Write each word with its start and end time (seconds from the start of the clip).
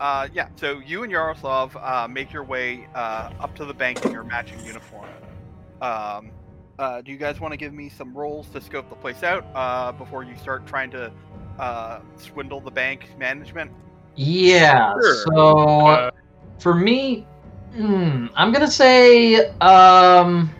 uh, 0.00 0.28
yeah. 0.32 0.48
So 0.56 0.78
you 0.78 1.02
and 1.02 1.12
Yaroslav 1.12 1.76
uh, 1.76 2.08
make 2.08 2.32
your 2.32 2.44
way 2.44 2.86
uh, 2.94 3.30
up 3.40 3.54
to 3.56 3.64
the 3.64 3.74
bank 3.74 4.02
in 4.02 4.10
your 4.10 4.24
matching 4.24 4.64
uniform. 4.64 5.10
Um, 5.80 6.30
uh, 6.78 7.00
do 7.02 7.10
you 7.10 7.18
guys 7.18 7.40
want 7.40 7.52
to 7.52 7.56
give 7.56 7.72
me 7.72 7.88
some 7.88 8.16
rolls 8.16 8.48
to 8.50 8.60
scope 8.60 8.88
the 8.88 8.96
place 8.96 9.22
out 9.22 9.44
uh, 9.54 9.92
before 9.92 10.22
you 10.22 10.36
start 10.36 10.66
trying 10.66 10.90
to 10.92 11.12
uh, 11.58 12.00
swindle 12.16 12.60
the 12.60 12.70
bank 12.70 13.08
management? 13.18 13.70
Yeah. 14.14 14.92
Sure. 14.94 15.14
So 15.26 15.86
Uh, 15.86 16.10
for 16.58 16.74
me, 16.74 17.26
hmm, 17.74 18.26
I'm 18.34 18.52
gonna 18.52 18.70
say, 18.70 19.50
um, 19.60 20.50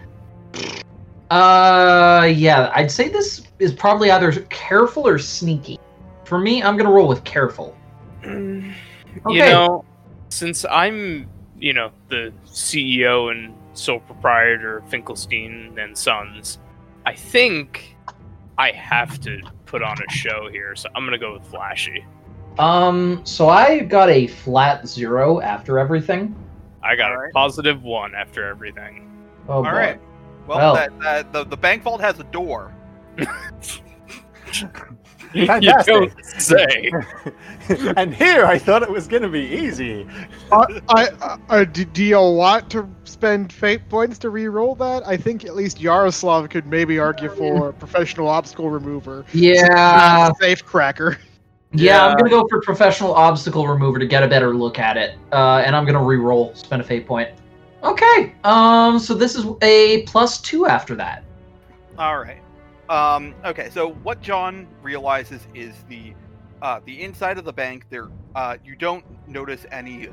uh, 1.31 2.31
yeah, 2.35 2.71
I'd 2.75 2.91
say 2.91 3.09
this 3.09 3.43
is 3.59 3.73
probably 3.73 4.11
either 4.11 4.33
careful 4.51 5.07
or 5.07 5.19
sneaky. 5.19 5.79
For 6.25 6.39
me, 6.39 6.63
I'm 6.63 6.77
gonna 6.77 6.91
roll 6.93 7.09
with 7.09 7.25
careful. 7.25 7.77
You 9.29 9.41
know, 9.41 9.85
since 10.29 10.65
I'm, 10.65 11.29
you 11.59 11.73
know, 11.73 11.91
the 12.09 12.33
CEO 12.47 13.31
and 13.31 13.55
sole 13.75 14.01
proprietor 14.01 14.79
of 14.79 14.89
Finkelstein 14.89 15.77
and 15.79 15.97
Sons, 15.97 16.59
I 17.07 17.15
think 17.15 17.97
I 18.59 18.71
have 18.73 19.21
to 19.21 19.41
put 19.67 19.83
on 19.83 19.97
a 20.07 20.13
show 20.13 20.49
here. 20.51 20.75
So 20.77 20.89
I'm 20.95 21.05
gonna 21.05 21.19
go 21.19 21.35
with 21.35 21.47
flashy. 21.47 22.05
Um, 22.59 23.21
so 23.25 23.49
I 23.49 23.81
got 23.81 24.09
a 24.11 24.27
flat 24.27 24.87
zero 24.89 25.41
after 25.41 25.79
everything. 25.79 26.35
I 26.83 26.97
got 26.97 27.13
a 27.13 27.29
positive 27.33 27.83
one 27.85 28.15
after 28.15 28.45
everything. 28.47 29.09
Oh 29.49 29.55
All 29.55 29.63
boy. 29.63 29.71
right. 29.71 30.01
Well, 30.47 30.59
Well. 30.59 30.75
that, 30.75 30.99
that, 31.01 31.33
the 31.33 31.45
the 31.45 31.57
bank 31.57 31.83
vault 31.83 32.01
has 32.01 32.19
a 32.19 32.25
door. 32.25 32.75
You 35.35 35.47
Fantastic. 35.47 35.95
don't 35.95 36.25
say. 36.25 36.91
and 37.97 38.15
here 38.15 38.47
I 38.47 38.59
thought 38.59 38.83
it 38.83 38.91
was 38.91 39.07
going 39.07 39.23
to 39.23 39.29
be 39.29 39.41
easy. 39.41 40.07
I, 40.51 40.81
I, 40.89 41.39
uh, 41.51 41.65
do, 41.65 41.85
do 41.85 42.03
you 42.03 42.19
want 42.19 42.71
to 42.71 42.89
spend 43.05 43.53
fate 43.53 43.89
points 43.89 44.19
to 44.21 44.31
re-roll 44.31 44.75
that? 44.77 45.07
I 45.07 45.17
think 45.17 45.45
at 45.45 45.55
least 45.55 45.81
Yaroslav 45.81 46.49
could 46.49 46.67
maybe 46.67 46.99
argue 46.99 47.29
for 47.29 47.73
professional 47.73 48.29
obstacle 48.29 48.71
remover. 48.71 49.27
Yeah, 49.33 50.33
safe 50.41 50.65
cracker. 50.65 51.19
yeah, 51.73 52.07
I'm 52.07 52.17
gonna 52.17 52.31
go 52.31 52.47
for 52.49 52.63
professional 52.63 53.13
obstacle 53.15 53.69
remover 53.69 53.99
to 53.99 54.07
get 54.07 54.23
a 54.23 54.29
better 54.29 54.55
look 54.55 54.79
at 54.79 54.97
it. 54.97 55.19
Uh, 55.33 55.63
and 55.65 55.77
I'm 55.77 55.85
gonna 55.85 56.03
re-roll, 56.03 56.55
spend 56.55 56.81
a 56.81 56.85
fate 56.85 57.07
point. 57.07 57.31
Okay. 57.83 58.35
Um, 58.45 58.99
so 58.99 59.15
this 59.15 59.35
is 59.35 59.45
a 59.63 60.03
plus 60.03 60.41
two 60.41 60.67
after 60.67 60.95
that. 60.97 61.25
All 61.99 62.19
right. 62.19 62.41
Um, 62.89 63.35
okay, 63.45 63.69
so 63.71 63.91
what 64.03 64.21
John 64.23 64.67
realizes 64.83 65.47
is 65.55 65.75
the 65.89 66.15
uh, 66.63 66.81
the 66.85 67.03
inside 67.03 67.39
of 67.39 67.45
the 67.45 67.53
bank. 67.53 67.87
There, 67.91 68.09
uh, 68.35 68.57
you 68.65 68.75
don't 68.77 69.05
notice 69.29 69.67
any. 69.71 70.09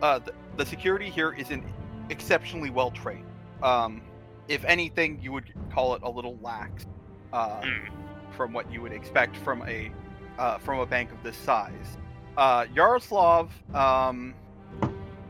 Uh, 0.00 0.18
the, 0.20 0.32
the 0.56 0.64
security 0.64 1.10
here 1.10 1.32
isn't 1.32 1.64
exceptionally 2.08 2.70
well 2.70 2.90
trained. 2.90 3.26
Um, 3.62 4.00
if 4.48 4.64
anything, 4.64 5.20
you 5.20 5.32
would 5.32 5.52
call 5.72 5.94
it 5.94 6.02
a 6.02 6.08
little 6.10 6.38
lax 6.42 6.86
uh, 7.32 7.60
Hmm. 7.62 8.32
from 8.36 8.52
what 8.52 8.72
you 8.72 8.80
would 8.80 8.92
expect 8.92 9.36
from 9.36 9.62
a 9.68 9.92
uh, 10.38 10.58
from 10.58 10.78
a 10.78 10.86
bank 10.86 11.12
of 11.12 11.22
this 11.22 11.36
size. 11.36 11.98
Uh, 12.36 12.64
Yaroslav, 12.74 13.50
um, 13.74 14.34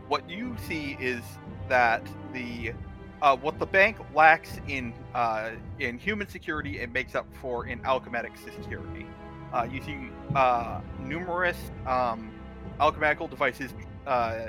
what 0.08 0.28
you 0.28 0.54
see 0.68 0.96
is 1.00 1.22
that 1.68 2.06
the 2.32 2.72
uh, 3.22 3.36
what 3.36 3.58
the 3.58 3.66
bank 3.66 3.98
lacks 4.14 4.60
in 4.68 4.94
uh, 5.14 5.50
in 5.78 5.98
human 5.98 6.28
security, 6.28 6.78
it 6.80 6.92
makes 6.92 7.14
up 7.14 7.26
for 7.40 7.66
in 7.66 7.84
alchemic 7.84 8.32
security. 8.36 9.06
Uh, 9.52 9.66
see 9.84 10.10
uh, 10.34 10.80
numerous 11.00 11.56
um, 11.86 12.32
alchemical 12.78 13.26
devices 13.26 13.72
uh, 14.06 14.48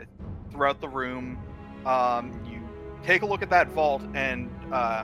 throughout 0.52 0.80
the 0.80 0.88
room. 0.88 1.38
Um, 1.86 2.40
you 2.46 2.62
take 3.04 3.24
a 3.24 3.26
look 3.26 3.42
at 3.42 3.50
that 3.50 3.70
vault, 3.70 4.04
and 4.14 4.50
uh, 4.72 5.04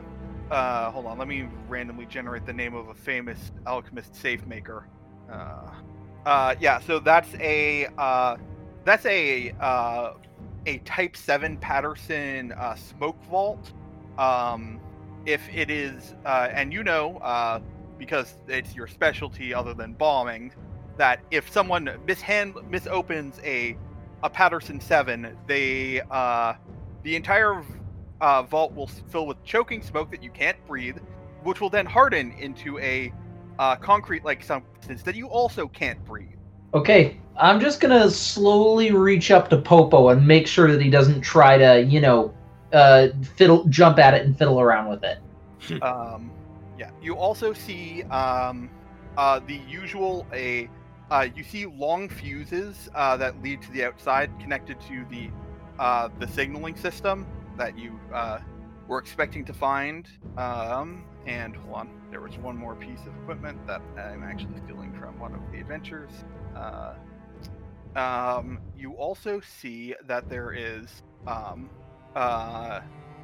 hold 0.92 1.06
on, 1.08 1.18
let 1.18 1.28
me 1.28 1.48
randomly 1.68 2.06
generate 2.06 2.46
the 2.46 2.54
name 2.54 2.76
of 2.76 2.90
a 2.90 2.94
famous 2.94 3.52
alchemist 3.66 4.16
safe 4.16 4.46
maker. 4.46 4.88
Yeah, 5.28 6.80
so 6.82 7.00
that's 7.00 7.34
a 7.36 7.88
that's 8.86 9.06
a 9.06 9.52
a 10.68 10.78
Type 10.80 11.16
Seven 11.16 11.58
Patterson 11.58 12.52
uh, 12.52 12.76
smoke 12.76 13.22
vault. 13.24 13.72
Um, 14.20 14.80
if 15.26 15.48
it 15.54 15.72
is, 15.72 16.14
uh, 16.26 16.50
and 16.52 16.72
you 16.72 16.84
know, 16.84 17.18
uh, 17.18 17.60
because 17.98 18.38
it's 18.48 18.76
your 18.76 18.88
specialty 18.88 19.54
other 19.54 19.74
than 19.74 19.94
bombing, 19.94 20.52
that 20.98 21.22
if 21.32 21.50
someone 21.52 21.86
mishand 22.06 22.70
misopens 22.70 23.40
a 23.44 23.78
a 24.24 24.30
Patterson 24.30 24.80
Seven, 24.80 25.36
they 25.48 26.02
uh, 26.12 26.54
the 27.04 27.16
entire 27.16 27.64
uh, 28.20 28.44
vault 28.44 28.74
will 28.74 28.88
fill 28.88 29.26
with 29.26 29.42
choking 29.44 29.82
smoke 29.82 30.12
that 30.12 30.22
you 30.22 30.32
can't 30.32 30.58
breathe, 30.68 30.98
which 31.44 31.62
will 31.62 31.70
then 31.70 31.86
harden 31.86 32.32
into 32.34 32.78
a 32.80 33.14
uh, 33.60 33.76
concrete-like 33.76 34.44
substance 34.44 35.04
that 35.04 35.16
you 35.16 35.28
also 35.28 35.68
can't 35.68 36.04
breathe. 36.04 36.38
Okay, 36.74 37.20
I'm 37.40 37.60
just 37.60 37.80
gonna 37.80 38.10
slowly 38.10 38.92
reach 38.92 39.32
up 39.32 39.50
to 39.50 39.58
Popo 39.58 40.10
and 40.10 40.26
make 40.26 40.48
sure 40.48 40.72
that 40.72 40.82
he 40.82 40.90
doesn't 40.90 41.22
try 41.22 41.58
to, 41.58 41.84
you 41.84 42.02
know, 42.02 42.34
uh, 42.74 43.10
fiddle, 43.36 43.66
jump 43.66 44.00
at 44.00 44.14
it 44.14 44.26
and 44.26 44.38
fiddle 44.38 44.60
around 44.60 44.90
with 44.90 45.04
it. 45.04 45.20
um, 45.82 46.32
yeah, 46.78 46.90
you 47.02 47.16
also 47.16 47.54
see 47.54 48.04
um, 48.04 48.70
uh, 49.18 49.40
the 49.48 49.62
usual 49.68 50.26
a 50.34 50.70
uh, 51.10 51.28
you 51.36 51.44
see 51.44 51.66
long 51.66 52.10
fuses 52.10 52.90
uh, 52.94 53.16
that 53.18 53.42
lead 53.42 53.62
to 53.62 53.72
the 53.72 53.84
outside 53.84 54.30
connected 54.40 54.80
to 54.82 55.06
the 55.10 55.30
uh, 55.80 56.10
the 56.20 56.28
signaling 56.28 56.76
system 56.76 57.26
that 57.58 57.78
you 57.78 58.00
uh, 58.14 58.40
were 58.88 59.00
expecting 59.00 59.46
to 59.46 59.54
find. 59.54 60.08
Um, 60.38 61.06
and 61.26 61.56
hold 61.56 61.76
on, 61.76 61.90
there 62.10 62.22
was 62.22 62.38
one 62.38 62.58
more 62.58 62.76
piece 62.76 63.02
of 63.02 63.16
equipment 63.22 63.66
that 63.68 63.82
I'm 63.98 64.24
actually 64.24 64.60
stealing 64.66 64.98
from 65.00 65.20
one 65.20 65.34
of 65.34 65.42
the 65.52 65.60
adventures. 65.60 66.12
Uh, 66.56 66.94
um, 67.98 68.62
you 68.76 68.94
also 68.94 69.42
see 69.42 69.96
that 70.08 70.30
there 70.30 70.54
is 70.54 71.04
um, 71.28 71.72
uh, 72.16 72.82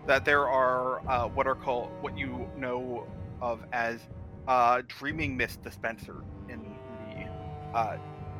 that 0.08 0.26
there 0.26 0.50
are 0.50 1.02
uh, 1.10 1.28
what 1.30 1.48
are 1.48 1.56
called 1.56 1.92
what 2.02 2.18
you 2.18 2.50
know 2.56 3.08
of 3.42 3.66
as 3.74 4.10
uh, 4.48 4.82
dreaming 4.88 5.38
mist 5.38 5.62
dispenser 5.64 6.26
in 6.50 6.80
the 7.00 7.30
uh, 7.78 7.98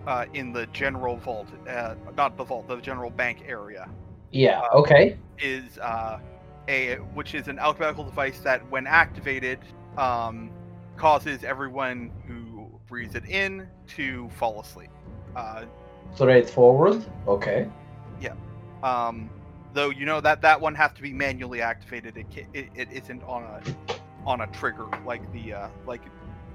uh, 0.08 0.26
in 0.34 0.54
the 0.54 0.68
general 0.68 1.18
vault, 1.18 1.52
uh, 1.68 1.96
not 2.18 2.38
the 2.38 2.46
vault, 2.46 2.68
the 2.68 2.82
general 2.82 3.12
bank 3.12 3.44
area 3.46 3.90
Yeah. 4.32 4.62
Okay. 4.74 5.18
is 5.40 5.78
uh, 5.80 6.20
a 6.70 6.96
which 7.14 7.36
is 7.36 7.48
an 7.48 7.60
alchemical 7.60 8.06
device 8.06 8.42
that, 8.42 8.62
when 8.70 8.88
activated, 8.88 9.66
um, 9.98 10.54
causes 10.98 11.44
everyone 11.44 12.12
who 12.28 12.80
breathes 12.88 13.16
it 13.16 13.26
in 13.26 13.70
to 13.88 14.30
fall 14.30 14.62
asleep. 14.62 14.92
Straightforward. 16.16 17.04
Okay. 17.28 17.70
Yeah. 18.22 18.34
Um, 18.84 19.30
though 19.74 19.90
you 19.90 20.06
know 20.06 20.22
that 20.22 20.42
that 20.42 20.60
one 20.60 20.76
has 20.76 20.92
to 20.94 21.02
be 21.02 21.12
manually 21.12 21.62
activated. 21.62 22.18
It, 22.18 22.46
it, 22.54 22.70
it 22.76 22.92
isn't 22.92 23.24
on 23.24 23.44
a 23.44 23.62
on 24.26 24.42
a 24.42 24.48
trigger 24.48 24.86
like 25.06 25.32
the 25.34 25.54
uh, 25.54 25.68
like 25.86 26.02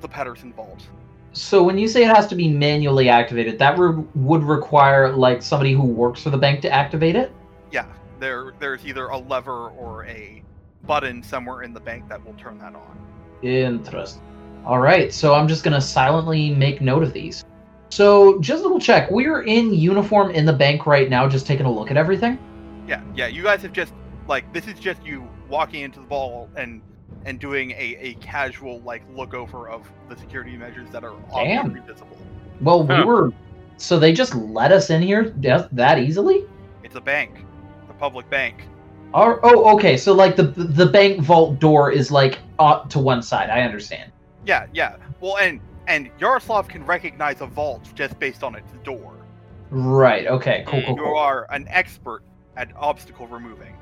the 0.00 0.08
Pedersen 0.08 0.53
vault. 0.53 0.87
So 1.32 1.62
when 1.62 1.76
you 1.78 1.88
say 1.88 2.04
it 2.04 2.14
has 2.14 2.26
to 2.28 2.34
be 2.34 2.48
manually 2.48 3.08
activated, 3.08 3.58
that 3.58 3.78
re- 3.78 4.02
would 4.14 4.43
require 4.43 5.12
like 5.12 5.43
somebody 5.43 5.73
who 5.73 5.82
works 5.82 6.23
for 6.23 6.31
the 6.31 6.38
bank 6.38 6.62
to 6.62 6.70
activate 6.73 7.17
it. 7.17 7.32
Yeah, 7.70 7.87
there 8.19 8.55
there's 8.58 8.84
either 8.87 9.08
a 9.08 9.19
lever 9.19 9.69
or 9.70 10.05
a 10.06 10.43
button 10.84 11.23
somewhere 11.23 11.62
in 11.62 11.75
the 11.75 11.81
bank 11.81 12.08
that 12.08 12.25
will 12.25 12.34
turn 12.34 12.58
that 12.58 12.75
on. 12.75 12.99
Interesting. 13.43 14.23
All 14.64 14.78
right, 14.78 15.12
so 15.12 15.34
I'm 15.34 15.49
just 15.49 15.64
gonna 15.64 15.81
silently 15.81 16.55
make 16.55 16.81
note 16.81 17.02
of 17.02 17.12
these. 17.12 17.44
So 17.90 18.40
just 18.40 18.61
a 18.61 18.62
little 18.62 18.81
check. 18.81 19.11
We're 19.11 19.43
in 19.43 19.73
uniform 19.73 20.31
in 20.31 20.44
the 20.44 20.52
bank 20.52 20.87
right 20.87 21.08
now, 21.08 21.29
just 21.29 21.46
taking 21.46 21.67
a 21.67 21.73
look 21.73 21.90
at 21.90 21.96
everything. 21.96 22.38
Yeah, 22.87 23.02
yeah. 23.14 23.26
You 23.26 23.43
guys 23.43 23.62
have 23.62 23.73
just 23.73 23.93
like 24.26 24.52
this 24.52 24.67
is 24.67 24.79
just 24.79 25.05
you 25.05 25.26
walking 25.49 25.82
into 25.82 26.00
the 26.00 26.06
ball 26.06 26.49
and 26.56 26.82
and 27.25 27.38
doing 27.40 27.73
a, 27.73 27.96
a 28.00 28.14
casual 28.14 28.81
like 28.82 29.02
look 29.14 29.35
over 29.35 29.69
of 29.69 29.90
the 30.08 30.17
security 30.17 30.56
measures 30.56 30.88
that 30.90 31.05
are 31.05 31.14
Damn. 31.35 31.67
obviously 31.67 31.93
visible. 31.93 32.19
Well, 32.61 32.82
we 32.82 32.94
Huh. 32.94 33.06
were. 33.06 33.32
So 33.79 33.99
they 33.99 34.12
just 34.12 34.35
let 34.35 34.73
us 34.73 34.90
in 34.90 35.02
here 35.02 35.31
just 35.40 35.75
that 35.75 35.99
easily? 35.99 36.44
It's 36.82 36.96
a 36.96 37.00
bank, 37.00 37.44
a 37.88 37.93
public 37.94 38.29
bank. 38.29 38.64
Or, 39.14 39.40
oh, 39.43 39.76
okay. 39.76 39.96
So 39.96 40.12
like 40.12 40.37
the 40.37 40.44
the 40.44 40.87
bank 40.87 41.20
vault 41.20 41.58
door 41.58 41.90
is 41.90 42.11
like 42.11 42.40
uh, 42.58 42.81
to 42.88 42.99
one 42.99 43.23
side. 43.23 43.50
I 43.50 43.62
understand. 43.62 44.12
Yeah, 44.44 44.67
yeah. 44.73 44.96
Well, 45.20 45.38
and 45.38 45.61
and 45.88 46.11
Yaroslav 46.20 46.69
can 46.69 46.85
recognize 46.87 47.40
a 47.40 47.46
vault 47.46 47.88
just 47.94 48.19
based 48.19 48.44
on 48.44 48.55
its 48.55 48.70
door. 48.85 49.14
Right. 49.70 50.26
Okay. 50.26 50.64
Cool. 50.67 50.82
Cool. 50.82 50.96
You 50.96 51.02
Cool. 51.02 51.17
are 51.19 51.46
an 51.50 51.67
expert 51.69 52.23
at 52.56 52.69
obstacle 52.76 53.26
removing. 53.26 53.75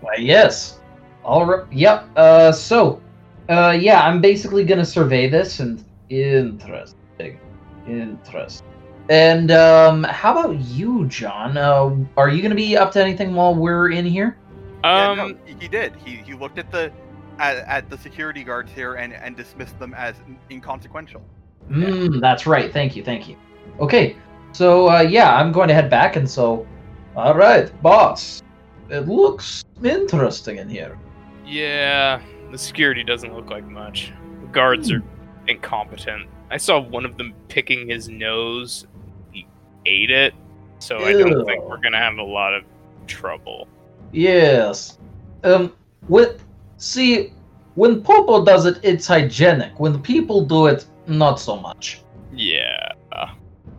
Why, 0.00 0.14
yes. 0.18 0.80
All 1.24 1.44
right. 1.44 1.70
Yep. 1.72 2.08
Uh. 2.16 2.52
So. 2.52 3.02
Uh. 3.48 3.76
Yeah. 3.78 4.02
I'm 4.02 4.20
basically 4.20 4.64
gonna 4.64 4.84
survey 4.84 5.28
this 5.28 5.60
and 5.60 5.84
interesting. 6.08 7.38
Interesting. 7.86 8.66
And 9.10 9.50
um, 9.50 10.04
how 10.04 10.38
about 10.38 10.60
you, 10.60 11.06
John? 11.06 11.56
Uh, 11.56 11.96
are 12.18 12.28
you 12.28 12.42
going 12.42 12.50
to 12.50 12.54
be 12.56 12.76
up 12.76 12.92
to 12.92 13.02
anything 13.02 13.34
while 13.34 13.54
we're 13.54 13.90
in 13.90 14.04
here? 14.04 14.36
Yeah, 14.84 15.10
Um, 15.12 15.16
no, 15.16 15.34
he- 15.46 15.54
he 15.60 15.66
did. 15.68 15.96
He 15.96 16.16
he 16.16 16.34
looked 16.34 16.58
at 16.58 16.70
the 16.70 16.92
at, 17.38 17.56
at 17.66 17.88
the 17.88 17.96
security 17.96 18.44
guards 18.44 18.70
here 18.70 18.96
and 18.96 19.14
and 19.14 19.34
dismissed 19.34 19.78
them 19.78 19.94
as 19.94 20.16
inconsequential. 20.50 21.22
Mm, 21.68 22.20
that's 22.20 22.46
right. 22.46 22.72
Thank 22.72 22.96
you. 22.96 23.04
Thank 23.04 23.28
you. 23.28 23.36
Okay. 23.80 24.16
So 24.52 24.88
uh, 24.88 25.00
yeah, 25.00 25.36
I'm 25.36 25.52
going 25.52 25.68
to 25.68 25.74
head 25.74 25.90
back, 25.90 26.16
and 26.16 26.28
so, 26.28 26.66
all 27.14 27.34
right, 27.34 27.70
boss. 27.82 28.42
It 28.88 29.06
looks 29.06 29.64
interesting 29.84 30.56
in 30.56 30.68
here. 30.68 30.98
yeah, 31.46 32.20
the 32.50 32.58
security 32.58 33.04
doesn't 33.04 33.34
look 33.34 33.50
like 33.50 33.64
much. 33.64 34.12
The 34.40 34.46
guards 34.46 34.90
are 34.90 35.02
incompetent. 35.46 36.28
I 36.50 36.56
saw 36.56 36.80
one 36.80 37.04
of 37.04 37.18
them 37.18 37.34
picking 37.48 37.88
his 37.88 38.08
nose. 38.08 38.86
He 39.30 39.46
ate 39.84 40.10
it, 40.10 40.32
so 40.78 40.98
I 41.04 41.12
don't 41.12 41.44
think 41.44 41.62
we're 41.64 41.76
gonna 41.76 41.98
have 41.98 42.16
a 42.16 42.22
lot 42.22 42.54
of 42.54 42.64
trouble. 43.06 43.68
Yes. 44.12 44.98
Um. 45.44 45.74
With 46.08 46.42
see, 46.78 47.34
when 47.74 48.02
Popo 48.02 48.44
does 48.44 48.64
it, 48.64 48.80
it's 48.82 49.06
hygienic. 49.06 49.78
When 49.78 50.00
people 50.00 50.46
do 50.46 50.66
it, 50.66 50.86
not 51.08 51.40
so 51.40 51.56
much. 51.56 52.02
Yeah. 52.32 52.92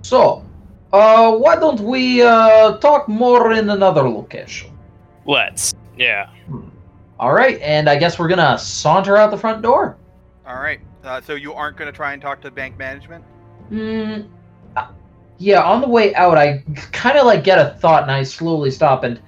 So, 0.01 0.45
uh, 0.91 1.35
why 1.35 1.55
don't 1.55 1.79
we 1.79 2.21
uh 2.21 2.77
talk 2.77 3.07
more 3.07 3.51
in 3.53 3.69
another 3.69 4.09
location? 4.09 4.77
Let's. 5.25 5.73
Yeah. 5.97 6.29
All 7.19 7.33
right, 7.33 7.59
and 7.61 7.89
I 7.89 7.97
guess 7.97 8.17
we're 8.17 8.29
gonna 8.29 8.57
saunter 8.57 9.17
out 9.17 9.31
the 9.31 9.37
front 9.37 9.61
door. 9.61 9.97
All 10.45 10.59
right. 10.59 10.79
Uh, 11.03 11.21
so 11.21 11.35
you 11.35 11.53
aren't 11.53 11.77
going 11.77 11.89
to 11.91 11.95
try 11.95 12.13
and 12.13 12.21
talk 12.21 12.41
to 12.41 12.51
bank 12.51 12.77
management? 12.77 13.23
Hmm. 13.69 14.21
uh, 14.75 14.87
yeah, 15.37 15.61
on 15.61 15.81
the 15.81 15.87
way 15.87 16.13
out, 16.15 16.37
I 16.37 16.63
kind 16.91 17.17
of 17.17 17.25
like 17.25 17.43
get 17.43 17.59
a 17.59 17.77
thought, 17.79 18.03
and 18.03 18.11
I 18.11 18.23
slowly 18.23 18.71
stop. 18.71 19.03
And 19.03 19.21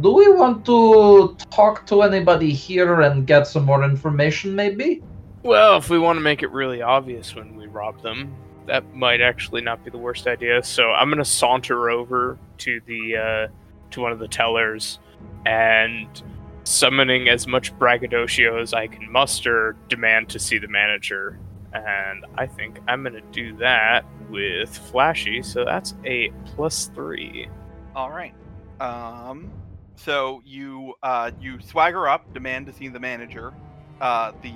do 0.00 0.12
we 0.12 0.32
want 0.32 0.64
to 0.66 1.36
talk 1.50 1.86
to 1.86 2.02
anybody 2.02 2.52
here 2.52 3.02
and 3.02 3.26
get 3.26 3.46
some 3.46 3.64
more 3.64 3.84
information, 3.84 4.56
maybe? 4.56 5.02
Well, 5.42 5.76
if 5.76 5.90
we 5.90 5.98
want 5.98 6.16
to 6.16 6.20
make 6.20 6.42
it 6.42 6.50
really 6.50 6.82
obvious 6.82 7.34
when 7.34 7.56
we 7.56 7.66
rob 7.66 8.00
them, 8.02 8.34
that 8.66 8.94
might 8.94 9.20
actually 9.20 9.60
not 9.60 9.84
be 9.84 9.90
the 9.90 9.98
worst 9.98 10.26
idea. 10.26 10.62
So 10.62 10.90
I'm 10.90 11.08
gonna 11.08 11.24
saunter 11.24 11.90
over 11.90 12.38
to 12.58 12.80
the 12.86 13.16
uh, 13.16 13.48
to 13.90 14.00
one 14.00 14.12
of 14.12 14.18
the 14.20 14.28
tellers 14.28 15.00
and 15.44 16.22
summoning 16.64 17.28
as 17.28 17.46
much 17.48 17.76
braggadocio 17.76 18.60
as 18.60 18.72
I 18.72 18.86
can 18.86 19.10
muster, 19.10 19.76
demand 19.88 20.28
to 20.30 20.38
see 20.38 20.58
the 20.58 20.68
manager. 20.68 21.38
And 21.72 22.24
I 22.36 22.46
think 22.46 22.78
I'm 22.86 23.02
gonna 23.02 23.20
do 23.32 23.56
that 23.56 24.04
with 24.30 24.76
flashy. 24.76 25.42
So 25.42 25.64
that's 25.64 25.94
a 26.04 26.30
plus 26.54 26.86
three. 26.94 27.48
All 27.96 28.10
right. 28.10 28.34
Um. 28.80 29.50
So 29.96 30.40
you 30.44 30.94
uh 31.02 31.32
you 31.40 31.60
swagger 31.60 32.08
up, 32.08 32.32
demand 32.32 32.66
to 32.66 32.72
see 32.72 32.88
the 32.88 33.00
manager. 33.00 33.52
Uh, 34.00 34.32
the 34.42 34.52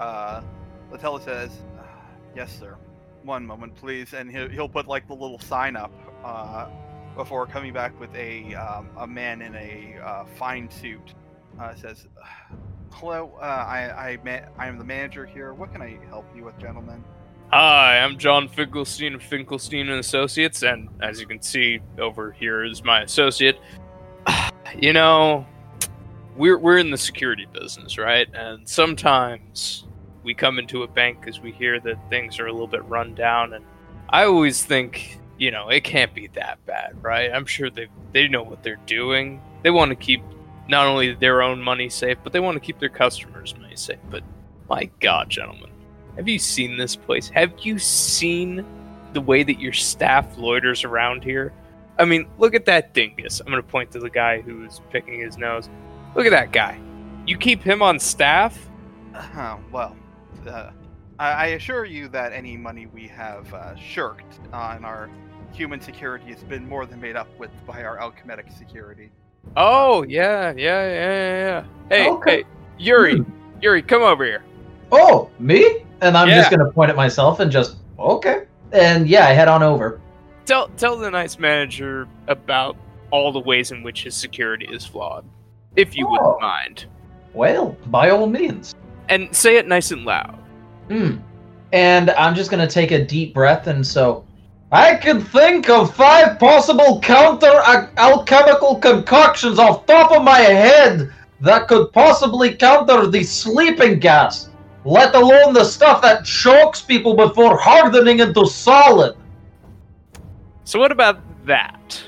uh, 0.00 0.42
teller 0.98 1.20
says, 1.20 1.50
"Uh, 1.78 1.82
"Yes, 2.34 2.56
sir. 2.58 2.76
One 3.22 3.46
moment, 3.46 3.76
please." 3.76 4.12
And 4.14 4.30
he'll 4.30 4.48
he'll 4.48 4.68
put 4.68 4.86
like 4.86 5.06
the 5.06 5.14
little 5.14 5.38
sign 5.38 5.76
up 5.76 5.92
uh 6.24 6.68
before 7.16 7.46
coming 7.46 7.72
back 7.72 7.98
with 8.00 8.14
a 8.14 8.54
um, 8.54 8.88
a 8.96 9.06
man 9.06 9.42
in 9.42 9.54
a 9.54 9.98
uh, 10.02 10.24
fine 10.36 10.70
suit. 10.70 11.14
Uh, 11.60 11.74
says, 11.74 12.06
"Hello, 12.92 13.32
uh, 13.40 13.44
I 13.44 14.10
I 14.10 14.18
ma- 14.24 14.48
I 14.58 14.68
am 14.68 14.78
the 14.78 14.84
manager 14.84 15.26
here. 15.26 15.52
What 15.52 15.72
can 15.72 15.82
I 15.82 15.98
help 16.08 16.24
you 16.34 16.44
with, 16.44 16.58
gentlemen?" 16.58 17.04
Hi, 17.52 17.98
I'm 17.98 18.16
John 18.16 18.48
Finkelstein 18.48 19.14
of 19.14 19.22
Finkelstein 19.24 19.88
and 19.88 19.98
Associates, 19.98 20.62
and 20.62 20.88
as 21.02 21.20
you 21.20 21.26
can 21.26 21.42
see 21.42 21.80
over 21.98 22.30
here 22.30 22.64
is 22.64 22.84
my 22.84 23.02
associate. 23.02 23.58
You 24.78 24.92
know, 24.92 25.44
we're 26.36 26.56
we're 26.56 26.78
in 26.78 26.92
the 26.92 26.96
security 26.96 27.44
business, 27.52 27.98
right? 27.98 28.28
And 28.32 28.68
sometimes 28.68 29.88
we 30.22 30.34
come 30.34 30.58
into 30.58 30.82
a 30.82 30.88
bank 30.88 31.20
because 31.20 31.40
we 31.40 31.52
hear 31.52 31.80
that 31.80 31.96
things 32.10 32.38
are 32.38 32.46
a 32.46 32.52
little 32.52 32.66
bit 32.66 32.84
run 32.86 33.14
down, 33.14 33.54
and 33.54 33.64
I 34.08 34.24
always 34.24 34.64
think, 34.64 35.18
you 35.38 35.50
know, 35.50 35.68
it 35.68 35.84
can't 35.84 36.14
be 36.14 36.28
that 36.34 36.64
bad, 36.66 37.02
right? 37.02 37.30
I'm 37.32 37.46
sure 37.46 37.70
they 37.70 37.88
they 38.12 38.28
know 38.28 38.42
what 38.42 38.62
they're 38.62 38.80
doing. 38.86 39.40
They 39.62 39.70
want 39.70 39.90
to 39.90 39.96
keep 39.96 40.22
not 40.68 40.86
only 40.86 41.14
their 41.14 41.42
own 41.42 41.60
money 41.60 41.88
safe, 41.88 42.18
but 42.22 42.32
they 42.32 42.40
want 42.40 42.56
to 42.56 42.60
keep 42.60 42.78
their 42.78 42.88
customers' 42.88 43.54
money 43.58 43.76
safe. 43.76 43.98
But 44.10 44.22
my 44.68 44.90
God, 45.00 45.28
gentlemen. 45.28 45.70
Have 46.16 46.28
you 46.28 46.38
seen 46.38 46.76
this 46.76 46.96
place? 46.96 47.28
Have 47.30 47.52
you 47.60 47.78
seen 47.78 48.64
the 49.12 49.20
way 49.20 49.42
that 49.42 49.60
your 49.60 49.72
staff 49.72 50.36
loiters 50.36 50.84
around 50.84 51.24
here? 51.24 51.52
I 51.98 52.04
mean, 52.04 52.28
look 52.38 52.54
at 52.54 52.64
that 52.66 52.94
dingus. 52.94 53.40
I'm 53.40 53.46
going 53.46 53.62
to 53.62 53.68
point 53.68 53.90
to 53.92 53.98
the 53.98 54.10
guy 54.10 54.40
who's 54.40 54.80
picking 54.90 55.20
his 55.20 55.36
nose. 55.36 55.68
Look 56.14 56.26
at 56.26 56.30
that 56.30 56.52
guy. 56.52 56.80
You 57.26 57.36
keep 57.36 57.62
him 57.62 57.82
on 57.82 57.98
staff? 57.98 58.58
Uh, 59.14 59.56
well, 59.70 59.96
uh, 60.46 60.70
I, 61.18 61.30
I 61.32 61.46
assure 61.48 61.84
you 61.84 62.08
that 62.08 62.32
any 62.32 62.56
money 62.56 62.86
we 62.86 63.06
have 63.08 63.52
uh, 63.54 63.74
shirked 63.76 64.40
on 64.52 64.84
our 64.84 65.10
human 65.52 65.80
security 65.80 66.26
has 66.32 66.42
been 66.44 66.68
more 66.68 66.86
than 66.86 67.00
made 67.00 67.16
up 67.16 67.28
with 67.38 67.50
by 67.66 67.82
our 67.82 67.98
alchemic 68.00 68.46
security. 68.56 69.10
Oh, 69.56 70.02
yeah, 70.04 70.52
yeah, 70.56 70.86
yeah, 70.86 70.92
yeah, 70.92 71.38
yeah. 71.38 71.64
Hey, 71.88 72.08
Okay. 72.10 72.36
hey, 72.38 72.44
Yuri, 72.78 73.18
Hmm. 73.18 73.30
Yuri, 73.60 73.82
come 73.82 74.02
over 74.02 74.24
here. 74.24 74.42
Oh, 74.92 75.30
me? 75.38 75.84
And 76.02 76.16
I'm 76.16 76.28
just 76.28 76.50
gonna 76.50 76.70
point 76.72 76.90
at 76.90 76.96
myself 76.96 77.40
and 77.40 77.50
just 77.50 77.76
okay. 77.98 78.44
And 78.72 79.06
yeah, 79.08 79.26
I 79.26 79.32
head 79.32 79.48
on 79.48 79.62
over. 79.62 80.00
Tell 80.46 80.68
tell 80.76 80.96
the 80.96 81.10
nice 81.10 81.38
manager 81.38 82.08
about 82.28 82.76
all 83.10 83.32
the 83.32 83.40
ways 83.40 83.70
in 83.72 83.82
which 83.82 84.04
his 84.04 84.14
security 84.14 84.66
is 84.70 84.86
flawed, 84.86 85.24
if 85.76 85.96
you 85.96 86.06
Oh. 86.06 86.10
wouldn't 86.12 86.40
mind. 86.40 86.86
Well, 87.34 87.76
by 87.86 88.10
all 88.10 88.26
means. 88.26 88.74
And 89.10 89.34
say 89.36 89.56
it 89.56 89.68
nice 89.68 89.90
and 89.90 90.04
loud. 90.04 90.38
Hmm. 90.88 91.16
And 91.72 92.10
I'm 92.10 92.34
just 92.34 92.50
gonna 92.50 92.66
take 92.66 92.90
a 92.90 93.04
deep 93.04 93.34
breath, 93.34 93.66
and 93.66 93.86
so 93.86 94.24
I 94.72 94.94
can 94.94 95.20
think 95.20 95.68
of 95.68 95.94
five 95.94 96.38
possible 96.38 97.00
counter 97.00 97.52
alchemical 97.96 98.76
concoctions 98.76 99.58
off 99.58 99.84
top 99.86 100.12
of 100.12 100.22
my 100.22 100.38
head 100.38 101.12
that 101.40 101.66
could 101.68 101.92
possibly 101.92 102.54
counter 102.54 103.06
the 103.06 103.24
sleeping 103.24 103.98
gas, 103.98 104.50
let 104.84 105.14
alone 105.14 105.54
the 105.54 105.64
stuff 105.64 106.02
that 106.02 106.24
chokes 106.24 106.80
people 106.80 107.14
before 107.14 107.58
hardening 107.58 108.20
into 108.20 108.46
solid. 108.46 109.16
So 110.64 110.78
what 110.78 110.92
about 110.92 111.20
that? 111.46 112.02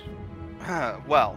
well, 1.09 1.37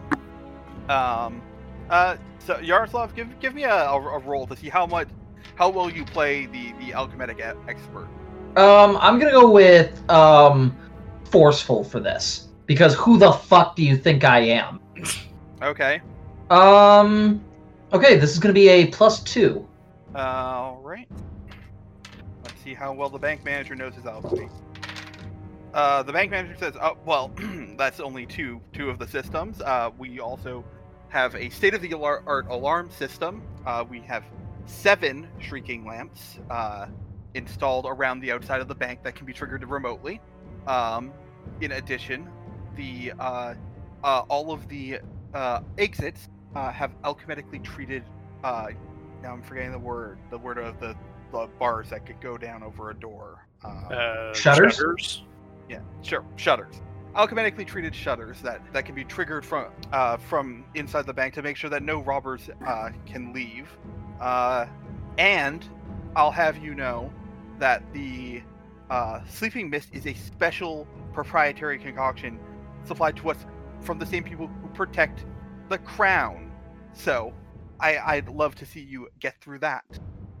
um, 0.88 1.42
uh, 1.90 2.16
so 2.38 2.58
Yaroslav, 2.60 3.16
give 3.16 3.38
give 3.40 3.54
me 3.54 3.64
a, 3.64 3.74
a, 3.74 3.98
a 3.98 4.18
roll 4.20 4.46
to 4.46 4.56
see 4.56 4.68
how 4.68 4.86
much, 4.86 5.08
how 5.56 5.70
well 5.70 5.90
you 5.90 6.04
play 6.04 6.46
the 6.46 6.72
the 6.78 6.92
alchemic 6.92 7.40
expert. 7.68 8.08
Um, 8.56 8.96
I'm 9.00 9.18
gonna 9.18 9.32
go 9.32 9.50
with 9.50 10.08
um, 10.08 10.76
forceful 11.24 11.82
for 11.82 12.00
this 12.00 12.48
because 12.66 12.94
who 12.94 13.18
the 13.18 13.32
fuck 13.32 13.74
do 13.74 13.82
you 13.82 13.96
think 13.96 14.24
I 14.24 14.40
am? 14.40 14.80
Okay. 15.62 16.00
Um, 16.50 17.44
okay, 17.92 18.16
this 18.16 18.32
is 18.32 18.38
gonna 18.38 18.54
be 18.54 18.68
a 18.68 18.86
plus 18.86 19.22
two. 19.22 19.66
All 20.14 20.80
right. 20.82 21.08
Let's 22.44 22.60
see 22.62 22.74
how 22.74 22.92
well 22.92 23.10
the 23.10 23.18
bank 23.18 23.44
manager 23.44 23.74
knows 23.74 23.94
his 23.94 24.06
alchemy. 24.06 24.48
Uh, 25.74 26.02
the 26.02 26.12
bank 26.12 26.30
manager 26.30 26.56
says, 26.58 26.74
"Oh, 26.80 26.96
well, 27.04 27.30
that's 27.76 28.00
only 28.00 28.24
two 28.24 28.60
two 28.72 28.88
of 28.88 28.98
the 28.98 29.06
systems. 29.06 29.60
Uh, 29.60 29.90
we 29.98 30.20
also 30.20 30.64
have 31.08 31.34
a 31.36 31.48
state-of-the-art 31.50 32.46
alarm 32.48 32.90
system. 32.90 33.42
Uh, 33.64 33.84
we 33.88 34.00
have 34.00 34.24
seven 34.66 35.28
shrieking 35.38 35.86
lamps 35.86 36.38
uh, 36.50 36.86
installed 37.34 37.86
around 37.88 38.20
the 38.20 38.32
outside 38.32 38.60
of 38.60 38.68
the 38.68 38.74
bank 38.74 39.02
that 39.02 39.14
can 39.14 39.26
be 39.26 39.32
triggered 39.32 39.64
remotely. 39.68 40.20
Um, 40.66 41.12
in 41.60 41.72
addition, 41.72 42.28
the 42.76 43.12
uh, 43.18 43.54
uh, 44.04 44.22
all 44.28 44.52
of 44.52 44.68
the 44.68 45.00
uh, 45.34 45.60
exits 45.78 46.28
uh, 46.54 46.70
have 46.70 46.90
alchemically 47.02 47.62
treated 47.62 48.02
uh, 48.44 48.68
now 49.22 49.32
I'm 49.32 49.42
forgetting 49.42 49.72
the 49.72 49.78
word. 49.78 50.18
The 50.30 50.38
word 50.38 50.58
of 50.58 50.78
the, 50.78 50.94
the 51.32 51.48
bars 51.58 51.90
that 51.90 52.06
could 52.06 52.20
go 52.20 52.36
down 52.36 52.62
over 52.62 52.90
a 52.90 52.94
door. 52.94 53.46
Uh, 53.64 53.68
Uh, 53.68 54.34
Shutters? 54.34 55.22
yeah, 55.68 55.80
sure, 56.02 56.24
shutters. 56.36 56.80
Alchemically 57.14 57.66
treated 57.66 57.94
shutters 57.94 58.40
that, 58.42 58.60
that 58.72 58.84
can 58.84 58.94
be 58.94 59.04
triggered 59.04 59.44
from 59.44 59.72
uh, 59.92 60.18
from 60.18 60.64
inside 60.74 61.06
the 61.06 61.14
bank 61.14 61.32
to 61.34 61.42
make 61.42 61.56
sure 61.56 61.70
that 61.70 61.82
no 61.82 62.00
robbers 62.02 62.50
uh, 62.66 62.90
can 63.06 63.32
leave. 63.32 63.68
Uh, 64.20 64.66
and 65.18 65.68
I'll 66.14 66.30
have 66.30 66.58
you 66.58 66.74
know 66.74 67.12
that 67.58 67.82
the 67.92 68.42
uh, 68.90 69.20
sleeping 69.28 69.68
mist 69.70 69.90
is 69.92 70.06
a 70.06 70.14
special 70.14 70.86
proprietary 71.12 71.78
concoction 71.78 72.38
supplied 72.84 73.16
to 73.16 73.30
us 73.30 73.38
from 73.80 73.98
the 73.98 74.06
same 74.06 74.24
people 74.24 74.46
who 74.46 74.68
protect 74.68 75.24
the 75.68 75.78
crown. 75.78 76.50
So 76.92 77.32
I, 77.80 77.98
I'd 77.98 78.28
love 78.28 78.54
to 78.56 78.66
see 78.66 78.80
you 78.80 79.08
get 79.20 79.40
through 79.40 79.58
that. 79.60 79.84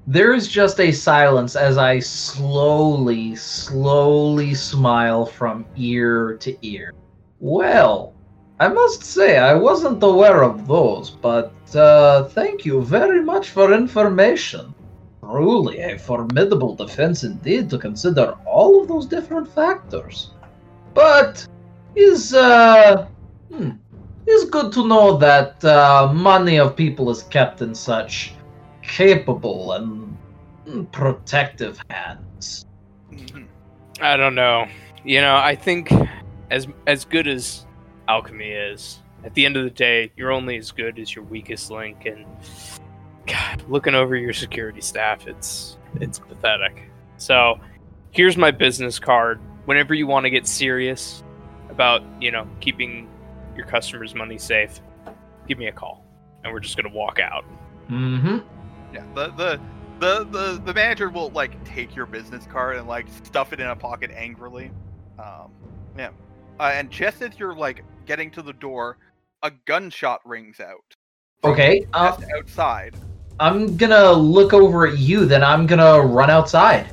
There 0.06 0.32
is 0.32 0.46
just 0.46 0.78
a 0.80 0.92
silence 0.92 1.56
as 1.56 1.78
I 1.78 1.98
slowly, 1.98 3.34
slowly 3.34 4.54
smile 4.54 5.26
from 5.26 5.66
ear 5.76 6.36
to 6.38 6.56
ear. 6.66 6.94
Well, 7.40 8.14
I 8.58 8.68
must 8.68 9.04
say 9.04 9.36
I 9.36 9.54
wasn't 9.54 10.02
aware 10.02 10.42
of 10.42 10.66
those, 10.66 11.10
but 11.10 11.52
uh, 11.74 12.24
thank 12.24 12.64
you 12.64 12.82
very 12.82 13.22
much 13.22 13.50
for 13.50 13.74
information. 13.74 14.74
Truly 15.22 15.80
a 15.80 15.98
formidable 15.98 16.74
defense 16.74 17.22
indeed 17.22 17.68
to 17.70 17.78
consider 17.78 18.34
all 18.46 18.80
of 18.80 18.88
those 18.88 19.06
different 19.06 19.52
factors. 19.52 20.30
But 20.94 21.46
is 21.94 22.32
uh 22.32 23.06
hmm, 23.52 23.70
is 24.26 24.44
good 24.44 24.72
to 24.72 24.86
know 24.86 25.16
that 25.18 25.62
uh, 25.64 26.12
money 26.14 26.58
of 26.58 26.76
people 26.76 27.10
is 27.10 27.24
kept 27.24 27.60
in 27.60 27.74
such 27.74 28.34
capable 28.82 29.72
and 29.72 30.16
mm, 30.66 30.90
protective 30.92 31.80
hands. 31.90 32.64
I 34.00 34.16
don't 34.16 34.34
know. 34.34 34.66
You 35.04 35.20
know, 35.20 35.36
I 35.36 35.54
think 35.54 35.92
as 36.50 36.68
as 36.86 37.04
good 37.04 37.26
as 37.26 37.65
alchemy 38.08 38.50
is, 38.50 39.00
at 39.24 39.34
the 39.34 39.46
end 39.46 39.56
of 39.56 39.64
the 39.64 39.70
day, 39.70 40.12
you're 40.16 40.32
only 40.32 40.56
as 40.56 40.70
good 40.70 40.98
as 40.98 41.14
your 41.14 41.24
weakest 41.24 41.70
link. 41.70 42.06
And 42.06 42.24
God, 43.26 43.62
looking 43.68 43.94
over 43.94 44.16
your 44.16 44.32
security 44.32 44.80
staff, 44.80 45.26
it's 45.26 45.78
it's 46.00 46.18
pathetic. 46.18 46.90
So, 47.16 47.58
here's 48.10 48.36
my 48.36 48.50
business 48.50 48.98
card. 48.98 49.40
Whenever 49.64 49.94
you 49.94 50.06
want 50.06 50.24
to 50.24 50.30
get 50.30 50.46
serious 50.46 51.24
about, 51.70 52.02
you 52.20 52.30
know, 52.30 52.46
keeping 52.60 53.08
your 53.56 53.66
customers' 53.66 54.14
money 54.14 54.38
safe, 54.38 54.80
give 55.48 55.58
me 55.58 55.66
a 55.66 55.72
call, 55.72 56.04
and 56.44 56.52
we're 56.52 56.60
just 56.60 56.76
gonna 56.76 56.94
walk 56.94 57.18
out. 57.18 57.44
Mm-hmm. 57.90 58.38
Yeah, 58.94 59.04
the, 59.14 59.28
the 59.28 59.60
the 59.98 60.24
the 60.24 60.62
the 60.64 60.74
manager 60.74 61.08
will 61.08 61.30
like 61.30 61.62
take 61.64 61.96
your 61.96 62.06
business 62.06 62.46
card 62.46 62.76
and 62.76 62.86
like 62.86 63.06
stuff 63.24 63.52
it 63.52 63.60
in 63.60 63.66
a 63.66 63.76
pocket 63.76 64.10
angrily. 64.14 64.70
Um, 65.18 65.50
yeah, 65.96 66.10
uh, 66.60 66.70
and 66.74 66.90
just 66.90 67.22
as 67.22 67.38
you're 67.38 67.54
like 67.54 67.82
getting 68.06 68.30
to 68.32 68.42
the 68.42 68.52
door, 68.52 68.98
a 69.42 69.50
gunshot 69.66 70.20
rings 70.24 70.60
out. 70.60 70.96
from 71.42 71.52
Okay. 71.52 71.86
Uh, 71.92 72.16
outside. 72.36 72.94
I'm 73.38 73.76
gonna 73.76 74.12
look 74.12 74.54
over 74.54 74.86
at 74.86 74.98
you. 74.98 75.26
Then 75.26 75.44
I'm 75.44 75.66
gonna 75.66 76.00
run 76.00 76.30
outside. 76.30 76.88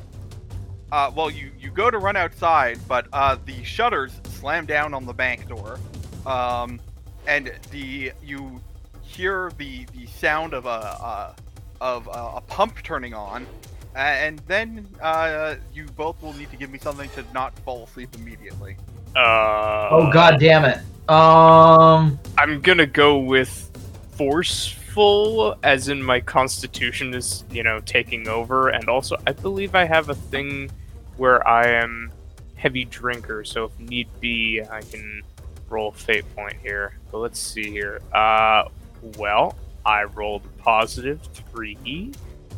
Uh, 0.91 1.12
well, 1.15 1.29
you 1.29 1.51
you 1.60 1.72
go 1.72 1.89
to 1.89 1.98
run 1.98 2.15
outside, 2.15 2.79
but 2.88 3.08
uh, 3.13 3.38
the 3.46 3.63
shutters 3.63 4.20
slam 4.25 4.65
down 4.65 4.93
on 4.93 5.05
the 5.05 5.13
bank 5.13 5.48
door, 5.48 5.79
um, 6.25 6.79
and 7.25 7.51
the 7.72 8.12
you 8.22 8.62
hear 9.01 9.51
the 9.58 9.86
the 9.93 10.05
sound 10.08 10.53
of 10.53 10.65
a, 10.65 10.70
a 10.70 11.36
of 11.82 12.08
a, 12.08 12.38
a 12.38 12.41
pump 12.41 12.84
turning 12.84 13.13
on, 13.13 13.48
and 13.96 14.39
then 14.48 14.86
uh, 15.01 15.55
you 15.74 15.86
both 15.96 16.22
will 16.22 16.34
need 16.34 16.51
to 16.51 16.58
give 16.58 16.70
me 16.70 16.77
something 16.77 17.10
to 17.12 17.24
not 17.34 17.58
fall 17.60 17.86
asleep 17.86 18.13
immediately. 18.15 18.75
Uh, 19.15 19.88
oh 19.91 20.12
god 20.12 20.39
damn 20.39 20.65
it. 20.65 20.79
Um. 21.10 22.19
I'm 22.38 22.62
gonna 22.62 22.86
go 22.86 23.17
with 23.19 23.69
forceful, 24.17 25.55
as 25.63 25.89
in 25.89 26.01
my 26.01 26.19
constitution 26.19 27.13
is, 27.13 27.43
you 27.51 27.63
know, 27.63 27.79
taking 27.81 28.27
over, 28.27 28.69
and 28.69 28.88
also 28.88 29.17
I 29.27 29.31
believe 29.33 29.75
I 29.75 29.86
have 29.86 30.10
a 30.10 30.15
thing 30.15 30.72
where 31.17 31.45
I 31.48 31.67
am 31.67 32.12
heavy 32.55 32.86
drinker, 32.86 33.43
so 33.43 33.65
if 33.65 33.79
need 33.79 34.07
be, 34.19 34.62
I 34.69 34.81
can 34.81 35.22
roll 35.69 35.91
fate 35.91 36.25
point 36.36 36.55
here. 36.62 36.98
But 37.12 37.19
let's 37.19 37.39
see 37.39 37.69
here. 37.69 38.01
Uh, 38.13 38.69
well, 39.17 39.57
I 39.86 40.03
rolled 40.03 40.43
positive 40.57 41.22
three. 41.33 42.12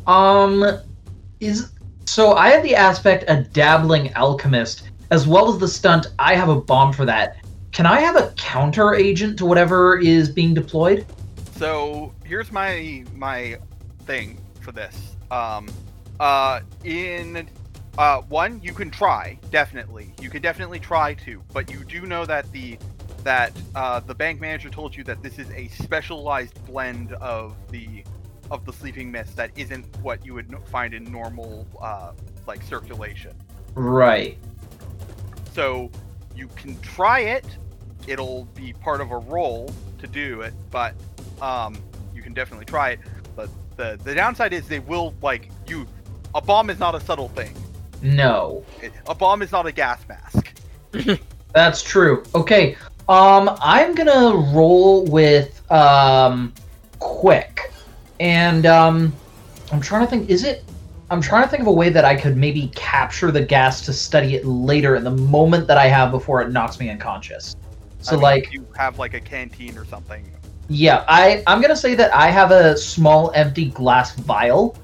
Um. 0.06 0.80
Is 1.40 1.72
so 2.06 2.32
I 2.34 2.48
have 2.48 2.62
the 2.62 2.74
aspect 2.74 3.24
a 3.28 3.42
dabbling 3.42 4.14
alchemist 4.14 4.88
as 5.10 5.26
well 5.26 5.52
as 5.52 5.58
the 5.58 5.68
stunt. 5.68 6.06
I 6.18 6.34
have 6.34 6.48
a 6.48 6.60
bomb 6.60 6.92
for 6.92 7.04
that. 7.04 7.36
Can 7.76 7.84
I 7.84 8.00
have 8.00 8.16
a 8.16 8.32
counter 8.38 8.94
agent 8.94 9.36
to 9.36 9.44
whatever 9.44 9.98
is 9.98 10.30
being 10.30 10.54
deployed? 10.54 11.04
So 11.56 12.14
here's 12.24 12.50
my 12.50 13.04
my 13.14 13.58
thing 14.06 14.38
for 14.62 14.72
this. 14.72 15.14
Um, 15.30 15.68
uh, 16.18 16.60
in 16.84 17.46
uh, 17.98 18.22
one, 18.22 18.62
you 18.62 18.72
can 18.72 18.90
try 18.90 19.38
definitely. 19.50 20.14
You 20.22 20.30
can 20.30 20.40
definitely 20.40 20.80
try 20.80 21.12
to, 21.26 21.42
but 21.52 21.70
you 21.70 21.84
do 21.84 22.06
know 22.06 22.24
that 22.24 22.50
the 22.50 22.78
that 23.24 23.52
uh, 23.74 24.00
the 24.00 24.14
bank 24.14 24.40
manager 24.40 24.70
told 24.70 24.96
you 24.96 25.04
that 25.04 25.22
this 25.22 25.38
is 25.38 25.50
a 25.50 25.68
specialized 25.68 26.64
blend 26.64 27.12
of 27.12 27.54
the 27.70 28.02
of 28.50 28.64
the 28.64 28.72
sleeping 28.72 29.10
mist 29.10 29.36
that 29.36 29.50
isn't 29.54 29.84
what 29.98 30.24
you 30.24 30.32
would 30.32 30.50
find 30.68 30.94
in 30.94 31.04
normal 31.12 31.66
uh, 31.82 32.12
like 32.46 32.62
circulation. 32.62 33.36
Right. 33.74 34.38
So 35.52 35.90
you 36.34 36.48
can 36.48 36.80
try 36.80 37.20
it. 37.20 37.44
It'll 38.06 38.44
be 38.54 38.72
part 38.72 39.00
of 39.00 39.10
a 39.10 39.18
roll 39.18 39.70
to 39.98 40.06
do 40.06 40.42
it, 40.42 40.54
but 40.70 40.94
um, 41.40 41.76
you 42.14 42.22
can 42.22 42.32
definitely 42.32 42.66
try 42.66 42.90
it. 42.90 43.00
But 43.34 43.50
the 43.76 43.98
the 44.02 44.14
downside 44.14 44.52
is 44.52 44.68
they 44.68 44.80
will 44.80 45.14
like 45.22 45.50
you. 45.66 45.86
A 46.34 46.40
bomb 46.40 46.70
is 46.70 46.78
not 46.78 46.94
a 46.94 47.00
subtle 47.00 47.28
thing. 47.28 47.54
No. 48.02 48.64
It, 48.82 48.92
a 49.06 49.14
bomb 49.14 49.42
is 49.42 49.52
not 49.52 49.66
a 49.66 49.72
gas 49.72 50.00
mask. 50.08 50.52
That's 51.52 51.82
true. 51.82 52.22
Okay. 52.34 52.76
Um, 53.08 53.56
I'm 53.60 53.94
gonna 53.94 54.36
roll 54.52 55.04
with 55.06 55.70
um, 55.70 56.52
quick, 56.98 57.72
and 58.20 58.66
um, 58.66 59.12
I'm 59.72 59.80
trying 59.80 60.04
to 60.04 60.10
think. 60.10 60.28
Is 60.28 60.44
it? 60.44 60.64
I'm 61.08 61.20
trying 61.20 61.44
to 61.44 61.48
think 61.48 61.60
of 61.60 61.68
a 61.68 61.72
way 61.72 61.88
that 61.88 62.04
I 62.04 62.16
could 62.16 62.36
maybe 62.36 62.66
capture 62.74 63.30
the 63.30 63.40
gas 63.40 63.86
to 63.86 63.92
study 63.92 64.34
it 64.34 64.44
later 64.44 64.96
in 64.96 65.04
the 65.04 65.12
moment 65.12 65.68
that 65.68 65.78
I 65.78 65.86
have 65.86 66.10
before 66.10 66.42
it 66.42 66.50
knocks 66.50 66.80
me 66.80 66.90
unconscious. 66.90 67.54
So 68.06 68.12
I 68.12 68.14
mean, 68.14 68.22
like, 68.22 68.52
you 68.52 68.64
have 68.76 69.00
like 69.00 69.14
a 69.14 69.20
canteen 69.20 69.76
or 69.76 69.84
something. 69.84 70.24
yeah, 70.68 71.04
I 71.08 71.42
I'm 71.48 71.60
gonna 71.60 71.74
say 71.74 71.96
that 71.96 72.14
I 72.14 72.28
have 72.28 72.52
a 72.52 72.76
small 72.76 73.32
empty 73.34 73.64
glass 73.66 74.14
vial 74.14 74.76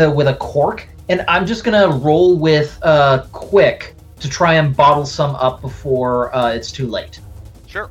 uh, 0.00 0.10
with 0.10 0.28
a 0.28 0.34
cork, 0.36 0.88
and 1.10 1.22
I'm 1.28 1.44
just 1.44 1.62
gonna 1.62 1.88
roll 1.88 2.38
with 2.38 2.78
uh, 2.82 3.26
quick 3.32 3.94
to 4.20 4.30
try 4.30 4.54
and 4.54 4.74
bottle 4.74 5.04
some 5.04 5.34
up 5.36 5.60
before 5.60 6.34
uh, 6.34 6.52
it's 6.54 6.72
too 6.72 6.86
late. 6.86 7.20
Sure. 7.66 7.90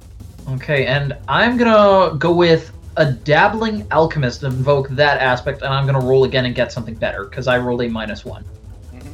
Okay, 0.49 0.87
and 0.87 1.15
I'm 1.27 1.55
gonna 1.55 2.17
go 2.17 2.33
with 2.33 2.71
a 2.97 3.11
dabbling 3.11 3.85
alchemist, 3.91 4.41
to 4.41 4.47
invoke 4.47 4.89
that 4.89 5.21
aspect, 5.21 5.61
and 5.61 5.71
I'm 5.71 5.85
gonna 5.85 6.03
roll 6.03 6.23
again 6.23 6.45
and 6.45 6.55
get 6.55 6.71
something 6.71 6.95
better 6.95 7.25
because 7.25 7.47
I 7.47 7.59
rolled 7.59 7.83
a 7.83 7.89
minus 7.89 8.25
one. 8.25 8.43
Mhm. 8.91 9.13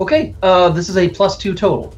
Okay, 0.00 0.36
uh, 0.44 0.68
this 0.68 0.88
is 0.88 0.96
a 0.96 1.08
plus 1.08 1.36
two 1.36 1.52
total. 1.52 1.92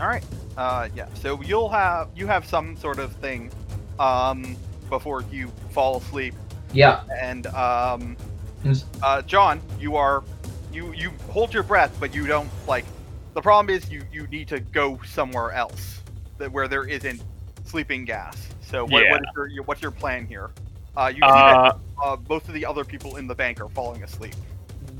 All 0.00 0.08
right. 0.08 0.24
Uh, 0.56 0.88
yeah. 0.94 1.06
So 1.14 1.40
you'll 1.42 1.68
have 1.70 2.08
you 2.14 2.26
have 2.26 2.46
some 2.46 2.76
sort 2.76 2.98
of 2.98 3.12
thing, 3.16 3.50
um, 3.98 4.56
before 4.88 5.22
you 5.30 5.48
fall 5.70 5.96
asleep, 5.98 6.34
Yeah. 6.72 7.02
and 7.20 7.46
um, 7.48 8.16
uh, 9.02 9.22
John, 9.22 9.60
you 9.80 9.96
are 9.96 10.22
you 10.72 10.92
you 10.92 11.10
hold 11.30 11.52
your 11.54 11.62
breath, 11.62 11.96
but 11.98 12.14
you 12.14 12.26
don't 12.26 12.50
like. 12.66 12.84
The 13.34 13.40
problem 13.42 13.74
is 13.74 13.90
you 13.90 14.02
you 14.12 14.26
need 14.28 14.48
to 14.48 14.60
go 14.60 15.00
somewhere 15.06 15.52
else 15.52 16.00
that 16.38 16.52
where 16.52 16.68
there 16.68 16.84
isn't 16.84 17.22
sleeping 17.64 18.04
gas. 18.04 18.36
So 18.62 18.84
what, 18.84 19.02
Yeah. 19.04 19.12
what 19.12 19.20
is 19.22 19.26
your, 19.34 19.46
your 19.48 19.64
what's 19.64 19.80
your 19.82 19.90
plan 19.90 20.26
here? 20.26 20.50
Uh, 20.96 21.06
you 21.08 21.14
see 21.14 21.20
that 21.20 21.56
Uh, 21.56 21.72
uh, 22.02 22.16
both 22.16 22.46
of 22.48 22.54
the 22.54 22.66
other 22.66 22.84
people 22.84 23.16
in 23.16 23.26
the 23.26 23.34
bank 23.34 23.60
are 23.60 23.68
falling 23.70 24.02
asleep. 24.02 24.34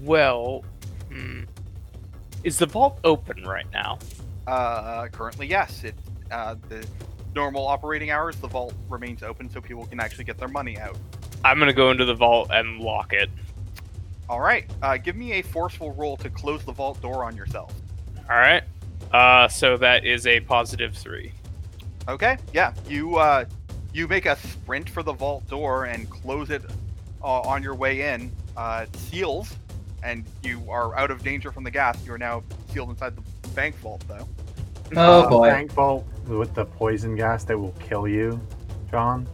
well, 0.03 0.65
hmm. 1.13 1.43
is 2.45 2.57
the 2.59 2.67
vault 2.67 2.99
open 3.05 3.45
right 3.45 3.71
now? 3.73 3.99
Uh, 4.47 5.09
currently, 5.09 5.47
yes. 5.47 5.85
It 5.85 5.95
uh, 6.31 6.57
the 6.69 6.87
normal 7.35 7.67
operating 7.67 8.11
hours, 8.11 8.37
the 8.37 8.49
vault 8.49 8.75
remains 8.89 9.23
open, 9.23 9.51
so 9.51 9.61
people 9.61 9.87
can 9.87 10.01
actually 10.01 10.25
get 10.25 10.39
their 10.39 10.49
money 10.49 10.79
out. 10.79 10.97
I'm 11.45 11.59
gonna 11.59 11.73
go 11.73 11.91
into 11.91 12.05
the 12.05 12.15
vault 12.15 12.51
and 12.51 12.81
lock 12.81 13.13
it. 13.13 13.31
All 14.29 14.41
right. 14.41 14.71
Uh, 14.83 14.97
give 14.97 15.17
me 15.17 15.33
a 15.33 15.43
forceful 15.43 15.93
roll 15.93 16.17
to 16.19 16.31
close 16.31 16.65
the 16.65 16.73
vault 16.73 17.01
door 17.03 17.25
on 17.25 17.37
yourself. 17.37 17.73
All 18.31 18.37
right. 18.37 18.63
Uh, 19.13 19.49
so 19.49 19.77
that 19.77 20.05
is 20.05 20.27
a 20.27 20.41
positive 20.41 20.97
three. 20.97 21.33
Okay. 22.09 22.39
Yeah. 22.53 22.73
You 22.89 23.17
uh, 23.17 23.45
you 23.93 24.09
make 24.09 24.27
a 24.27 24.37
sprint 24.37 24.89
for 24.89 25.03
the 25.03 25.13
vault 25.13 25.47
door 25.49 25.85
and 25.85 26.09
close 26.09 26.51
it 26.51 26.63
uh, 27.23 27.41
on 27.41 27.63
your 27.63 27.75
way 27.75 28.13
in. 28.15 28.33
Uh, 28.57 28.87
it 28.89 28.97
seals, 28.97 29.55
and 30.03 30.25
you 30.43 30.63
are 30.71 30.97
out 30.97 31.11
of 31.11 31.23
danger 31.23 31.53
from 31.53 31.65
the 31.65 31.71
gas. 31.71 31.99
You 32.07 32.13
are 32.15 32.19
now 32.19 32.43
sealed 32.73 32.91
inside 32.91 33.17
the 33.17 33.23
bank 33.53 33.77
vault, 33.77 34.05
though. 34.09 34.27
Oh 34.97 35.23
Uh, 35.23 35.29
boy. 35.31 35.49
Bank 35.49 35.73
vault 35.73 36.07
with 36.27 36.55
the 36.55 36.65
poison 36.65 37.15
gas 37.15 37.45
that 37.45 37.59
will 37.59 37.75
kill 37.81 38.07
you, 38.07 38.41
John. 38.91 39.27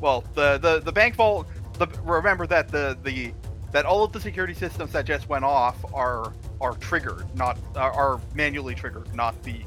Well, 0.00 0.24
the 0.34 0.58
the 0.58 0.80
the 0.80 0.92
bank 0.92 1.14
vault. 1.14 1.46
The, 1.78 1.86
remember 2.04 2.46
that 2.46 2.68
the 2.68 2.96
the 3.02 3.32
that 3.72 3.84
all 3.84 4.04
of 4.04 4.12
the 4.12 4.20
security 4.20 4.54
systems 4.54 4.92
that 4.92 5.04
just 5.04 5.28
went 5.28 5.44
off 5.44 5.76
are 5.94 6.32
are 6.60 6.74
triggered, 6.74 7.26
not 7.34 7.58
are, 7.76 7.92
are 7.92 8.20
manually 8.34 8.74
triggered, 8.74 9.14
not 9.14 9.40
the 9.42 9.60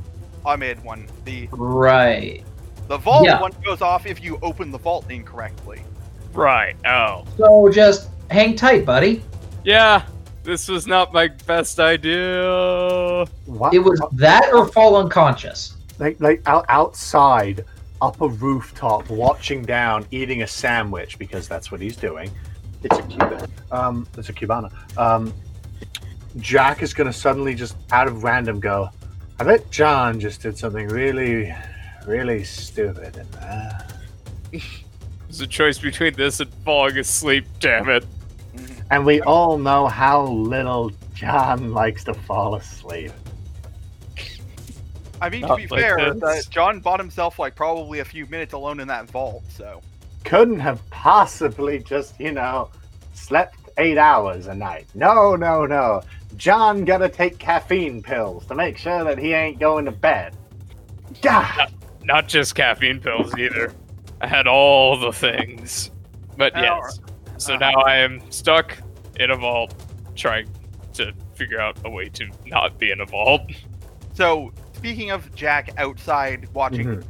Ahmed 0.46 0.84
one. 0.84 1.08
The 1.26 1.48
Right. 1.52 2.44
the 2.88 2.98
vault 2.98 3.26
Yeah. 3.26 3.42
one 3.42 3.52
goes 3.64 3.82
off 3.82 4.06
if 4.06 4.24
you 4.24 4.40
open 4.42 4.72
the 4.72 4.80
vault 4.80 5.10
incorrectly. 5.12 5.82
Right. 6.34 6.76
Oh. 6.86 7.26
So 7.38 7.70
just 7.70 8.10
hang 8.32 8.56
tight, 8.56 8.86
buddy. 8.86 9.24
Yeah. 9.64 10.04
This 10.50 10.68
was 10.68 10.88
not 10.88 11.14
my 11.14 11.28
best 11.28 11.80
idea. 11.80 13.24
What? 13.46 13.72
It 13.72 13.78
was 13.78 14.02
that 14.14 14.52
or 14.52 14.66
fall 14.68 14.96
unconscious. 14.96 15.78
like 16.00 16.20
like 16.20 16.42
out, 16.48 16.66
outside 16.70 17.66
up 18.02 18.20
a 18.22 18.28
rooftop 18.28 19.08
watching 19.12 19.62
down 19.62 20.08
eating 20.10 20.42
a 20.42 20.48
sandwich 20.48 21.20
because 21.20 21.48
that's 21.48 21.72
what 21.72 21.80
he's 21.82 21.96
doing 21.98 22.32
it's 22.82 22.98
a 22.98 23.04
cuban 23.04 23.52
um 23.72 24.08
it's 24.18 24.30
a 24.30 24.34
cubana 24.34 24.72
um 24.98 25.34
jack 26.38 26.82
is 26.82 26.94
gonna 26.94 27.12
suddenly 27.12 27.54
just 27.54 27.76
out 27.92 28.08
of 28.08 28.24
random 28.24 28.58
go 28.58 28.90
i 29.40 29.44
bet 29.44 29.70
john 29.70 30.18
just 30.18 30.42
did 30.42 30.58
something 30.58 30.88
really 30.88 31.54
really 32.08 32.42
stupid 32.42 33.18
in 33.18 33.30
there 33.32 33.88
It's 34.52 35.42
a 35.42 35.48
choice 35.48 35.78
between 35.78 36.14
this 36.16 36.40
and 36.40 36.52
falling 36.66 36.98
asleep. 36.98 37.46
Damn 37.60 37.88
it. 37.90 38.04
And 38.92 39.06
we 39.06 39.22
all 39.22 39.58
know 39.58 39.88
how 39.88 40.26
little 40.26 40.92
john 41.14 41.72
likes 41.74 42.04
to 42.04 42.14
fall 42.14 42.56
asleep 42.56 43.12
I 45.22 45.30
mean, 45.30 45.42
to 45.48 45.56
be 45.56 45.68
like 45.68 45.82
fair, 45.82 46.14
that 46.14 46.24
uh, 46.24 46.42
John 46.50 46.80
bought 46.80 47.00
himself 47.00 47.40
like 47.40 47.56
probably 47.56 48.00
a 48.00 48.06
few 48.06 48.26
minutes 48.28 48.54
alone 48.54 48.80
in 48.80 48.88
that 48.88 49.10
vault. 49.10 49.44
So 49.50 49.82
couldn't 50.24 50.60
have 50.60 50.88
possibly 50.90 51.80
just, 51.80 52.20
you 52.20 52.32
know, 52.32 52.70
slept 53.14 53.58
eight 53.78 53.98
hours 53.98 54.48
a 54.48 54.56
night. 54.56 54.88
No, 54.94 55.36
no, 55.36 55.66
no. 55.66 56.02
John 56.38 56.86
gotta 56.86 57.10
take 57.10 57.38
caffeine 57.38 58.02
pills 58.02 58.46
to 58.48 58.56
make 58.56 58.78
sure 58.78 59.04
that 59.04 59.18
he 59.18 59.34
ain't 59.34 59.60
going 59.60 59.86
to 59.86 59.92
bed. 59.92 60.36
God. 61.22 61.74
Not 62.04 62.28
just 62.28 62.56
caffeine 62.56 63.00
pills 63.00 63.38
either. 63.38 63.74
I 64.22 64.28
had 64.28 64.48
all 64.48 64.98
the 64.98 65.12
things. 65.12 65.92
But 66.38 66.54
Now- 66.54 66.82
yes. 66.84 67.00
So 67.40 67.56
now 67.56 67.72
I 67.72 67.96
am 67.98 68.20
stuck 68.32 68.78
in 69.18 69.32
a 69.32 69.36
vault 69.36 69.74
trying 70.16 70.50
to 70.94 71.14
figure 71.36 71.60
out 71.60 71.78
a 71.86 71.90
way 71.90 72.10
to 72.10 72.28
not 72.46 72.78
be 72.78 72.92
in 72.92 73.00
a 73.00 73.06
vault. 73.06 73.42
So, 74.14 74.52
speaking 74.74 75.12
of 75.12 75.34
Jack 75.36 75.70
outside 75.78 76.50
watching 76.54 76.88
Mhm. 76.88 77.04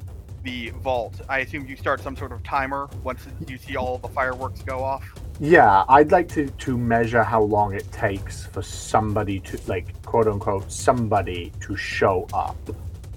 the 0.43 0.69
vault, 0.81 1.19
I 1.27 1.39
assume 1.39 1.65
you 1.65 1.75
start 1.75 1.99
some 2.01 2.15
sort 2.15 2.31
of 2.31 2.43
timer 2.43 2.87
once 3.03 3.25
you 3.47 3.57
see 3.57 3.75
all 3.75 3.97
the 3.97 4.07
fireworks 4.07 4.61
go 4.61 4.83
off. 4.83 5.03
Yeah, 5.39 5.83
I'd 5.89 6.11
like 6.11 6.27
to 6.29 6.47
to 6.49 6.77
measure 6.77 7.23
how 7.23 7.41
long 7.41 7.73
it 7.73 7.91
takes 7.91 8.45
for 8.45 8.61
somebody 8.61 9.39
to 9.39 9.59
like 9.65 9.99
quote 10.03 10.27
unquote 10.27 10.71
somebody 10.71 11.51
to 11.61 11.75
show 11.75 12.27
up. 12.33 12.57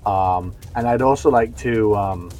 Um, 0.07 0.55
and 0.75 0.89
I'd 0.89 1.03
also 1.03 1.31
like 1.31 1.55
to 1.59 1.95
um, 1.97 2.31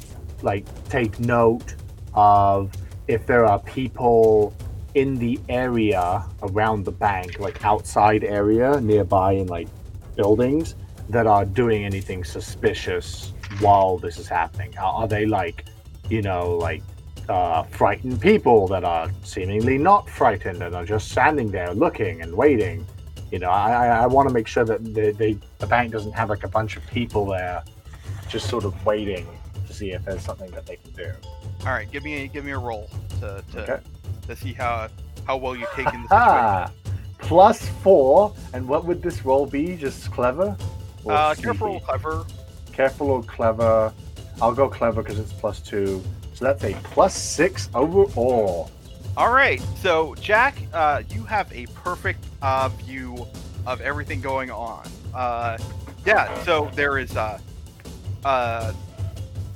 like 0.41 0.65
take 0.89 1.19
note 1.19 1.75
of 2.15 2.71
if 3.07 3.25
there 3.27 3.45
are 3.45 3.59
people 3.59 4.53
in 4.95 5.17
the 5.17 5.39
area 5.49 6.23
around 6.43 6.83
the 6.83 6.91
bank, 6.91 7.39
like 7.39 7.63
outside 7.65 8.23
area 8.23 8.79
nearby 8.81 9.33
in 9.33 9.47
like 9.47 9.67
buildings 10.15 10.75
that 11.09 11.27
are 11.27 11.45
doing 11.45 11.83
anything 11.85 12.23
suspicious 12.23 13.33
while 13.59 13.97
this 13.97 14.17
is 14.17 14.27
happening. 14.27 14.77
Are, 14.77 14.93
are 14.93 15.07
they 15.07 15.25
like, 15.25 15.65
you 16.09 16.21
know, 16.21 16.57
like 16.57 16.83
uh, 17.29 17.63
frightened 17.63 18.21
people 18.21 18.67
that 18.67 18.83
are 18.83 19.09
seemingly 19.23 19.77
not 19.77 20.09
frightened 20.09 20.61
and 20.61 20.75
are 20.75 20.85
just 20.85 21.11
standing 21.11 21.51
there 21.51 21.73
looking 21.73 22.21
and 22.21 22.33
waiting. 22.33 22.85
You 23.31 23.39
know, 23.39 23.49
I, 23.49 23.87
I, 23.87 24.05
want 24.05 24.27
to 24.27 24.33
make 24.33 24.45
sure 24.47 24.63
that 24.63 24.83
the, 24.83 25.11
the, 25.11 25.37
the 25.57 25.65
bank 25.65 25.91
doesn't 25.91 26.11
have 26.11 26.29
like 26.29 26.43
a 26.43 26.47
bunch 26.47 26.77
of 26.77 26.85
people 26.87 27.25
there 27.25 27.63
just 28.27 28.47
sort 28.47 28.63
of 28.63 28.85
waiting 28.85 29.27
to 29.65 29.73
see 29.73 29.91
if 29.91 30.05
there's 30.05 30.21
something 30.21 30.51
that 30.51 30.65
they 30.65 30.75
can 30.75 30.91
do. 30.91 31.11
All 31.61 31.71
right, 31.71 31.89
give 31.91 32.03
me 32.03 32.25
a, 32.25 32.27
give 32.27 32.45
me 32.45 32.51
a 32.51 32.59
roll 32.59 32.89
to 33.21 33.43
to, 33.53 33.63
Okay. 33.63 33.83
To 34.27 34.35
see 34.35 34.53
how 34.53 34.89
how 35.25 35.37
well 35.37 35.55
you 35.55 35.65
take 35.75 35.91
in 35.93 36.03
the 36.03 36.07
situation. 36.09 36.11
Ah, 36.11 36.71
plus 37.19 37.67
four. 37.81 38.33
And 38.53 38.67
what 38.67 38.85
would 38.85 39.01
this 39.01 39.23
roll 39.25 39.45
be? 39.45 39.75
Just 39.77 40.11
clever? 40.11 40.55
Or 41.03 41.13
Uh, 41.13 41.35
careful, 41.35 41.75
or 41.75 41.81
clever. 41.81 42.25
Careful 42.71 43.11
or 43.11 43.23
clever? 43.23 43.93
I'll 44.41 44.53
go 44.53 44.67
clever 44.67 45.03
because 45.03 45.19
it's 45.19 45.33
plus 45.33 45.59
two. 45.59 46.03
So 46.33 46.45
that's 46.45 46.63
a 46.63 46.73
plus 46.83 47.15
six 47.15 47.69
overall. 47.75 48.71
All 49.15 49.31
right, 49.31 49.61
so 49.79 50.15
Jack, 50.15 50.55
uh, 50.73 51.03
you 51.09 51.23
have 51.23 51.51
a 51.53 51.67
perfect 51.67 52.25
uh, 52.41 52.69
view 52.69 53.27
of 53.67 53.79
everything 53.79 54.21
going 54.21 54.49
on. 54.49 54.87
Uh, 55.13 55.59
yeah, 56.03 56.43
so 56.43 56.71
there 56.73 56.97
is, 56.97 57.15
uh, 57.15 57.39
uh, 58.25 58.73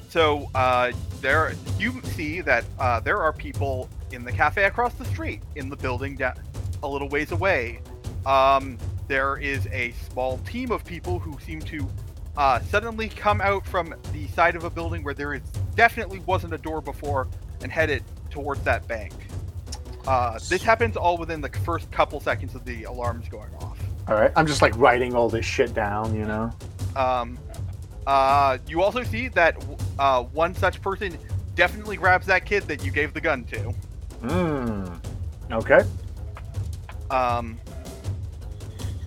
so 0.10 0.50
uh, 0.54 0.92
there 1.22 1.56
you 1.80 2.00
see 2.04 2.40
that 2.42 2.66
uh, 2.80 3.00
there 3.00 3.20
are 3.20 3.34
people 3.34 3.90
in 4.12 4.24
the 4.24 4.32
cafe 4.32 4.66
across 4.66 4.94
the 4.96 5.06
street, 5.06 5.42
in 5.56 5.70
the 5.70 5.76
building 5.76 6.16
da- 6.16 6.34
a 6.84 6.88
little 6.88 7.10
ways 7.10 7.32
away. 7.32 7.80
Um, 8.26 8.78
there 9.08 9.38
is 9.38 9.68
a 9.68 9.94
small 10.12 10.38
team 10.40 10.72
of 10.72 10.84
people 10.84 11.20
who 11.20 11.38
seem 11.40 11.62
to 11.62 11.88
uh, 12.36 12.60
suddenly 12.60 13.10
come 13.10 13.42
out 13.42 13.66
from 13.66 13.96
the 14.14 14.28
side 14.28 14.56
of 14.56 14.64
a 14.64 14.70
building 14.70 15.04
where 15.04 15.14
there 15.14 15.34
is 15.34 15.42
definitely 15.76 16.20
wasn't 16.20 16.54
a 16.54 16.58
door 16.58 16.82
before 16.82 17.28
and 17.62 17.72
headed 17.72 18.04
towards 18.30 18.62
that 18.62 18.88
bank. 18.88 19.14
Uh, 20.06 20.40
this 20.50 20.62
happens 20.64 20.96
all 20.96 21.18
within 21.18 21.42
the 21.42 21.50
first 21.50 21.90
couple 21.92 22.20
seconds 22.20 22.56
of 22.56 22.64
the 22.64 22.84
alarms 22.84 23.28
going 23.28 23.54
off. 23.56 23.78
All 24.08 24.16
right. 24.16 24.32
I'm 24.36 24.48
just 24.48 24.62
like 24.62 24.78
writing 24.78 25.14
all 25.16 25.30
this 25.30 25.46
shit 25.46 25.74
down, 25.74 26.16
you 26.16 26.26
know? 26.26 26.52
Um, 26.96 27.38
uh, 28.06 28.58
you 28.68 28.82
also 28.82 29.04
see 29.04 29.28
that 29.30 29.62
uh, 30.00 30.24
one 30.24 30.56
such 30.56 30.82
person 30.82 31.18
definitely 31.56 31.98
grabs 31.98 32.26
that 32.28 32.46
kid 32.46 32.64
that 32.64 32.86
you 32.86 32.92
gave 32.92 33.14
the 33.14 33.20
gun 33.20 33.44
to. 33.46 33.74
Hmm. 34.22 34.86
Okay. 35.52 35.82
Um, 37.10 37.58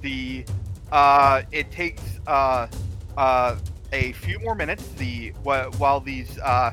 the 0.02 0.44
uh, 0.92 1.42
it 1.52 1.70
takes 1.70 2.02
uh, 2.26 2.66
uh, 3.16 3.56
a 3.92 4.12
few 4.12 4.38
more 4.40 4.54
minutes. 4.54 4.88
The 4.96 5.30
wh- 5.44 5.68
while 5.78 6.00
these 6.00 6.38
uh, 6.38 6.72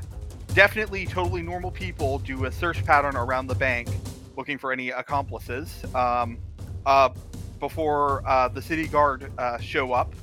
definitely 0.54 1.06
totally 1.06 1.41
normal 1.41 1.71
people 1.71 2.19
do 2.19 2.45
a 2.45 2.52
search 2.52 2.84
pattern 2.86 3.15
around 3.15 3.47
the 3.47 3.56
bank, 3.56 3.89
looking 4.38 4.58
for 4.58 4.71
any 4.71 4.89
accomplices. 4.89 5.84
Um, 5.93 6.38
uh, 6.86 7.10
before 7.60 8.21
uh, 8.28 8.47
the 8.47 8.62
city 8.62 8.88
guard 8.88 9.32
uh, 9.39 9.58
show 9.58 9.91
up, 9.91 10.13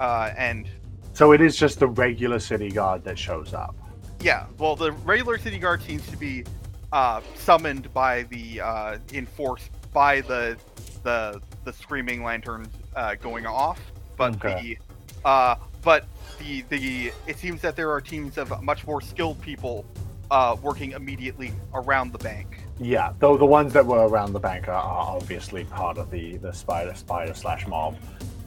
uh, 0.00 0.30
and 0.38 0.68
So 1.12 1.32
it 1.32 1.40
is 1.40 1.56
just 1.56 1.80
the 1.80 1.88
regular 1.88 2.38
city 2.38 2.70
guard 2.70 3.02
that 3.04 3.18
shows 3.18 3.52
up. 3.52 3.74
yeah, 4.20 4.46
well, 4.58 4.76
the 4.76 4.92
regular 4.92 5.36
city 5.36 5.58
guard 5.58 5.82
seems 5.82 6.06
to 6.06 6.16
be 6.16 6.44
uh, 6.92 7.20
summoned 7.34 7.92
by 7.92 8.22
the 8.24 8.60
uh, 8.60 8.98
enforced 9.12 9.70
by 9.92 10.20
the 10.22 10.56
the 11.02 11.40
the 11.64 11.72
screaming 11.72 12.22
lanterns 12.22 12.68
uh, 12.96 13.14
going 13.16 13.46
off, 13.46 13.80
but 14.16 14.34
Okay. 14.36 14.78
the 15.22 15.28
uh, 15.28 15.56
but 15.82 16.06
the 16.38 16.62
the 16.68 17.12
it 17.26 17.38
seems 17.38 17.60
that 17.62 17.76
there 17.76 17.90
are 17.90 18.00
teams 18.00 18.38
of 18.38 18.62
much 18.62 18.86
more 18.86 19.00
skilled 19.00 19.40
people 19.40 19.84
uh, 20.30 20.56
working 20.62 20.92
immediately 20.92 21.52
around 21.74 22.12
the 22.12 22.18
bank. 22.18 22.58
Yeah, 22.80 23.12
though 23.20 23.36
the 23.36 23.46
ones 23.46 23.72
that 23.74 23.86
were 23.86 24.08
around 24.08 24.32
the 24.32 24.40
bank 24.40 24.68
are, 24.68 24.72
are 24.72 25.16
obviously 25.16 25.64
part 25.64 25.98
of 25.98 26.10
the 26.10 26.38
the 26.38 26.52
spider 26.52 26.94
spider 26.94 27.34
slash 27.34 27.66
mob. 27.66 27.96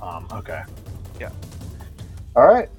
Um, 0.02 0.28
okay. 0.32 0.64
Yeah. 1.20 1.32
All 2.36 2.46
right. 2.46 2.70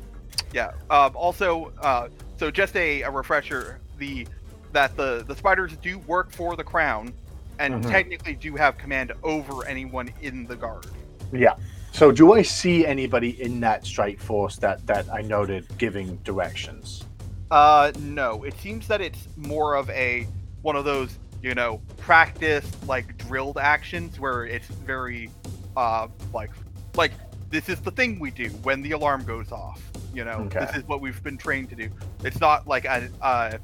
Yeah. 0.52 0.72
Um, 0.90 1.16
also, 1.16 1.72
uh, 1.80 2.08
so 2.36 2.50
just 2.50 2.76
a, 2.76 3.02
a 3.02 3.10
refresher: 3.10 3.80
the 3.98 4.26
that 4.72 4.96
the 4.96 5.24
the 5.26 5.34
spiders 5.36 5.76
do 5.82 5.98
work 6.00 6.30
for 6.32 6.56
the 6.56 6.64
crown, 6.64 7.12
and 7.58 7.82
Mhm. 7.84 7.90
technically 7.90 8.34
do 8.34 8.54
have 8.56 8.78
command 8.78 9.12
over 9.22 9.66
anyone 9.66 10.10
in 10.22 10.46
the 10.46 10.56
guard. 10.56 10.86
Yeah. 11.32 11.54
So 11.92 12.12
do 12.12 12.34
I 12.34 12.42
see 12.42 12.86
anybody 12.86 13.40
in 13.42 13.60
that 13.60 13.84
strike 13.84 14.20
force 14.20 14.56
that 14.58 14.86
that 14.86 15.06
I 15.12 15.22
noted 15.22 15.66
giving 15.78 16.16
directions? 16.24 17.04
Uh, 17.50 17.92
no. 18.00 18.44
It 18.44 18.54
seems 18.60 18.86
that 18.88 19.00
it's 19.00 19.26
more 19.36 19.74
of 19.74 19.88
a 19.90 20.26
one 20.62 20.76
of 20.76 20.84
those 20.84 21.18
you 21.42 21.54
know 21.54 21.80
practiced 21.98 22.86
like 22.86 23.16
drilled 23.16 23.58
actions 23.58 24.18
where 24.18 24.44
it's 24.44 24.66
very 24.66 25.30
uh 25.76 26.08
like 26.34 26.50
like 26.96 27.12
this 27.50 27.68
is 27.68 27.80
the 27.80 27.90
thing 27.92 28.18
we 28.18 28.30
do 28.30 28.48
when 28.62 28.82
the 28.82 28.90
alarm 28.92 29.24
goes 29.24 29.50
off. 29.52 29.80
You 30.12 30.24
know, 30.24 30.40
Okay. 30.46 30.60
this 30.60 30.76
is 30.76 30.88
what 30.88 31.00
we've 31.00 31.22
been 31.22 31.38
trained 31.38 31.70
to 31.70 31.76
do. 31.76 31.88
It's 32.24 32.40
not 32.40 32.66
like 32.66 32.84
a 32.84 33.08
uh, 33.22 33.58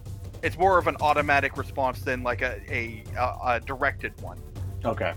it's 0.45 0.59
more 0.59 0.79
of 0.79 0.87
an 0.87 0.97
automatic 1.01 1.57
response 1.57 2.03
than 2.03 2.23
like 2.23 2.43
a 2.43 2.61
a, 2.69 3.03
a, 3.17 3.39
a 3.55 3.61
directed 3.61 4.13
one. 4.21 4.39
Okay. 4.85 5.15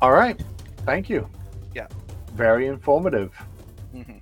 All 0.00 0.12
right. 0.12 0.40
Thank 0.84 1.10
you. 1.10 1.28
Yeah. 1.74 1.88
Very 2.34 2.68
informative. 2.68 3.34
hmm 3.92 4.18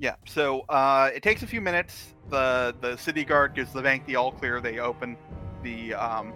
Yeah. 0.00 0.16
So 0.26 0.62
uh, 0.68 1.10
it 1.14 1.22
takes 1.22 1.42
a 1.42 1.46
few 1.46 1.60
minutes. 1.60 2.14
The 2.28 2.74
the 2.80 2.96
city 2.96 3.24
guard 3.24 3.54
gives 3.54 3.72
the 3.72 3.82
bank 3.82 4.04
the 4.04 4.16
all 4.16 4.32
clear. 4.32 4.60
They 4.60 4.80
open 4.80 5.16
the 5.62 5.94
um, 5.94 6.32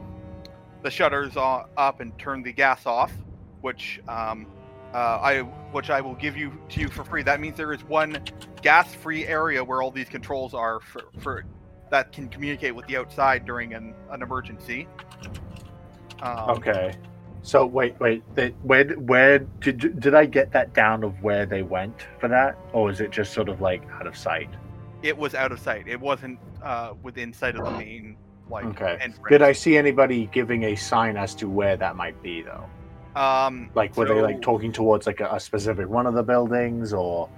the 0.82 0.90
shutters 0.90 1.36
up 1.36 2.00
and 2.00 2.16
turn 2.18 2.42
the 2.42 2.52
gas 2.52 2.86
off, 2.86 3.12
which 3.60 4.00
um, 4.08 4.46
uh, 4.94 5.18
I 5.20 5.40
which 5.72 5.90
I 5.90 6.00
will 6.00 6.14
give 6.14 6.36
you 6.36 6.52
to 6.70 6.80
you 6.80 6.88
for 6.88 7.04
free. 7.04 7.22
That 7.24 7.40
means 7.40 7.56
there 7.56 7.72
is 7.72 7.82
one 7.84 8.22
gas 8.62 8.94
free 8.94 9.26
area 9.26 9.64
where 9.64 9.82
all 9.82 9.90
these 9.90 10.08
controls 10.08 10.54
are 10.54 10.78
for, 10.80 11.02
for 11.18 11.44
that 11.92 12.10
can 12.10 12.26
communicate 12.28 12.74
with 12.74 12.86
the 12.86 12.96
outside 12.96 13.44
during 13.44 13.74
an, 13.74 13.94
an 14.10 14.22
emergency. 14.22 14.88
Um, 16.22 16.50
Okay. 16.50 16.94
So 17.42 17.66
wait, 17.66 17.98
wait. 18.00 18.22
They, 18.36 18.50
where 18.62 18.84
where 18.94 19.40
did 19.40 20.00
did 20.00 20.14
I 20.14 20.26
get 20.26 20.52
that 20.52 20.72
down 20.74 21.02
of 21.02 21.20
where 21.24 21.44
they 21.44 21.62
went 21.62 22.06
for 22.20 22.28
that, 22.28 22.56
or 22.72 22.88
is 22.88 23.00
it 23.00 23.10
just 23.10 23.32
sort 23.32 23.48
of 23.48 23.60
like 23.60 23.82
out 23.90 24.06
of 24.06 24.16
sight? 24.16 24.48
It 25.02 25.18
was 25.18 25.34
out 25.34 25.50
of 25.50 25.58
sight. 25.58 25.88
It 25.88 26.00
wasn't 26.00 26.38
uh, 26.62 26.94
within 27.02 27.32
sight 27.32 27.56
of 27.56 27.64
the 27.64 27.72
main 27.72 28.16
like 28.48 28.64
Okay. 28.66 28.96
entrance. 29.00 29.18
Did 29.28 29.42
I 29.42 29.50
see 29.52 29.76
anybody 29.76 30.26
giving 30.32 30.62
a 30.64 30.76
sign 30.76 31.16
as 31.16 31.34
to 31.36 31.48
where 31.48 31.76
that 31.76 31.96
might 31.96 32.20
be 32.22 32.42
though? 32.42 32.64
Um, 33.20 33.70
Like 33.74 33.96
were 33.96 34.06
they 34.06 34.22
like 34.22 34.40
talking 34.40 34.72
towards 34.72 35.08
like 35.08 35.18
a, 35.20 35.28
a 35.34 35.40
specific 35.40 35.88
one 35.88 36.06
of 36.06 36.14
the 36.14 36.22
buildings, 36.22 36.92
or 36.92 37.28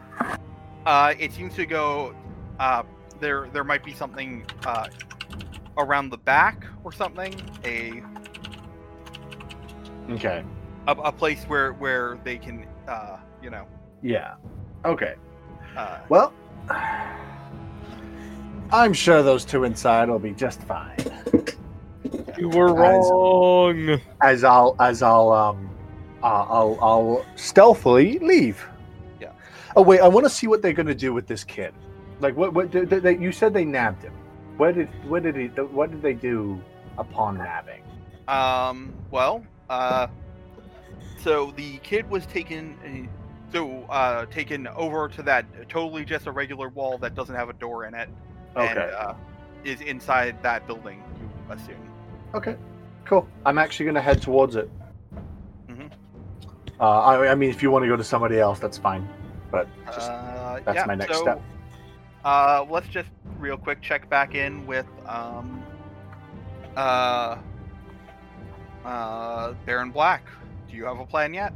Uh, 0.85 1.15
it 1.19 1.33
seems 1.33 1.55
to 1.55 1.65
go. 1.65 2.15
Uh, 2.61 2.83
there, 3.21 3.49
there 3.53 3.65
might 3.65 3.85
be 3.85 3.93
something 3.95 4.45
uh, 4.67 4.89
around 5.79 6.11
the 6.11 6.19
back 6.19 6.65
or 6.85 6.93
something. 6.93 7.35
A 7.65 8.03
okay, 10.11 10.45
a, 10.87 10.93
a 10.93 11.13
place 11.13 11.45
where 11.45 11.73
where 11.75 12.19
they 12.25 12.39
can, 12.39 12.67
uh, 12.89 13.19
you 13.43 13.51
know, 13.51 13.67
yeah, 14.03 14.35
okay. 14.85 15.15
uh, 15.77 15.99
Well, 16.09 16.33
I'm 18.71 18.93
sure 18.93 19.23
those 19.23 19.45
two 19.45 19.65
inside 19.65 20.09
will 20.09 20.19
be 20.19 20.33
just 20.33 20.63
fine. 20.63 20.97
You 22.37 22.49
were 22.49 22.71
As- 22.85 23.09
wrong. 23.11 24.01
As 24.21 24.45
I'll 24.45 24.77
as 24.81 25.03
I'll 25.03 25.31
um 25.33 25.71
uh, 26.23 26.27
I'll 26.49 26.79
I'll 26.81 27.27
stealthily 27.37 28.19
leave. 28.19 28.67
Yeah. 29.21 29.33
Oh 29.77 29.83
wait, 29.83 30.01
I 30.01 30.09
want 30.09 30.25
to 30.25 30.31
see 30.31 30.47
what 30.47 30.61
they're 30.63 30.73
gonna 30.73 30.95
do 30.95 31.13
with 31.13 31.27
this 31.27 31.45
kid. 31.45 31.75
Like 32.25 32.39
what 32.39 32.55
what 32.55 32.71
did, 32.71 32.89
they, 32.89 33.19
you 33.19 33.33
said 33.33 33.53
they 33.53 33.67
nabbed 33.67 34.03
him. 34.03 34.15
Where 34.57 34.73
did 34.73 34.89
where 35.11 35.21
did 35.21 35.37
he 35.37 35.49
what 35.49 35.91
did 35.91 36.01
they 36.01 36.15
do 36.15 36.59
upon 36.97 37.37
nabbing? 37.37 37.83
Um. 38.27 38.95
Well. 39.11 39.45
Uh. 39.69 40.07
So 41.19 41.53
the 41.55 41.77
kid 41.79 42.09
was 42.09 42.25
taken. 42.25 43.11
So 43.53 43.83
uh, 43.91 44.25
taken 44.27 44.67
over 44.69 45.07
to 45.09 45.23
that 45.25 45.69
totally 45.69 46.07
just 46.07 46.27
a 46.27 46.33
regular 46.33 46.71
wall 46.71 46.97
that 46.99 47.15
doesn't 47.15 47.35
have 47.35 47.51
a 47.51 47.53
door 47.53 47.85
in 47.85 47.95
it, 47.95 48.09
and 48.57 48.79
Okay. 48.79 48.91
uh, 48.99 49.13
is 49.63 49.83
inside 49.83 50.43
that 50.43 50.67
building. 50.67 51.03
You 51.21 51.55
assume. 51.55 51.77
Okay. 52.33 52.57
Cool. 53.05 53.29
I'm 53.45 53.59
actually 53.59 53.85
gonna 53.85 54.01
head 54.01 54.23
towards 54.23 54.57
it. 54.57 54.71
Mhm. 55.69 55.91
Uh, 56.81 57.01
I, 57.01 57.33
I 57.33 57.35
mean, 57.35 57.51
if 57.51 57.63
you 57.63 57.71
want 57.71 57.83
to 57.83 57.89
go 57.89 57.97
to 57.97 58.03
somebody 58.03 58.39
else, 58.39 58.59
that's 58.61 58.79
fine. 58.79 59.07
But 59.51 59.69
just 59.85 60.11
uh, 60.11 60.61
that's 60.65 60.77
yeah, 60.77 60.87
my 60.87 60.95
next 60.95 61.17
so, 61.17 61.23
step. 61.23 61.43
Uh, 62.25 62.65
let's 62.69 62.89
just 62.89 63.11
real 63.39 63.57
quick 63.57 63.83
check 63.83 64.09
back 64.09 64.35
in 64.35 64.67
with 64.67 64.87
um, 65.07 65.67
uh, 66.77 67.37
uh, 68.85 69.55
Baron 69.65 69.91
Black. 69.91 70.29
Do 70.69 70.77
you 70.77 70.85
have 70.87 70.99
a 70.99 71.07
plan 71.07 71.35
yet? 71.35 71.55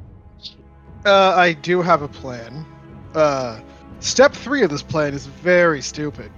Uh, 1.05 1.35
I 1.37 1.53
do 1.53 1.83
have 1.83 2.03
a 2.03 2.09
plan. 2.09 2.67
Uh, 3.15 3.61
step 4.01 4.33
three 4.35 4.63
of 4.63 4.71
this 4.71 4.83
plan 4.83 5.15
is 5.15 5.27
very 5.27 5.81
stupid, 5.83 6.33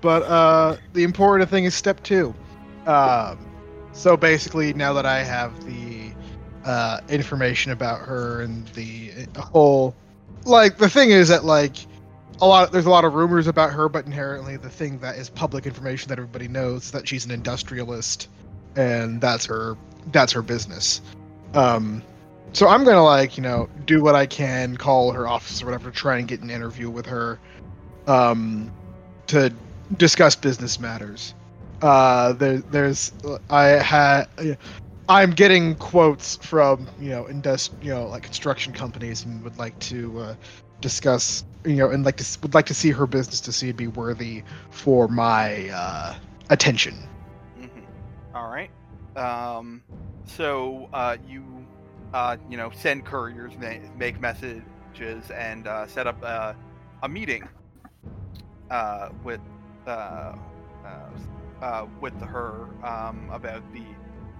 but 0.00 0.22
uh, 0.24 0.76
the 0.92 1.04
important 1.04 1.50
thing 1.50 1.64
is 1.64 1.74
step 1.74 2.02
two. 2.02 2.34
Um, 2.86 3.52
so 3.92 4.16
basically, 4.16 4.72
now 4.74 4.92
that 4.94 5.06
I 5.06 5.22
have 5.22 5.64
the 5.64 6.14
uh, 6.64 7.00
information 7.08 7.72
about 7.72 8.00
her 8.00 8.42
and 8.42 8.66
the 8.68 9.12
uh, 9.36 9.42
whole, 9.42 9.96
like, 10.44 10.76
the 10.78 10.88
thing 10.88 11.10
is 11.10 11.28
that 11.28 11.44
like 11.44 11.86
a 12.40 12.46
lot, 12.46 12.72
there's 12.72 12.86
a 12.86 12.90
lot 12.90 13.04
of 13.04 13.14
rumors 13.14 13.46
about 13.46 13.72
her, 13.72 13.88
but 13.88 14.06
inherently, 14.06 14.56
the 14.56 14.70
thing 14.70 14.98
that 14.98 15.16
is 15.16 15.28
public 15.28 15.66
information 15.66 16.08
that 16.08 16.18
everybody 16.18 16.48
knows 16.48 16.90
that 16.90 17.06
she's 17.06 17.24
an 17.24 17.30
industrialist, 17.30 18.28
and 18.76 19.20
that's 19.20 19.44
her, 19.46 19.76
that's 20.12 20.32
her 20.32 20.42
business. 20.42 21.00
Um, 21.54 22.02
so 22.52 22.68
I'm 22.68 22.84
gonna 22.84 23.04
like 23.04 23.36
you 23.36 23.42
know 23.42 23.68
do 23.86 24.02
what 24.02 24.14
I 24.14 24.26
can, 24.26 24.76
call 24.76 25.12
her 25.12 25.28
office 25.28 25.62
or 25.62 25.66
whatever, 25.66 25.90
try 25.90 26.18
and 26.18 26.26
get 26.26 26.40
an 26.40 26.50
interview 26.50 26.90
with 26.90 27.06
her, 27.06 27.38
um, 28.06 28.72
to 29.28 29.52
discuss 29.96 30.34
business 30.34 30.80
matters. 30.80 31.34
Uh, 31.82 32.32
there, 32.34 32.58
there's 32.58 33.12
I 33.48 33.64
had 33.64 34.26
I'm 35.10 35.32
getting 35.32 35.74
quotes 35.74 36.36
from 36.36 36.86
you 37.00 37.10
know 37.10 37.24
indust 37.24 37.70
you 37.82 37.90
know 37.92 38.06
like 38.06 38.22
construction 38.22 38.72
companies 38.72 39.24
and 39.24 39.42
would 39.42 39.58
like 39.58 39.76
to 39.80 40.20
uh, 40.20 40.34
discuss 40.80 41.42
you 41.64 41.74
know 41.74 41.90
and 41.90 42.04
like 42.04 42.16
to 42.18 42.38
would 42.42 42.54
like 42.54 42.66
to 42.66 42.74
see 42.74 42.90
her 42.90 43.08
business 43.08 43.40
to 43.40 43.52
see 43.52 43.70
it 43.70 43.76
be 43.76 43.88
worthy 43.88 44.44
for 44.70 45.08
my 45.08 45.68
uh, 45.70 46.14
attention. 46.48 46.94
Mm-hmm. 47.58 48.36
All 48.36 48.52
right. 48.52 48.70
Um, 49.16 49.82
so 50.26 50.88
uh, 50.92 51.16
you, 51.26 51.44
uh, 52.14 52.36
you 52.48 52.56
know, 52.56 52.70
send 52.70 53.04
couriers, 53.04 53.52
ma- 53.60 53.88
make 53.98 54.20
messages, 54.20 54.62
and 55.34 55.66
uh, 55.66 55.88
set 55.88 56.06
up 56.06 56.18
uh, 56.22 56.54
a 57.02 57.08
meeting 57.08 57.48
uh, 58.70 59.08
with 59.24 59.40
uh, 59.88 59.90
uh, 59.90 61.10
uh, 61.60 61.86
with 62.00 62.14
her 62.22 62.68
um, 62.84 63.28
about 63.32 63.64
the 63.72 63.82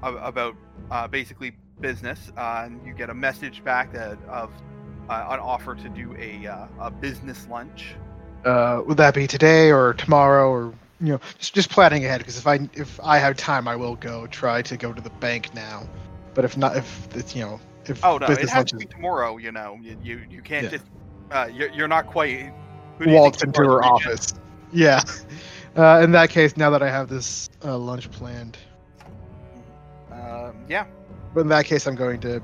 about 0.02 0.56
uh, 0.90 1.06
basically 1.08 1.52
business. 1.80 2.30
Uh, 2.36 2.62
and 2.66 2.84
you 2.86 2.92
get 2.92 3.10
a 3.10 3.14
message 3.14 3.62
back 3.64 3.92
that 3.92 4.18
of 4.28 4.50
uh, 5.08 5.26
an 5.30 5.40
offer 5.40 5.74
to 5.74 5.88
do 5.88 6.14
a 6.18 6.46
uh, 6.46 6.66
a 6.80 6.90
business 6.90 7.46
lunch. 7.48 7.94
Uh, 8.44 8.82
would 8.86 8.96
that 8.96 9.14
be 9.14 9.26
today 9.26 9.70
or 9.70 9.94
tomorrow 9.94 10.48
or 10.50 10.72
you 11.00 11.12
know 11.12 11.20
just 11.38 11.54
just 11.54 11.70
planning 11.70 12.04
ahead 12.04 12.18
because 12.18 12.38
if 12.38 12.46
I 12.46 12.60
if 12.74 12.98
I 13.02 13.18
have 13.18 13.36
time 13.36 13.68
I 13.68 13.76
will 13.76 13.96
go 13.96 14.26
try 14.26 14.62
to 14.62 14.76
go 14.76 14.92
to 14.92 15.00
the 15.00 15.10
bank 15.10 15.54
now, 15.54 15.88
but 16.34 16.44
if 16.44 16.56
not 16.56 16.76
if 16.76 17.08
it's 17.14 17.34
you 17.34 17.42
know 17.42 17.60
if 17.86 18.04
Oh 18.04 18.18
no, 18.18 18.26
it 18.26 18.48
has 18.48 18.64
to 18.66 18.76
be 18.76 18.86
tomorrow. 18.86 19.36
You 19.36 19.52
know, 19.52 19.78
you 19.82 19.96
you, 20.02 20.22
you 20.30 20.42
can't 20.42 20.64
Yeah. 20.64 20.70
just 20.70 20.84
uh, 21.30 21.48
you're, 21.52 21.70
you're 21.70 21.88
not 21.88 22.06
quite 22.06 22.52
who 22.98 23.06
do 23.06 23.12
you 23.12 23.22
think 23.22 23.42
into 23.42 23.60
her 23.62 23.82
office. 23.82 24.34
Yeah. 24.72 25.02
Uh, 25.76 26.00
in 26.02 26.10
that 26.10 26.30
case, 26.30 26.56
now 26.56 26.68
that 26.70 26.82
I 26.82 26.90
have 26.90 27.08
this 27.08 27.48
uh, 27.64 27.78
lunch 27.78 28.10
planned, 28.10 28.58
Um, 30.30 30.64
yeah. 30.68 30.86
but 31.34 31.40
in 31.40 31.48
that 31.48 31.64
case, 31.64 31.86
I'm 31.86 31.96
going 31.96 32.20
to 32.20 32.40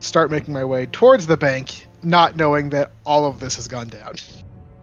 start 0.00 0.30
making 0.30 0.52
my 0.52 0.64
way 0.64 0.86
towards 0.86 1.26
the 1.26 1.36
bank, 1.36 1.86
not 2.02 2.36
knowing 2.36 2.70
that 2.70 2.92
all 3.04 3.24
of 3.26 3.40
this 3.40 3.56
has 3.56 3.66
gone 3.68 3.88
down. 3.88 4.14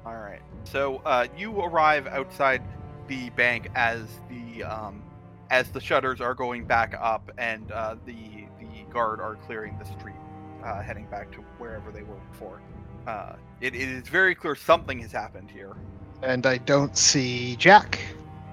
All 0.05 0.15
right. 0.17 0.41
So 0.63 1.01
uh, 1.05 1.27
you 1.37 1.59
arrive 1.61 2.07
outside 2.07 2.61
the 3.07 3.29
bank 3.31 3.69
as 3.75 4.01
the 4.29 4.63
um, 4.63 5.03
as 5.49 5.69
the 5.69 5.79
shutters 5.79 6.19
are 6.19 6.33
going 6.33 6.65
back 6.65 6.93
up 6.99 7.31
and 7.37 7.71
uh, 7.71 7.95
the 8.05 8.45
the 8.59 8.83
guard 8.91 9.19
are 9.21 9.35
clearing 9.35 9.77
the 9.79 9.85
street, 9.85 10.15
uh, 10.63 10.81
heading 10.81 11.05
back 11.07 11.31
to 11.31 11.37
wherever 11.57 11.91
they 11.91 12.03
were 12.03 12.19
before. 12.31 12.61
Uh, 13.05 13.33
it, 13.61 13.73
it 13.73 13.87
is 13.89 14.07
very 14.09 14.35
clear 14.35 14.55
something 14.55 14.99
has 14.99 15.11
happened 15.11 15.49
here. 15.49 15.75
And 16.21 16.45
I 16.45 16.57
don't 16.57 16.97
see 16.97 17.55
Jack. 17.55 17.99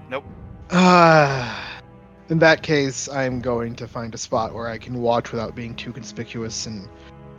Nope. 0.08 0.24
Uh, 0.70 1.73
in 2.28 2.38
that 2.38 2.62
case, 2.62 3.08
I'm 3.08 3.40
going 3.40 3.74
to 3.76 3.86
find 3.86 4.14
a 4.14 4.18
spot 4.18 4.54
where 4.54 4.68
I 4.68 4.78
can 4.78 5.00
watch 5.00 5.32
without 5.32 5.54
being 5.54 5.74
too 5.74 5.92
conspicuous 5.92 6.66
and 6.66 6.88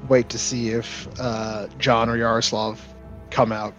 wait 0.07 0.29
to 0.29 0.37
see 0.37 0.69
if 0.69 1.07
uh, 1.19 1.67
John 1.79 2.09
or 2.09 2.17
Yaroslav 2.17 2.81
come 3.31 3.51
out. 3.51 3.73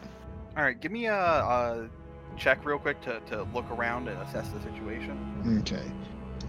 All 0.57 0.65
right. 0.65 0.81
Give 0.81 0.91
me 0.91 1.07
a, 1.07 1.15
a 1.15 1.89
check 2.37 2.65
real 2.65 2.79
quick 2.79 3.01
to, 3.03 3.21
to 3.31 3.45
look 3.55 3.71
around 3.71 4.09
and 4.09 4.21
assess 4.23 4.49
the 4.49 4.61
situation. 4.63 5.61
Okay. 5.61 5.83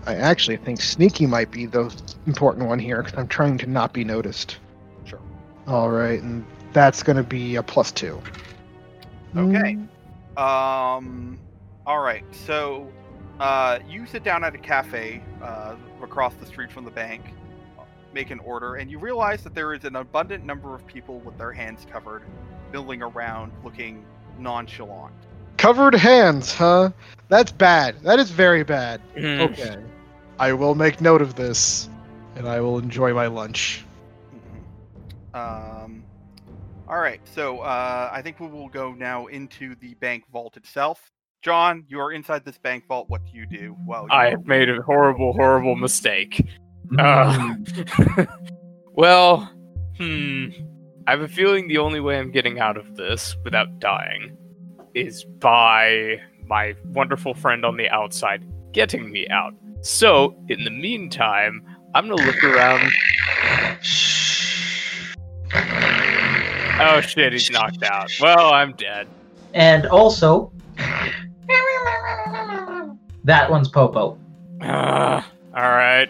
I 0.05 0.15
actually 0.15 0.57
think 0.57 0.81
sneaky 0.81 1.25
might 1.25 1.51
be 1.51 1.65
the 1.65 1.93
important 2.25 2.67
one 2.67 2.79
here 2.79 3.03
because 3.03 3.17
I'm 3.19 3.27
trying 3.27 3.57
to 3.59 3.67
not 3.67 3.93
be 3.93 4.03
noticed. 4.03 4.57
Sure. 5.05 5.19
All 5.67 5.89
right, 5.89 6.21
and 6.21 6.45
that's 6.71 7.03
going 7.03 7.17
to 7.17 7.23
be 7.23 7.57
a 7.57 7.63
plus 7.63 7.91
two. 7.91 8.21
Okay. 9.35 9.77
Mm, 10.37 10.41
Um. 10.41 11.39
All 11.85 11.99
right. 11.99 12.23
So, 12.31 12.89
uh, 13.39 13.79
you 13.87 14.05
sit 14.05 14.23
down 14.23 14.43
at 14.43 14.55
a 14.55 14.57
cafe 14.57 15.21
uh, 15.41 15.75
across 16.01 16.33
the 16.35 16.45
street 16.45 16.71
from 16.71 16.85
the 16.85 16.91
bank, 16.91 17.21
make 18.13 18.31
an 18.31 18.39
order, 18.39 18.75
and 18.75 18.89
you 18.89 18.97
realize 18.97 19.43
that 19.43 19.53
there 19.53 19.73
is 19.73 19.83
an 19.83 19.95
abundant 19.95 20.43
number 20.45 20.73
of 20.73 20.85
people 20.87 21.19
with 21.19 21.37
their 21.37 21.51
hands 21.51 21.85
covered, 21.91 22.23
milling 22.71 23.01
around, 23.01 23.51
looking 23.63 24.05
nonchalant. 24.39 25.13
Covered 25.57 25.95
hands, 25.95 26.53
huh? 26.53 26.91
That's 27.29 27.51
bad. 27.51 27.99
That 28.01 28.19
is 28.19 28.31
very 28.31 28.63
bad. 28.63 29.01
Mhm. 29.15 29.51
Okay. 29.51 29.77
I 30.39 30.53
will 30.53 30.75
make 30.75 31.01
note 31.01 31.21
of 31.21 31.35
this, 31.35 31.89
and 32.35 32.47
I 32.47 32.59
will 32.61 32.77
enjoy 32.77 33.13
my 33.13 33.27
lunch. 33.27 33.83
Mhm. 34.33 35.35
Um. 35.35 36.03
All 36.87 36.99
right. 36.99 37.19
So, 37.27 37.59
uh, 37.59 38.09
I 38.11 38.21
think 38.21 38.39
we 38.39 38.47
will 38.47 38.69
go 38.69 38.93
now 38.93 39.25
into 39.27 39.75
the 39.75 39.95
bank 39.95 40.25
vault 40.31 40.57
itself. 40.57 41.11
John, 41.41 41.85
you 41.87 41.99
are 41.99 42.11
inside 42.11 42.43
this 42.45 42.57
bank 42.57 42.85
vault. 42.87 43.09
What 43.09 43.21
do 43.23 43.31
you 43.31 43.45
do? 43.45 43.75
Well, 43.85 44.07
I 44.09 44.29
have 44.29 44.45
made 44.45 44.69
a 44.69 44.81
horrible, 44.81 45.33
horrible 45.33 45.75
mistake. 45.75 46.45
Uh, 46.97 47.53
well, 48.93 49.51
hmm. 49.97 50.47
I 51.05 51.11
have 51.11 51.19
a 51.19 51.27
feeling 51.27 51.67
the 51.67 51.79
only 51.79 51.99
way 51.99 52.17
I'm 52.17 52.31
getting 52.31 52.61
out 52.61 52.77
of 52.77 52.95
this 52.95 53.35
without 53.43 53.79
dying 53.79 54.37
is 54.93 55.25
by 55.25 56.21
my 56.45 56.75
wonderful 56.85 57.33
friend 57.33 57.65
on 57.65 57.75
the 57.75 57.89
outside 57.89 58.45
getting 58.71 59.11
me 59.11 59.27
out. 59.27 59.53
So, 59.81 60.33
in 60.47 60.63
the 60.63 60.71
meantime, 60.71 61.61
I'm 61.93 62.07
gonna 62.07 62.25
look 62.25 62.41
around 62.41 62.89
Oh 66.79 67.01
shit, 67.01 67.33
he's 67.33 67.49
knocked 67.49 67.83
out. 67.83 68.11
Well, 68.21 68.53
I'm 68.53 68.73
dead. 68.73 69.07
And 69.53 69.87
also, 69.87 70.51
that 73.27 73.49
one's 73.51 73.67
Popo. 73.69 74.17
Uh, 74.61 75.21
all 75.55 75.61
right. 75.61 76.09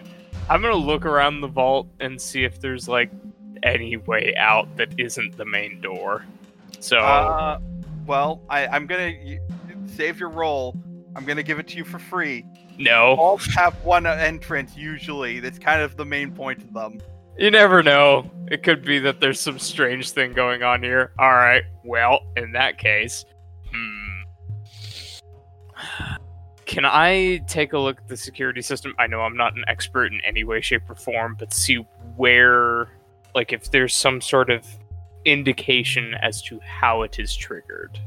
I'm 0.50 0.62
gonna 0.62 0.76
look 0.76 1.06
around 1.06 1.42
the 1.42 1.48
vault 1.48 1.88
and 2.00 2.20
see 2.22 2.44
if 2.46 2.60
there's 2.62 2.88
like 2.88 3.12
any 3.64 3.98
way 3.98 4.34
out 4.38 4.74
that 4.78 4.98
isn't 4.98 5.36
the 5.38 5.46
main 5.46 5.82
door. 5.82 6.26
So 6.80 7.00
Uh, 7.00 7.60
well, 8.06 8.42
I, 8.50 8.68
I'm 8.68 8.88
gonna 8.88 9.14
y- 9.26 9.40
save 9.88 10.20
your 10.20 10.30
roll. 10.30 10.76
I'm 11.16 11.26
gonna 11.26 11.44
give 11.44 11.60
it 11.60 11.68
to 11.70 11.78
you 11.78 11.84
for 11.84 12.00
free. 12.00 12.46
no, 12.78 13.16
All 13.16 13.38
have 13.56 13.74
one 13.84 14.06
entrance 14.06 14.78
usually. 14.78 15.40
That's 15.40 15.60
kind 15.60 15.82
of 15.82 15.98
the 15.98 16.06
main 16.06 16.32
point 16.32 16.60
of 16.64 16.74
them. 16.74 17.02
you 17.38 17.52
never 17.52 17.84
know. 17.84 18.30
It 18.50 18.64
could 18.64 18.84
be 18.86 19.00
that 19.00 19.20
there's 19.20 19.40
some 19.42 19.60
strange 19.60 20.12
thing 20.12 20.32
going 20.34 20.64
on 20.64 20.82
here. 20.82 21.12
All 21.20 21.34
right. 21.34 21.64
Well, 21.84 22.22
in 22.38 22.52
that 22.54 22.78
case, 22.78 23.26
Can 26.68 26.84
I 26.86 27.38
take 27.48 27.72
a 27.72 27.80
look 27.80 27.98
at 27.98 28.08
the 28.10 28.18
security 28.18 28.62
system? 28.62 28.94
I 29.00 29.08
know 29.08 29.22
I'm 29.22 29.38
not 29.38 29.56
an 29.56 29.64
expert 29.68 30.12
in 30.12 30.20
any 30.26 30.44
way, 30.44 30.60
shape, 30.60 30.90
or 30.90 30.96
form, 30.96 31.38
but 31.40 31.54
see 31.54 31.78
where, 32.18 32.90
like, 33.34 33.54
if 33.54 33.72
there's 33.72 33.96
some 33.96 34.20
sort 34.20 34.50
of 34.50 34.68
indication 35.24 36.14
as 36.22 36.42
to 36.44 36.60
how 36.60 37.04
it 37.04 37.20
is 37.20 37.34
triggered. 37.36 37.98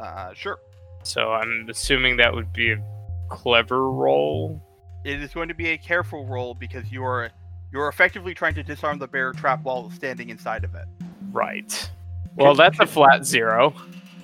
Uh, 0.00 0.34
sure. 0.34 0.58
So 1.04 1.32
I'm 1.32 1.66
assuming 1.70 2.16
that 2.16 2.34
would 2.34 2.52
be 2.52 2.72
a 2.72 2.82
clever 3.30 3.90
roll. 3.90 4.60
It 5.04 5.22
is 5.22 5.32
going 5.32 5.48
to 5.48 5.54
be 5.54 5.70
a 5.70 5.78
careful 5.78 6.26
roll 6.26 6.54
because 6.54 6.90
you 6.90 7.04
are 7.04 7.30
you're 7.72 7.88
effectively 7.88 8.34
trying 8.34 8.54
to 8.54 8.62
disarm 8.64 8.98
the 8.98 9.06
bear 9.06 9.32
trap 9.32 9.62
while 9.62 9.90
standing 9.90 10.30
inside 10.30 10.64
of 10.64 10.74
it. 10.74 10.86
Right. 11.30 11.90
Well, 12.34 12.54
Can- 12.54 12.58
that's 12.58 12.80
a 12.80 12.86
flat 12.86 13.24
zero. 13.24 13.70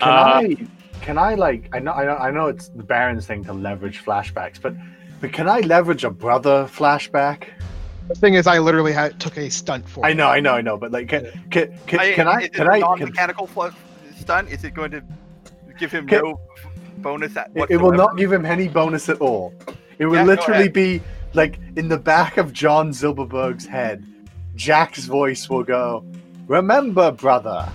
Can 0.01 0.09
Uh, 0.09 0.43
I? 0.43 0.57
Can 1.05 1.19
I 1.19 1.35
like? 1.35 1.69
I 1.75 1.81
know. 1.81 1.93
I 1.93 2.05
know. 2.05 2.17
I 2.17 2.31
know 2.31 2.47
it's 2.47 2.69
the 2.69 2.83
Baron's 2.83 3.27
thing 3.27 3.45
to 3.45 3.53
leverage 3.53 4.03
flashbacks, 4.03 4.59
but 4.61 4.75
but 5.21 5.33
can 5.35 5.47
I 5.49 5.61
leverage 5.61 6.03
a 6.03 6.11
brother 6.11 6.65
flashback? 6.65 7.49
The 8.09 8.15
thing 8.15 8.35
is, 8.35 8.47
I 8.47 8.59
literally 8.59 8.93
had, 8.93 9.21
took 9.21 9.37
a 9.37 9.51
stunt 9.51 9.87
for. 9.87 10.05
I 10.05 10.11
it. 10.11 10.17
know. 10.17 10.29
I 10.29 10.41
know. 10.41 10.55
I 10.55 10.63
know. 10.63 10.79
But 10.79 10.93
like, 10.93 11.09
can 11.09 11.25
can 11.51 11.79
can, 11.87 12.15
can 12.15 12.27
I? 12.29 12.41
Is 12.45 12.49
Can 12.51 12.67
it 12.67 12.71
I? 12.71 12.77
a 12.77 12.81
Can, 12.81 12.81
non-mechanical 12.81 13.47
fl- 13.47 13.69
stunt? 14.17 14.49
Is 14.51 14.65
it 14.65 14.73
going 14.73 14.93
to 14.93 15.03
give 15.79 15.93
him 15.93 16.07
Can- 16.07 16.23
no 16.23 16.41
bonus 16.99 17.37
at 17.37 17.51
it, 17.55 17.67
it 17.71 17.77
will 17.77 17.93
not 17.93 18.17
give 18.17 18.33
him 18.33 18.47
any 18.47 18.67
bonus 18.67 19.11
at 19.11 19.21
all. 19.21 19.53
It 19.99 20.07
will 20.07 20.15
Yeah, 20.17 20.25
literally 20.25 20.69
be 20.71 21.03
like 21.35 21.59
in 21.77 21.89
the 21.89 21.99
back 21.99 22.39
of 22.39 22.53
John 22.55 22.91
Zilberberg's 22.93 23.67
head. 23.67 24.07
Jack's 24.55 25.05
voice 25.05 25.51
will 25.51 25.65
go, 25.65 26.03
Remember, 26.47 27.11
brother, 27.11 27.69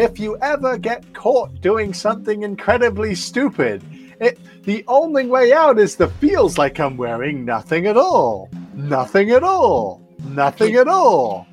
if 0.00 0.18
you 0.18 0.38
ever 0.38 0.78
get 0.78 1.12
caught 1.12 1.60
doing 1.60 1.92
something 1.92 2.42
incredibly 2.42 3.14
stupid, 3.14 3.84
it 4.18 4.38
the 4.64 4.82
only 4.88 5.26
way 5.26 5.52
out 5.52 5.78
is 5.78 5.96
the 5.96 6.08
feels 6.08 6.56
like 6.56 6.80
I'm 6.80 6.96
wearing 6.96 7.44
nothing 7.44 7.86
at 7.86 7.98
all. 7.98 8.48
Nothing 8.74 9.30
at 9.30 9.42
all. 9.42 10.02
Nothing 10.24 10.76
at 10.76 10.88
all. 10.88 11.46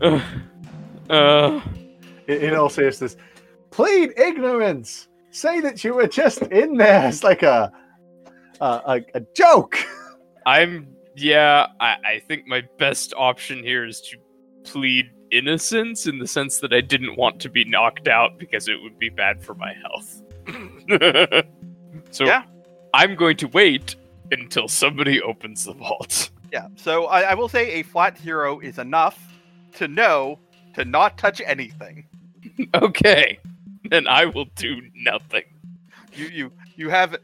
Uh, 0.00 0.20
uh, 1.10 1.60
In, 2.26 2.36
in 2.42 2.54
all 2.54 2.68
seriousness, 2.68 3.16
plead 3.70 4.12
ignorance. 4.16 5.08
Say 5.30 5.60
that 5.60 5.84
you 5.84 5.94
were 5.94 6.08
just 6.08 6.42
in 6.42 6.76
there 6.76 7.02
as 7.02 7.22
like 7.22 7.44
a 7.44 7.72
a, 8.60 8.64
a, 8.64 9.04
a 9.14 9.20
joke. 9.36 9.78
I'm 10.46 10.97
yeah. 11.18 11.66
I, 11.80 11.96
I 12.04 12.18
think 12.26 12.46
my 12.46 12.62
best 12.78 13.14
option 13.16 13.62
here 13.62 13.84
is 13.84 14.00
to 14.02 14.16
plead 14.64 15.10
innocence 15.30 16.06
in 16.06 16.18
the 16.18 16.26
sense 16.26 16.58
that 16.60 16.72
I 16.72 16.80
didn't 16.80 17.16
want 17.16 17.40
to 17.40 17.50
be 17.50 17.64
knocked 17.64 18.08
out 18.08 18.38
because 18.38 18.68
it 18.68 18.82
would 18.82 18.98
be 18.98 19.08
bad 19.08 19.42
for 19.42 19.54
my 19.54 19.74
health. 19.74 20.22
so 22.10 22.24
Yeah. 22.24 22.44
I'm 22.94 23.14
going 23.14 23.36
to 23.38 23.48
wait 23.48 23.96
until 24.30 24.68
somebody 24.68 25.20
opens 25.22 25.64
the 25.64 25.74
vault. 25.74 26.30
Yeah. 26.52 26.68
So 26.76 27.06
I, 27.06 27.22
I 27.22 27.34
will 27.34 27.48
say 27.48 27.72
a 27.72 27.82
flat 27.82 28.18
zero 28.18 28.60
is 28.60 28.78
enough 28.78 29.18
to 29.74 29.88
know 29.88 30.38
to 30.74 30.84
not 30.84 31.18
touch 31.18 31.42
anything. 31.44 32.06
okay, 32.74 33.38
then 33.90 34.06
I 34.06 34.26
will 34.26 34.46
do 34.56 34.80
nothing. 34.94 35.44
You 36.14 36.26
you 36.26 36.52
you 36.76 36.88
have 36.88 37.16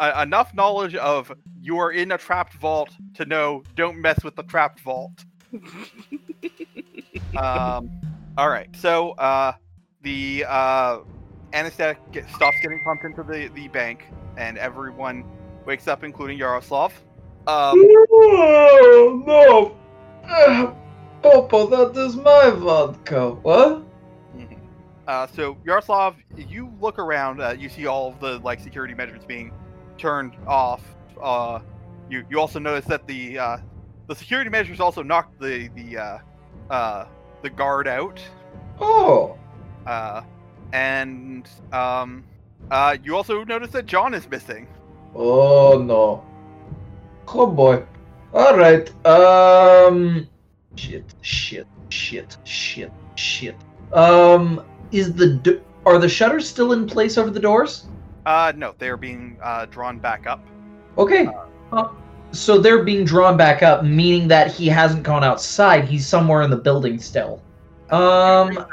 uh, 0.00 0.22
enough 0.22 0.52
knowledge 0.54 0.94
of 0.96 1.30
you 1.60 1.78
are 1.78 1.92
in 1.92 2.10
a 2.12 2.18
trapped 2.18 2.54
vault 2.54 2.90
to 3.14 3.24
know 3.26 3.62
don't 3.76 3.98
mess 3.98 4.24
with 4.24 4.34
the 4.34 4.42
trapped 4.42 4.80
vault. 4.80 5.24
um. 7.36 7.90
All 8.38 8.48
right. 8.48 8.74
So 8.76 9.10
uh, 9.12 9.52
the 10.02 10.46
uh, 10.48 11.00
anesthetic 11.52 11.98
get, 12.12 12.28
stops 12.30 12.56
getting 12.62 12.82
pumped 12.84 13.04
into 13.04 13.22
the 13.22 13.48
the 13.54 13.68
bank, 13.68 14.06
and 14.36 14.56
everyone 14.56 15.24
wakes 15.66 15.86
up, 15.86 16.02
including 16.02 16.38
Yaroslav. 16.38 16.94
Um. 17.46 17.74
Oh, 18.10 19.22
no. 19.26 19.76
Uh, 20.28 20.74
Popo, 21.22 21.66
that 21.66 22.00
is 22.00 22.16
my 22.16 22.50
vodka. 22.50 23.32
What? 23.42 23.82
Mhm. 24.34 24.56
Uh, 25.06 25.26
so 25.26 25.58
Yaroslav, 25.66 26.16
you 26.36 26.72
look 26.80 26.98
around. 26.98 27.42
Uh, 27.42 27.54
you 27.58 27.68
see 27.68 27.86
all 27.86 28.08
of 28.08 28.20
the 28.20 28.38
like 28.38 28.60
security 28.60 28.94
measures 28.94 29.24
being 29.26 29.52
turned 30.00 30.34
off. 30.46 30.82
Uh, 31.20 31.60
you 32.08 32.24
you 32.30 32.40
also 32.40 32.58
notice 32.58 32.86
that 32.86 33.06
the 33.06 33.38
uh, 33.38 33.56
the 34.08 34.14
security 34.16 34.50
measures 34.50 34.80
also 34.80 35.02
knocked 35.02 35.38
the 35.40 35.68
the 35.76 35.98
uh, 35.98 36.18
uh, 36.70 37.04
the 37.42 37.50
guard 37.50 37.86
out. 37.86 38.20
Oh. 38.80 39.38
Uh, 39.86 40.22
and 40.72 41.48
um, 41.72 42.24
uh, 42.70 42.96
you 43.02 43.16
also 43.16 43.44
notice 43.44 43.70
that 43.70 43.86
John 43.86 44.14
is 44.14 44.28
missing. 44.28 44.66
Oh, 45.14 45.78
no. 45.78 46.24
Oh, 47.28 47.46
boy. 47.46 47.84
All 48.32 48.56
right. 48.56 49.06
Um. 49.06 50.28
Shit, 50.76 51.14
shit, 51.20 51.66
shit, 51.88 52.36
shit, 52.44 52.92
shit. 53.16 53.56
Um, 53.92 54.64
is 54.92 55.12
the 55.12 55.34
do- 55.34 55.60
are 55.84 55.98
the 55.98 56.08
shutters 56.08 56.48
still 56.48 56.72
in 56.72 56.86
place 56.86 57.18
over 57.18 57.30
the 57.30 57.40
doors? 57.40 57.86
Uh, 58.26 58.52
no, 58.56 58.74
they 58.78 58.88
are 58.88 58.96
being 58.96 59.38
uh, 59.42 59.66
drawn 59.66 59.98
back 59.98 60.26
up. 60.26 60.44
Okay. 60.98 61.28
Uh, 61.72 61.88
so 62.32 62.58
they're 62.58 62.84
being 62.84 63.04
drawn 63.04 63.36
back 63.36 63.62
up, 63.62 63.84
meaning 63.84 64.28
that 64.28 64.52
he 64.52 64.68
hasn't 64.68 65.02
gone 65.02 65.24
outside. 65.24 65.84
He's 65.84 66.06
somewhere 66.06 66.42
in 66.42 66.50
the 66.50 66.56
building 66.56 66.98
still. 66.98 67.42
Um. 67.90 68.66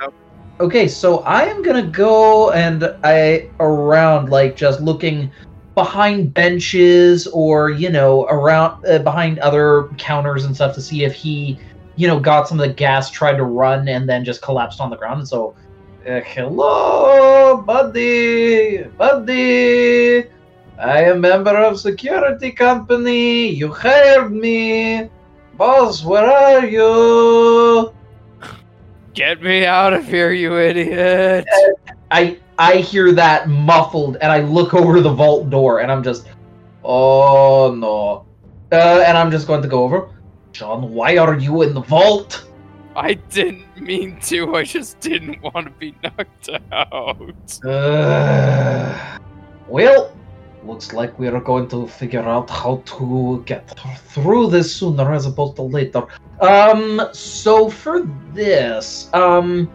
Okay, 0.60 0.88
so 0.88 1.20
I 1.20 1.44
am 1.44 1.62
gonna 1.62 1.86
go 1.86 2.50
and 2.52 2.84
I 3.04 3.48
around 3.60 4.30
like 4.30 4.56
just 4.56 4.82
looking 4.82 5.32
behind 5.76 6.34
benches 6.34 7.28
or 7.28 7.70
you 7.70 7.92
know 7.92 8.26
around 8.26 8.84
uh, 8.88 8.98
behind 8.98 9.38
other 9.40 9.90
counters 10.00 10.46
and 10.46 10.56
stuff 10.56 10.74
to 10.74 10.82
see 10.82 11.04
if 11.04 11.14
he 11.14 11.60
you 11.96 12.08
know 12.08 12.20
got 12.20 12.48
some 12.48 12.60
of 12.60 12.68
the 12.68 12.74
gas, 12.74 13.12
tried 13.12 13.38
to 13.38 13.44
run, 13.44 13.88
and 13.88 14.10
then 14.10 14.26
just 14.26 14.42
collapsed 14.42 14.82
on 14.82 14.90
the 14.90 14.96
ground. 14.96 15.20
And 15.20 15.28
so, 15.28 15.56
uh, 16.08 16.22
hello, 16.22 17.58
buddy, 17.58 18.84
buddy. 18.98 20.24
I 20.80 21.04
am 21.04 21.22
member 21.22 21.58
of 21.58 21.80
security 21.80 22.52
company. 22.52 23.50
You 23.50 23.74
hired 23.74 24.32
me, 24.32 25.10
boss. 25.58 26.06
Where 26.06 26.26
are 26.26 26.65
you? 26.65 27.93
Get 29.13 29.41
me 29.41 29.65
out 29.65 29.93
of 29.93 30.08
here, 30.08 30.32
you 30.32 30.58
idiot! 30.58 31.46
I 32.12 32.39
I 32.58 32.78
hear 32.78 33.12
that 33.12 33.50
muffled, 33.50 34.17
and 34.22 34.32
I 34.32 34.41
look 34.41 34.74
over 34.74 35.02
the 35.02 35.13
vault 35.13 35.50
door, 35.50 35.82
and 35.82 35.91
I'm 35.91 36.04
just, 36.04 36.28
oh 36.86 37.76
no, 37.76 38.26
uh, 38.72 39.04
and 39.06 39.17
I'm 39.17 39.30
just 39.30 39.46
going 39.46 39.62
to 39.62 39.67
go 39.67 39.84
over. 39.84 40.10
John, 40.54 40.93
why 40.93 41.17
are 41.17 41.38
you 41.38 41.63
in 41.63 41.74
the 41.74 41.82
vault? 41.82 42.48
I 42.96 43.15
didn't 43.15 43.67
mean 43.88 44.19
to. 44.30 44.56
I 44.56 44.63
just 44.63 45.00
didn't 45.00 45.41
want 45.41 45.65
to 45.65 45.71
be 45.71 45.95
knocked 46.04 46.50
out. 46.71 47.65
Uh, 47.65 49.17
well, 49.67 50.12
looks 50.63 50.93
like 50.93 51.17
we 51.17 51.28
are 51.28 51.39
going 51.39 51.67
to 51.69 51.88
figure 51.88 52.21
out 52.21 52.50
how 52.50 52.84
to 52.86 53.41
get 53.45 53.67
through 54.13 54.47
this 54.50 54.76
sooner 54.76 55.13
as 55.13 55.26
opposed 55.26 55.56
to 55.56 55.63
later. 55.63 56.06
Um, 56.41 57.02
so 57.13 57.69
for 57.69 58.02
this, 58.34 59.10
um, 59.13 59.71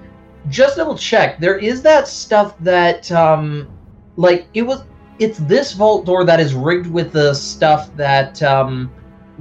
just 0.49 0.77
double 0.77 0.97
check. 0.97 1.41
There 1.41 1.59
is 1.59 1.83
that 1.83 2.07
stuff 2.07 2.59
that, 2.61 3.11
um, 3.11 3.69
like 4.17 4.47
it 4.55 4.63
was. 4.63 4.85
It's 5.19 5.39
this 5.39 5.73
vault 5.73 6.05
door 6.05 6.25
that 6.25 6.41
is 6.41 6.53
rigged 6.53 6.89
with 6.89 7.13
the 7.13 7.33
stuff 7.35 7.95
that 7.97 8.43
um, 8.43 8.91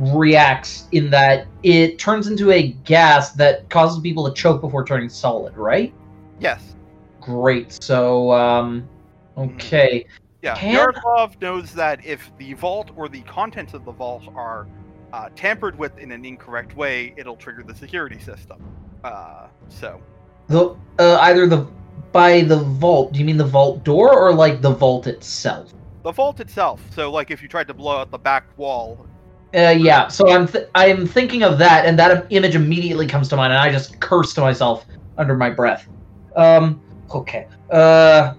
reacts 0.01 0.87
in 0.91 1.09
that 1.11 1.45
it 1.63 1.99
turns 1.99 2.27
into 2.27 2.51
a 2.51 2.69
gas 2.83 3.31
that 3.33 3.69
causes 3.69 4.01
people 4.01 4.27
to 4.27 4.33
choke 4.33 4.59
before 4.61 4.83
turning 4.85 5.09
solid, 5.09 5.55
right? 5.55 5.93
yes. 6.39 6.75
Great. 7.21 7.77
So, 7.83 8.31
um, 8.31 8.89
okay. 9.37 10.07
Yeah, 10.41 10.55
Can- 10.55 10.73
Yaroslav 10.73 11.39
knows 11.39 11.71
that 11.73 12.03
if 12.03 12.31
the 12.39 12.53
vault 12.53 12.89
or 12.95 13.07
the 13.07 13.21
contents 13.21 13.75
of 13.75 13.85
the 13.85 13.91
vault 13.91 14.23
are 14.33 14.67
uh, 15.13 15.29
tampered 15.35 15.77
with 15.77 15.95
in 15.99 16.11
an 16.11 16.25
incorrect 16.25 16.75
way, 16.75 17.13
it'll 17.17 17.35
trigger 17.35 17.61
the 17.61 17.75
security 17.75 18.17
system. 18.19 18.59
Uh, 19.03 19.49
so 19.69 20.01
The 20.47 20.75
uh, 20.97 21.19
either 21.21 21.45
the 21.45 21.67
by 22.11 22.41
the 22.41 22.57
vault. 22.57 23.13
Do 23.13 23.19
you 23.19 23.25
mean 23.25 23.37
the 23.37 23.45
vault 23.45 23.83
door 23.83 24.17
or 24.17 24.33
like 24.33 24.61
the 24.61 24.71
vault 24.71 25.05
itself? 25.05 25.71
the 26.01 26.11
vault 26.11 26.39
itself. 26.39 26.81
So 26.95 27.11
like 27.11 27.29
if 27.29 27.43
you 27.43 27.47
tried 27.47 27.67
to 27.67 27.75
blow 27.75 27.97
out 27.97 28.09
the 28.09 28.17
back 28.17 28.45
wall, 28.57 29.05
Uh, 29.53 29.75
yeah. 29.77 30.07
So 30.07 30.29
I'm 30.29 30.47
th- 30.47 30.69
I'm 30.75 31.05
thinking 31.05 31.43
of 31.43 31.57
that, 31.57 31.85
and 31.85 31.99
that 31.99 32.27
image 32.29 32.55
immediately 32.55 33.07
comes 33.07 33.27
to 33.29 33.35
mind, 33.35 33.53
and 33.53 33.61
I 33.61 33.71
just 33.71 33.99
curse 33.99 34.33
to 34.35 34.41
myself 34.41 34.85
under 35.17 35.35
my 35.35 35.49
breath. 35.49 35.87
Um. 36.35 36.81
Okay. 37.13 37.47
Uh. 37.69 38.33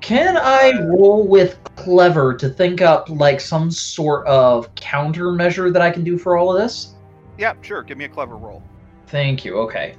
Can 0.00 0.36
I 0.36 0.72
roll 0.84 1.26
with 1.26 1.58
clever 1.74 2.32
to 2.34 2.48
think 2.48 2.80
up 2.80 3.08
like 3.08 3.40
some 3.40 3.70
sort 3.70 4.26
of 4.26 4.72
countermeasure 4.76 5.72
that 5.72 5.82
I 5.82 5.90
can 5.90 6.04
do 6.04 6.16
for 6.16 6.36
all 6.36 6.54
of 6.54 6.62
this? 6.62 6.94
yeah, 7.38 7.54
sure. 7.62 7.82
Give 7.82 7.96
me 7.96 8.04
a 8.04 8.08
clever 8.08 8.36
roll. 8.36 8.62
Thank 9.06 9.44
you. 9.44 9.58
Okay. 9.58 9.94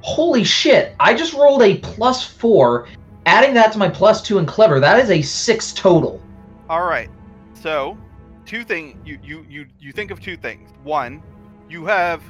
Holy 0.00 0.42
shit! 0.42 0.94
I 0.98 1.14
just 1.14 1.34
rolled 1.34 1.62
a 1.62 1.78
plus 1.78 2.24
four. 2.24 2.88
Adding 3.26 3.52
that 3.54 3.72
to 3.72 3.78
my 3.78 3.88
plus 3.88 4.22
two 4.22 4.38
and 4.38 4.48
clever, 4.48 4.80
that 4.80 4.98
is 4.98 5.10
a 5.10 5.20
six 5.20 5.72
total. 5.72 6.20
All 6.68 6.84
right. 6.84 7.10
So, 7.52 7.96
two 8.48 8.64
thing 8.64 9.00
you 9.04 9.18
you 9.22 9.46
you 9.48 9.66
you 9.78 9.92
think 9.92 10.10
of 10.10 10.20
two 10.20 10.36
things. 10.36 10.70
One, 10.82 11.22
you 11.68 11.84
have 11.84 12.22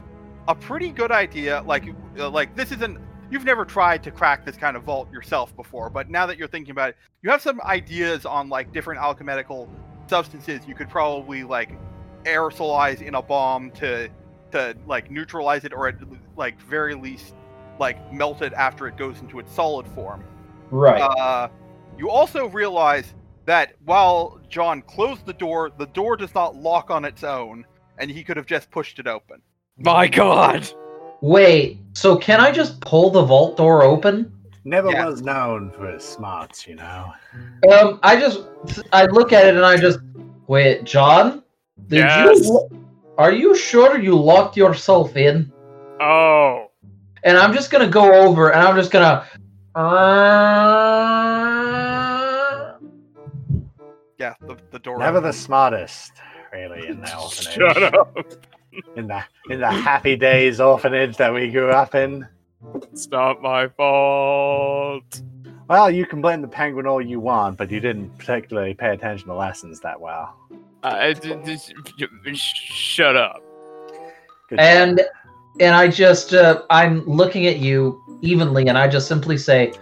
a 0.49 0.55
pretty 0.55 0.91
good 0.91 1.13
idea. 1.13 1.63
Like 1.65 1.85
uh, 2.19 2.29
like 2.29 2.55
this 2.55 2.73
isn't 2.73 2.99
you've 3.31 3.45
never 3.45 3.65
tried 3.65 4.03
to 4.03 4.11
crack 4.11 4.45
this 4.45 4.57
kind 4.57 4.77
of 4.77 4.83
vault 4.83 5.11
yourself 5.11 5.55
before, 5.57 5.89
but 5.89 6.11
now 6.11 6.27
that 6.27 6.37
you're 6.37 6.49
thinking 6.49 6.73
about 6.73 6.91
it, 6.91 6.97
you 7.23 7.31
have 7.31 7.41
some 7.41 7.61
ideas 7.63 8.27
on 8.27 8.49
like 8.49 8.73
different 8.73 9.01
alchemical 9.01 9.71
substances 10.09 10.61
you 10.67 10.75
could 10.75 10.89
probably 10.89 11.45
like 11.45 11.71
aerosolize 12.25 13.01
in 13.01 13.15
a 13.15 13.23
bomb 13.23 13.71
to 13.71 14.09
to 14.51 14.75
like 14.87 15.11
neutralize 15.11 15.65
it 15.65 15.73
or 15.73 15.87
at 15.87 15.97
like 16.37 16.61
very 16.63 16.95
least 16.95 17.35
like 17.79 18.13
melt 18.13 18.43
it 18.43 18.53
after 18.55 18.89
it 18.89 18.97
goes 18.97 19.21
into 19.21 19.39
its 19.39 19.55
solid 19.55 19.87
form. 19.89 20.25
Right. 20.71 21.01
Uh, 21.01 21.49
you 21.97 22.11
also 22.11 22.49
realize 22.49 23.15
that 23.49 23.73
while 23.87 24.39
John 24.51 24.83
closed 24.83 25.25
the 25.25 25.33
door, 25.33 25.71
the 25.79 25.87
door 25.87 26.19
does 26.19 26.35
not 26.35 26.55
lock 26.55 26.91
on 26.91 27.07
its 27.07 27.25
own, 27.25 27.65
and 27.97 28.11
he 28.11 28.23
could 28.23 28.37
have 28.37 28.45
just 28.45 28.71
pushed 28.71 28.99
it 28.99 29.07
open. 29.07 29.41
My 29.79 30.07
God. 30.07 30.69
Wait. 31.23 31.79
So 31.95 32.15
can 32.17 32.41
I 32.41 32.53
just 32.53 32.79
pull 32.83 33.09
the 33.11 33.23
vault 33.23 33.57
door 33.57 33.83
open? 33.83 34.31
Never 34.65 34.91
Yeah. 34.91 35.07
was 35.07 35.23
known 35.23 35.71
for 35.71 35.87
his 35.91 36.05
smarts, 36.05 36.67
you 36.67 36.75
know. 36.75 37.11
Um. 37.73 37.99
I 38.03 38.21
just 38.21 38.43
I 38.93 39.07
look 39.07 39.33
at 39.33 39.47
it 39.47 39.57
and 39.57 39.65
I 39.65 39.79
just 39.79 40.01
wait. 40.47 40.85
John, 40.85 41.43
did 41.89 42.01
Yes? 42.01 42.45
you? 42.45 42.69
Are 43.17 43.33
you 43.33 43.57
sure 43.57 43.99
you 43.99 44.15
locked 44.15 44.59
yourself 44.59 45.17
in? 45.17 45.51
Oh. 46.01 46.71
And 47.25 47.39
I'm 47.39 47.55
just 47.55 47.71
gonna 47.71 47.89
go 47.89 48.13
over 48.13 48.51
and 48.51 48.61
I'm 48.61 48.77
just 48.77 48.91
gonna. 48.91 49.25
Yeah, 54.19 54.35
the, 54.41 54.57
the 54.71 54.79
door. 54.81 54.99
Never 54.99 55.21
the 55.21 55.33
smartest, 55.33 56.13
really, 56.53 56.89
in 56.89 57.01
the 57.01 57.17
orphanage. 57.21 57.55
Shut 57.55 57.95
up. 57.95 58.17
In 58.97 59.07
the 59.07 59.23
in 59.51 59.61
the 59.61 59.71
happy 59.71 60.17
days 60.17 60.61
orphanage 60.61 61.17
that 61.17 61.33
we 61.33 61.51
grew 61.51 61.71
up 61.71 61.95
in. 61.95 62.27
It's 62.93 63.09
not 63.09 63.41
my 63.41 63.69
fault. 63.69 65.23
Well, 65.69 65.91
you 65.91 66.07
can 66.07 66.21
blame 66.21 66.43
the 66.43 66.49
penguin 66.49 66.87
all 66.87 67.01
you 67.01 67.21
want, 67.21 67.57
but 67.59 67.71
you 67.71 67.79
didn't 67.79 68.17
particularly 68.19 68.75
pay 68.75 68.93
attention 68.93 69.29
to 69.29 69.35
lessons 69.35 69.81
that 69.81 70.01
well. 70.01 70.35
I, 70.83 71.13
d- 71.13 71.37
d- 71.45 72.35
shut 72.35 73.17
up. 73.17 73.43
Good 74.49 74.61
And 74.61 75.01
and 75.61 75.75
I 75.75 75.89
just 75.89 76.35
uh, 76.35 76.63
I'm 76.71 77.05
looking 77.05 77.47
at 77.47 77.59
you 77.59 78.01
evenly 78.23 78.69
and 78.69 78.79
I 78.79 78.89
just 78.89 79.09
simply 79.09 79.37
say, 79.39 79.73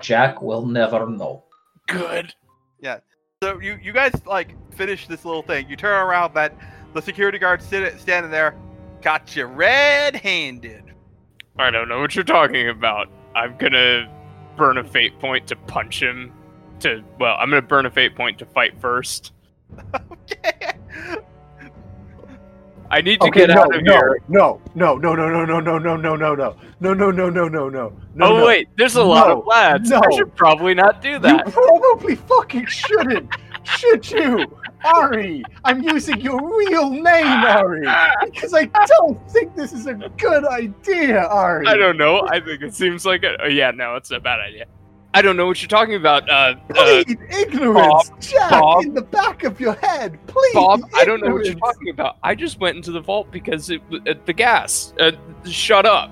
Jack 0.00 0.40
will 0.40 0.66
never 0.66 1.08
know. 1.08 1.44
Good. 1.86 2.34
So 3.44 3.60
you 3.60 3.78
you 3.82 3.92
guys 3.92 4.14
like 4.24 4.54
finish 4.74 5.06
this 5.06 5.26
little 5.26 5.42
thing. 5.42 5.68
You 5.68 5.76
turn 5.76 5.92
around, 5.92 6.32
that 6.32 6.56
the 6.94 7.02
security 7.02 7.38
guard 7.38 7.60
sit, 7.62 8.00
standing 8.00 8.30
there, 8.30 8.56
got 9.02 9.36
you 9.36 9.44
red-handed. 9.44 10.94
I 11.58 11.70
don't 11.70 11.90
know 11.90 12.00
what 12.00 12.14
you're 12.14 12.24
talking 12.24 12.70
about. 12.70 13.08
I'm 13.36 13.54
gonna 13.58 14.10
burn 14.56 14.78
a 14.78 14.84
fate 14.84 15.18
point 15.20 15.46
to 15.48 15.56
punch 15.56 16.02
him. 16.02 16.32
To 16.80 17.04
well, 17.20 17.36
I'm 17.38 17.50
gonna 17.50 17.60
burn 17.60 17.84
a 17.84 17.90
fate 17.90 18.16
point 18.16 18.38
to 18.38 18.46
fight 18.46 18.80
first. 18.80 19.32
okay. 19.94 20.72
I 22.90 23.02
need 23.02 23.20
to 23.20 23.26
Okay, 23.26 23.40
get 23.40 23.50
no, 23.54 23.60
out 23.60 23.76
of 23.76 23.82
no, 23.82 23.92
here. 23.92 24.18
no, 24.28 24.62
no, 24.74 24.96
no, 24.96 25.14
no, 25.14 25.26
no, 25.26 25.44
no, 25.44 25.60
no, 25.60 25.78
no, 25.78 25.96
no, 25.98 26.16
no, 26.16 26.16
no, 26.16 26.34
no, 26.80 26.94
no, 26.94 27.10
no, 27.10 27.28
no, 27.30 27.48
no, 27.48 27.68
no, 27.68 27.92
no. 28.14 28.26
oh 28.26 28.38
no. 28.38 28.46
wait, 28.46 28.68
there's 28.76 28.96
a 28.96 29.02
lot 29.02 29.30
of 29.30 29.46
lads. 29.46 29.90
I 29.92 30.00
should 30.12 30.34
probably 30.34 30.74
not 30.74 31.02
do 31.02 31.18
that. 31.18 31.46
You 31.46 31.52
probably 31.52 32.14
fucking 32.16 32.66
shouldn't. 32.66 33.30
Should 33.64 34.10
you? 34.10 34.46
Ari, 34.84 35.42
I'm 35.64 35.82
using 35.82 36.20
your 36.20 36.38
real 36.58 36.90
name, 36.90 37.26
Ari, 37.26 37.88
because 38.24 38.52
I 38.52 38.66
don't 38.86 39.30
think 39.30 39.54
this 39.54 39.72
is 39.72 39.86
a 39.86 39.94
good 39.94 40.44
idea, 40.44 41.24
Ari. 41.24 41.66
I 41.66 41.76
don't 41.76 41.96
know. 41.96 42.26
I 42.28 42.40
think 42.40 42.62
it 42.62 42.74
seems 42.74 43.06
like 43.06 43.22
a. 43.24 43.42
Oh, 43.42 43.46
yeah, 43.46 43.70
no, 43.70 43.96
it's 43.96 44.10
a 44.10 44.20
bad 44.20 44.40
idea. 44.40 44.66
I 45.14 45.22
don't 45.22 45.36
know 45.36 45.46
what 45.46 45.62
you're 45.62 45.68
talking 45.68 45.94
about. 45.94 46.28
Uh, 46.28 46.56
uh 46.76 47.04
ignorance, 47.30 48.10
Jack, 48.20 48.50
Bob. 48.50 48.84
in 48.84 48.94
the 48.94 49.02
back 49.02 49.44
of 49.44 49.60
your 49.60 49.74
head. 49.74 50.18
Please, 50.26 50.54
Bob, 50.54 50.82
I 50.92 51.04
don't 51.04 51.22
know 51.22 51.32
what 51.32 51.46
you're 51.46 51.54
talking 51.54 51.88
about. 51.88 52.18
I 52.22 52.34
just 52.34 52.58
went 52.58 52.76
into 52.76 52.90
the 52.90 53.00
vault 53.00 53.30
because 53.30 53.70
it 53.70 53.80
uh, 54.08 54.14
the 54.26 54.32
gas. 54.32 54.92
Uh, 54.98 55.12
shut 55.44 55.86
up. 55.86 56.10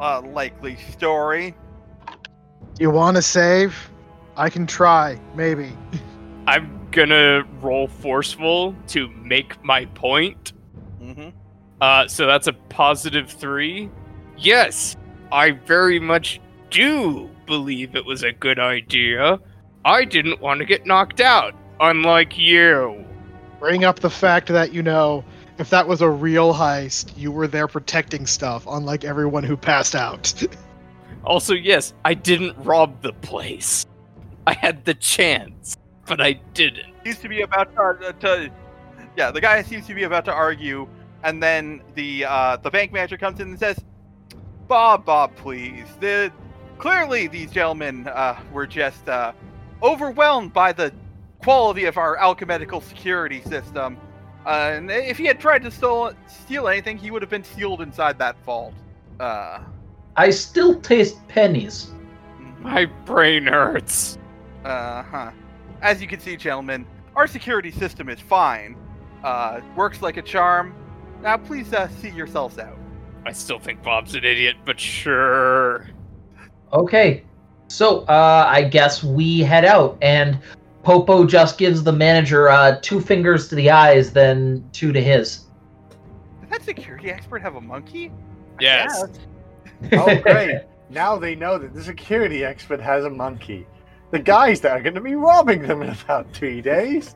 Uh, 0.00 0.22
likely 0.22 0.76
story. 0.76 1.54
You 2.78 2.90
want 2.90 3.16
to 3.16 3.22
save? 3.22 3.90
I 4.36 4.48
can 4.50 4.66
try, 4.66 5.20
maybe. 5.34 5.72
I'm 6.46 6.88
gonna 6.92 7.42
roll 7.60 7.88
forceful 7.88 8.74
to 8.88 9.08
make 9.08 9.62
my 9.64 9.84
point. 9.86 10.52
hmm 11.00 11.28
Uh, 11.80 12.06
so 12.08 12.26
that's 12.26 12.46
a 12.46 12.52
positive 12.52 13.28
three. 13.30 13.90
Yes, 14.36 14.96
I 15.32 15.52
very 15.52 15.98
much 15.98 16.40
do 16.70 17.28
believe 17.46 17.94
it 17.96 18.04
was 18.04 18.22
a 18.22 18.32
good 18.32 18.58
idea. 18.58 19.38
I 19.84 20.04
didn't 20.04 20.40
want 20.40 20.58
to 20.60 20.64
get 20.64 20.86
knocked 20.86 21.20
out, 21.20 21.54
unlike 21.80 22.38
you. 22.38 23.04
Bring 23.58 23.84
up 23.84 24.00
the 24.00 24.10
fact 24.10 24.48
that, 24.48 24.72
you 24.72 24.82
know, 24.82 25.24
if 25.58 25.70
that 25.70 25.86
was 25.86 26.00
a 26.00 26.08
real 26.08 26.54
heist, 26.54 27.16
you 27.16 27.32
were 27.32 27.48
there 27.48 27.66
protecting 27.66 28.26
stuff, 28.26 28.66
unlike 28.68 29.04
everyone 29.04 29.44
who 29.44 29.56
passed 29.56 29.94
out. 29.94 30.32
Also, 31.24 31.52
yes, 31.52 31.92
I 32.06 32.14
didn't 32.14 32.56
rob 32.64 33.02
the 33.02 33.12
place. 33.12 33.84
I 34.46 34.54
had 34.54 34.84
the 34.86 34.94
chance, 34.94 35.76
but 36.06 36.22
I 36.22 36.40
didn't. 36.54 36.94
Seems 37.04 37.18
to 37.18 37.28
be 37.28 37.42
about 37.42 37.74
to, 37.74 37.82
uh, 37.82 38.12
to. 38.12 38.50
Yeah, 39.14 39.30
the 39.30 39.40
guy 39.40 39.60
seems 39.62 39.86
to 39.88 39.94
be 39.94 40.04
about 40.04 40.24
to 40.26 40.32
argue, 40.32 40.88
and 41.24 41.42
then 41.42 41.82
the 41.96 42.24
uh, 42.24 42.56
the 42.58 42.70
bank 42.70 42.92
manager 42.92 43.18
comes 43.18 43.40
in 43.40 43.48
and 43.48 43.58
says, 43.58 43.78
"Bob, 44.68 45.04
Bob, 45.04 45.36
please. 45.36 45.88
The 46.00 46.32
clearly 46.78 47.26
these 47.26 47.50
gentlemen 47.50 48.08
uh, 48.08 48.40
were 48.52 48.66
just 48.66 49.06
uh, 49.06 49.32
overwhelmed 49.82 50.54
by 50.54 50.72
the 50.72 50.94
quality 51.42 51.84
of 51.84 51.98
our 51.98 52.16
alchemical 52.16 52.80
security 52.80 53.42
system. 53.42 53.98
Uh, 54.48 54.72
and 54.76 54.90
if 54.90 55.18
he 55.18 55.26
had 55.26 55.38
tried 55.38 55.62
to 55.62 55.70
steal, 55.70 56.12
steal 56.26 56.68
anything, 56.68 56.96
he 56.96 57.10
would 57.10 57.20
have 57.20 57.30
been 57.30 57.44
sealed 57.44 57.82
inside 57.82 58.18
that 58.18 58.34
vault." 58.44 58.72
Uh, 59.20 59.60
I 60.16 60.30
still 60.30 60.80
taste 60.80 61.16
pennies. 61.28 61.92
My 62.60 62.86
brain 63.04 63.46
hurts. 63.46 64.18
Uh 64.64 65.02
huh. 65.02 65.30
As 65.82 66.00
you 66.00 66.08
can 66.08 66.18
see, 66.18 66.36
gentlemen, 66.36 66.86
our 67.14 67.26
security 67.26 67.70
system 67.70 68.08
is 68.08 68.20
fine. 68.20 68.74
Uh, 69.22 69.60
works 69.76 70.00
like 70.00 70.16
a 70.16 70.22
charm. 70.22 70.74
Now, 71.22 71.36
please 71.36 71.72
uh, 71.74 71.88
see 71.88 72.10
yourselves 72.10 72.58
out. 72.58 72.78
I 73.26 73.32
still 73.32 73.58
think 73.58 73.82
Bob's 73.82 74.14
an 74.14 74.24
idiot, 74.24 74.56
but 74.64 74.80
sure. 74.80 75.90
Okay. 76.72 77.24
So 77.68 78.00
uh, 78.06 78.46
I 78.48 78.62
guess 78.62 79.04
we 79.04 79.40
head 79.40 79.66
out, 79.66 79.98
and 80.00 80.38
Popo 80.88 81.26
just 81.26 81.58
gives 81.58 81.82
the 81.82 81.92
manager 81.92 82.48
uh, 82.48 82.78
two 82.80 82.98
fingers 82.98 83.46
to 83.48 83.54
the 83.54 83.70
eyes, 83.70 84.10
then 84.10 84.66
two 84.72 84.90
to 84.90 85.02
his. 85.02 85.44
Did 86.40 86.48
that 86.48 86.62
security 86.62 87.10
expert 87.10 87.42
have 87.42 87.56
a 87.56 87.60
monkey? 87.60 88.10
Yes. 88.58 89.04
Oh, 89.92 90.16
great. 90.22 90.62
now 90.90 91.16
they 91.16 91.34
know 91.36 91.56
that 91.58 91.72
the 91.72 91.84
security 91.84 92.42
expert 92.42 92.80
has 92.80 93.04
a 93.04 93.10
monkey. 93.10 93.66
The 94.12 94.18
guys 94.18 94.60
that 94.62 94.72
are 94.72 94.80
going 94.80 94.94
to 94.94 95.00
be 95.00 95.14
robbing 95.14 95.62
them 95.62 95.82
in 95.82 95.90
about 95.90 96.32
three 96.32 96.62
days. 96.62 97.14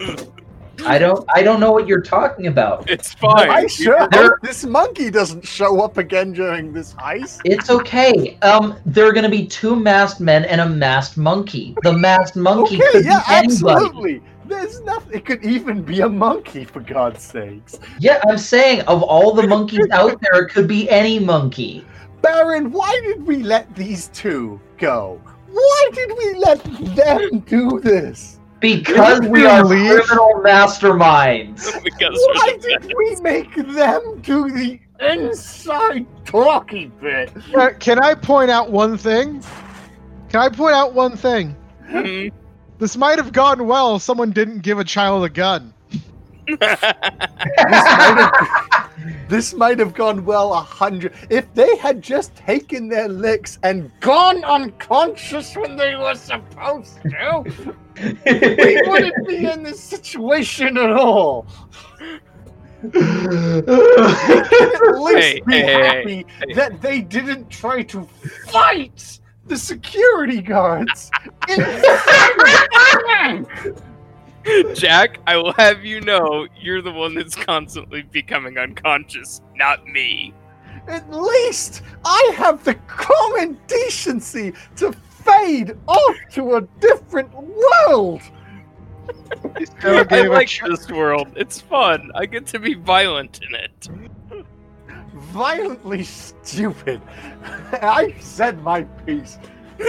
I 0.86 0.98
don't. 0.98 1.24
I 1.34 1.42
don't 1.42 1.60
know 1.60 1.72
what 1.72 1.86
you're 1.86 2.02
talking 2.02 2.46
about. 2.46 2.90
It's 2.90 3.12
fine. 3.14 3.48
I 3.48 3.66
sure 3.66 4.08
They're- 4.10 4.38
this 4.42 4.64
monkey 4.64 5.10
doesn't 5.10 5.46
show 5.46 5.80
up 5.82 5.98
again 5.98 6.32
during 6.32 6.72
this 6.72 6.94
heist. 6.94 7.40
It's 7.44 7.70
okay. 7.70 8.36
Um, 8.42 8.76
there 8.86 9.06
are 9.06 9.12
gonna 9.12 9.28
be 9.28 9.46
two 9.46 9.76
masked 9.76 10.20
men 10.20 10.44
and 10.44 10.60
a 10.60 10.68
masked 10.68 11.16
monkey. 11.16 11.74
The 11.82 11.92
masked 11.92 12.36
monkey 12.36 12.76
Okay, 12.76 12.92
could 12.92 13.04
yeah, 13.04 13.20
be 13.28 13.34
anybody. 13.34 13.44
absolutely. 13.74 14.22
There's 14.46 14.80
nothing. 14.82 15.12
It 15.14 15.24
could 15.24 15.42
even 15.44 15.82
be 15.82 16.00
a 16.00 16.08
monkey, 16.08 16.64
for 16.64 16.80
God's 16.80 17.22
sakes. 17.22 17.78
Yeah, 17.98 18.20
I'm 18.28 18.36
saying 18.38 18.82
of 18.82 19.02
all 19.02 19.32
the 19.32 19.46
monkeys 19.46 19.86
out 19.92 20.20
there, 20.20 20.42
it 20.42 20.50
could 20.50 20.68
be 20.68 20.88
any 20.90 21.18
monkey. 21.18 21.84
Baron, 22.20 22.70
why 22.70 22.98
did 23.04 23.26
we 23.26 23.42
let 23.42 23.74
these 23.74 24.08
two 24.08 24.60
go? 24.78 25.20
Why 25.50 25.88
did 25.94 26.10
we 26.18 26.34
let 26.34 26.62
them 26.96 27.38
do 27.40 27.80
this? 27.80 28.38
Because 28.64 29.20
we 29.20 29.28
we 29.28 29.46
are 29.46 29.62
leave? 29.62 29.90
criminal 30.04 30.40
masterminds. 30.42 31.70
because 31.84 32.14
Why 32.14 32.56
we're 32.62 32.78
did 32.78 32.94
we 32.96 33.16
make 33.20 33.54
them 33.54 34.20
do 34.22 34.50
the 34.50 34.80
inside 35.00 36.06
talking 36.24 36.90
bit? 36.98 37.30
Uh, 37.54 37.70
Can 37.78 37.98
I 38.02 38.14
point 38.14 38.50
out 38.50 38.70
one 38.70 38.96
thing? 38.96 39.42
Can 40.30 40.40
I 40.40 40.48
point 40.48 40.74
out 40.74 40.94
one 40.94 41.14
thing? 41.14 41.54
Mhm. 41.90 42.32
This 42.78 42.96
might 42.96 43.18
have 43.18 43.32
gone 43.32 43.66
well 43.66 43.96
if 43.96 44.02
someone 44.02 44.30
didn't 44.30 44.60
give 44.60 44.78
a 44.78 44.84
child 44.84 45.24
a 45.24 45.28
gun. 45.28 45.74
This 46.46 46.58
might 46.60 48.30
have, 48.32 48.90
this 49.28 49.54
might 49.54 49.78
have 49.78 49.94
gone 49.94 50.24
well 50.24 50.52
a 50.52 50.60
hundred. 50.60 51.14
If 51.30 51.52
they 51.54 51.76
had 51.76 52.02
just 52.02 52.34
taken 52.34 52.88
their 52.88 53.08
licks 53.08 53.58
and 53.62 53.90
gone 54.00 54.44
unconscious 54.44 55.54
when 55.56 55.76
they 55.76 55.94
were 55.94 56.14
supposed 56.14 57.00
to, 57.02 57.44
we 58.26 58.82
wouldn't 58.86 59.28
be 59.28 59.46
in 59.46 59.62
this 59.62 59.80
situation 59.80 60.76
at 60.76 60.90
all. 60.90 61.46
At 62.82 62.92
least 64.98 65.16
Hey, 65.16 65.40
be 65.46 65.52
hey, 65.52 65.62
hey, 65.62 65.86
happy 65.86 66.26
hey. 66.46 66.54
that 66.54 66.82
they 66.82 67.00
didn't 67.00 67.48
try 67.48 67.82
to 67.84 68.02
fight 68.48 69.20
the 69.46 69.56
security 69.56 70.42
guards. 70.42 71.10
In- 74.46 74.74
Jack, 74.74 75.18
I 75.26 75.36
will 75.36 75.52
have 75.54 75.84
you 75.84 76.00
know 76.00 76.46
you're 76.60 76.82
the 76.82 76.92
one 76.92 77.14
that's 77.14 77.34
constantly 77.36 78.02
becoming 78.02 78.58
unconscious, 78.58 79.40
not 79.54 79.86
me. 79.86 80.34
At 80.86 81.10
least 81.10 81.82
I 82.04 82.32
have 82.36 82.62
the 82.64 82.74
common 82.86 83.58
decency 83.66 84.52
to 84.76 84.92
fade 84.92 85.76
off 85.88 86.16
to 86.32 86.56
a 86.56 86.60
different 86.80 87.32
world. 87.32 88.20
I 89.82 90.18
a 90.18 90.28
like 90.28 90.48
ch- 90.48 90.62
this 90.66 90.90
world. 90.90 91.28
It's 91.36 91.60
fun. 91.60 92.10
I 92.14 92.26
get 92.26 92.46
to 92.48 92.58
be 92.58 92.74
violent 92.74 93.40
in 93.42 93.54
it. 93.54 93.88
Violently 95.14 96.04
stupid. 96.04 97.00
I've 97.80 98.20
said 98.22 98.62
my 98.62 98.82
piece. 98.82 99.38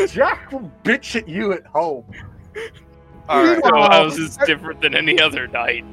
Jack 0.07 0.51
will 0.51 0.71
bitch 0.83 1.15
at 1.15 1.27
you 1.27 1.53
at 1.53 1.65
home. 1.65 2.05
All 3.27 3.43
right. 3.43 3.61
So 3.63 3.71
Wow. 3.75 3.89
how's 3.89 4.17
this 4.17 4.37
different 4.45 4.81
than 4.81 4.95
any 4.95 5.19
other 5.19 5.47
night? 5.47 5.83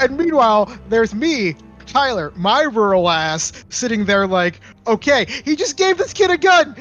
And 0.00 0.16
meanwhile, 0.16 0.70
there's 0.88 1.14
me, 1.14 1.56
Tyler, 1.86 2.32
my 2.36 2.62
rural 2.62 3.08
ass, 3.08 3.52
sitting 3.68 4.04
there 4.04 4.26
like, 4.26 4.60
okay, 4.86 5.26
he 5.44 5.56
just 5.56 5.76
gave 5.76 5.98
this 5.98 6.12
kid 6.12 6.30
a 6.30 6.36
gun. 6.38 6.74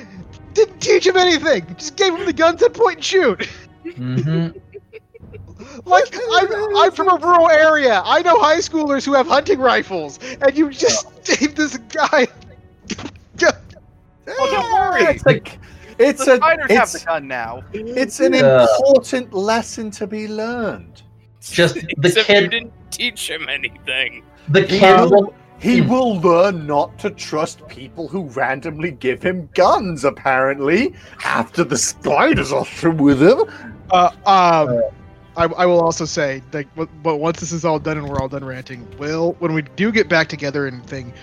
Didn't 0.54 0.80
teach 0.80 1.06
him 1.08 1.18
anything. 1.18 1.66
Just 1.78 1.96
gave 1.96 2.14
him 2.14 2.26
the 2.26 2.34
gun 2.34 2.58
to 2.58 2.70
point 2.70 2.98
and 2.98 3.06
shoot. 3.06 3.50
Mm-hmm. 3.86 4.58
Like 5.86 6.14
I'm, 6.34 6.76
I'm 6.76 6.92
from 6.92 7.08
a 7.08 7.16
rural 7.16 7.48
area. 7.48 8.02
I 8.04 8.22
know 8.24 8.40
high 8.40 8.58
schoolers 8.58 9.06
who 9.06 9.14
have 9.14 9.28
hunting 9.28 9.60
rifles, 9.60 10.20
and 10.42 10.58
you 10.58 10.70
just 10.72 11.08
gave 11.40 11.56
this 11.56 11.78
guy. 11.78 12.28
Well, 13.40 13.52
don't 14.52 14.74
worry. 14.74 15.04
It's 15.04 15.26
a, 15.26 15.40
it's 16.02 16.26
the 16.26 16.34
a, 16.34 16.36
spiders 16.38 16.72
have 16.72 16.92
the 16.92 17.00
gun 17.06 17.28
now. 17.28 17.64
it's 17.74 18.20
an 18.20 18.34
Yeah. 18.34 18.66
important 18.80 19.34
lesson 19.34 19.92
to 19.92 20.08
be 20.08 20.28
learned. 20.28 21.02
Just 21.42 21.76
the 21.76 21.88
Except 22.04 22.30
you 22.30 22.36
kid. 22.36 22.50
didn't 22.52 22.74
teach 22.92 23.30
him 23.30 23.48
anything. 23.50 24.24
The 24.50 24.62
He 24.62 24.80
kid. 24.80 25.10
will, 25.10 25.34
he 25.60 25.82
will 25.82 26.18
learn 26.20 26.66
not 26.68 26.98
to 27.00 27.10
trust 27.12 27.68
people 27.68 28.08
who 28.08 28.24
randomly 28.30 28.92
give 28.92 29.22
him 29.24 29.48
guns, 29.54 30.04
apparently, 30.04 30.94
after 31.24 31.64
the 31.64 31.78
spiders 31.78 32.52
are 32.52 32.66
through 32.66 32.94
with 32.94 33.22
him. 33.22 33.42
Uh, 33.92 34.10
um, 34.26 34.82
I, 35.38 35.46
I 35.46 35.66
will 35.66 35.80
also 35.82 36.04
say, 36.06 36.42
like, 36.52 36.68
but, 36.76 36.90
but 37.04 37.18
once 37.18 37.40
this 37.40 37.52
is 37.52 37.64
all 37.64 37.80
done 37.80 37.98
and 37.98 38.08
we're 38.10 38.20
all 38.20 38.28
done 38.28 38.44
ranting, 38.44 38.86
will 38.98 39.34
when 39.40 39.54
we 39.54 39.62
do 39.62 39.92
get 39.92 40.10
back 40.10 40.28
together 40.28 40.68
and 40.68 40.86
thing, 40.86 41.14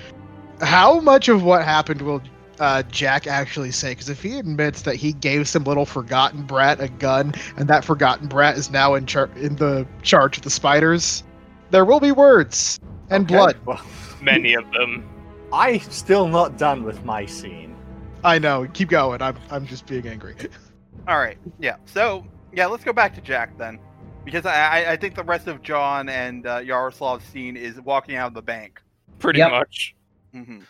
how 0.63 0.99
much 1.01 1.29
of 1.29 1.43
what 1.43 1.65
happened 1.65 2.01
will 2.03 2.23
uh, 2.61 2.83
Jack 2.85 3.27
actually 3.27 3.71
say? 3.71 3.91
Because 3.93 4.09
if 4.09 4.23
he 4.23 4.39
admits 4.39 4.83
that 4.83 4.97
he 4.97 5.13
gave 5.13 5.49
some 5.49 5.65
little 5.65 5.87
forgotten 5.87 6.43
brat 6.45 6.81
a 6.81 6.89
gun, 6.89 7.35
and 7.57 7.69
that 7.69 7.85
forgotten 7.85 8.29
brat 8.29 8.57
is 8.57 8.71
now 8.71 8.95
in 8.95 9.07
char- 9.07 9.31
in 9.37 9.57
the 9.57 9.87
charge 10.03 10.37
of 10.37 10.43
the 10.43 10.51
spiders, 10.51 11.23
there 11.71 11.85
will 11.85 12.01
be 12.01 12.13
words 12.13 12.79
and 13.11 13.25
Okay, 13.25 13.35
blood. 13.35 13.57
Well, 13.65 13.81
Many 14.21 14.55
of 14.55 14.71
them. 14.73 15.09
I'm 15.53 15.81
still 15.81 16.29
not 16.29 16.59
done 16.59 16.83
with 16.85 17.05
my 17.05 17.25
scene. 17.27 17.77
I 18.25 18.39
know. 18.39 18.67
Keep 18.73 18.89
going. 18.91 19.23
I'm 19.23 19.37
I'm 19.51 19.67
just 19.67 19.87
being 19.87 20.07
angry. 20.07 20.35
All 21.09 21.19
right. 21.19 21.39
Yeah. 21.59 21.77
So 21.87 22.25
yeah, 22.53 22.67
let's 22.67 22.85
go 22.85 22.93
back 22.93 23.15
to 23.15 23.21
Jack 23.21 23.57
then, 23.59 23.79
because 24.25 24.45
I 24.47 24.85
I, 24.85 24.93
I 24.93 24.97
think 24.97 25.15
the 25.15 25.23
rest 25.25 25.47
of 25.47 25.63
John 25.63 26.09
and 26.09 26.47
uh, 26.47 26.59
Yaroslav's 26.61 27.25
scene 27.25 27.57
is 27.57 27.81
walking 27.81 28.17
out 28.17 28.29
of 28.29 28.35
the 28.35 28.43
bank. 28.43 28.83
Pretty 29.19 29.39
Yep. 29.39 29.51
much. 29.51 29.95
hmm 30.35 30.61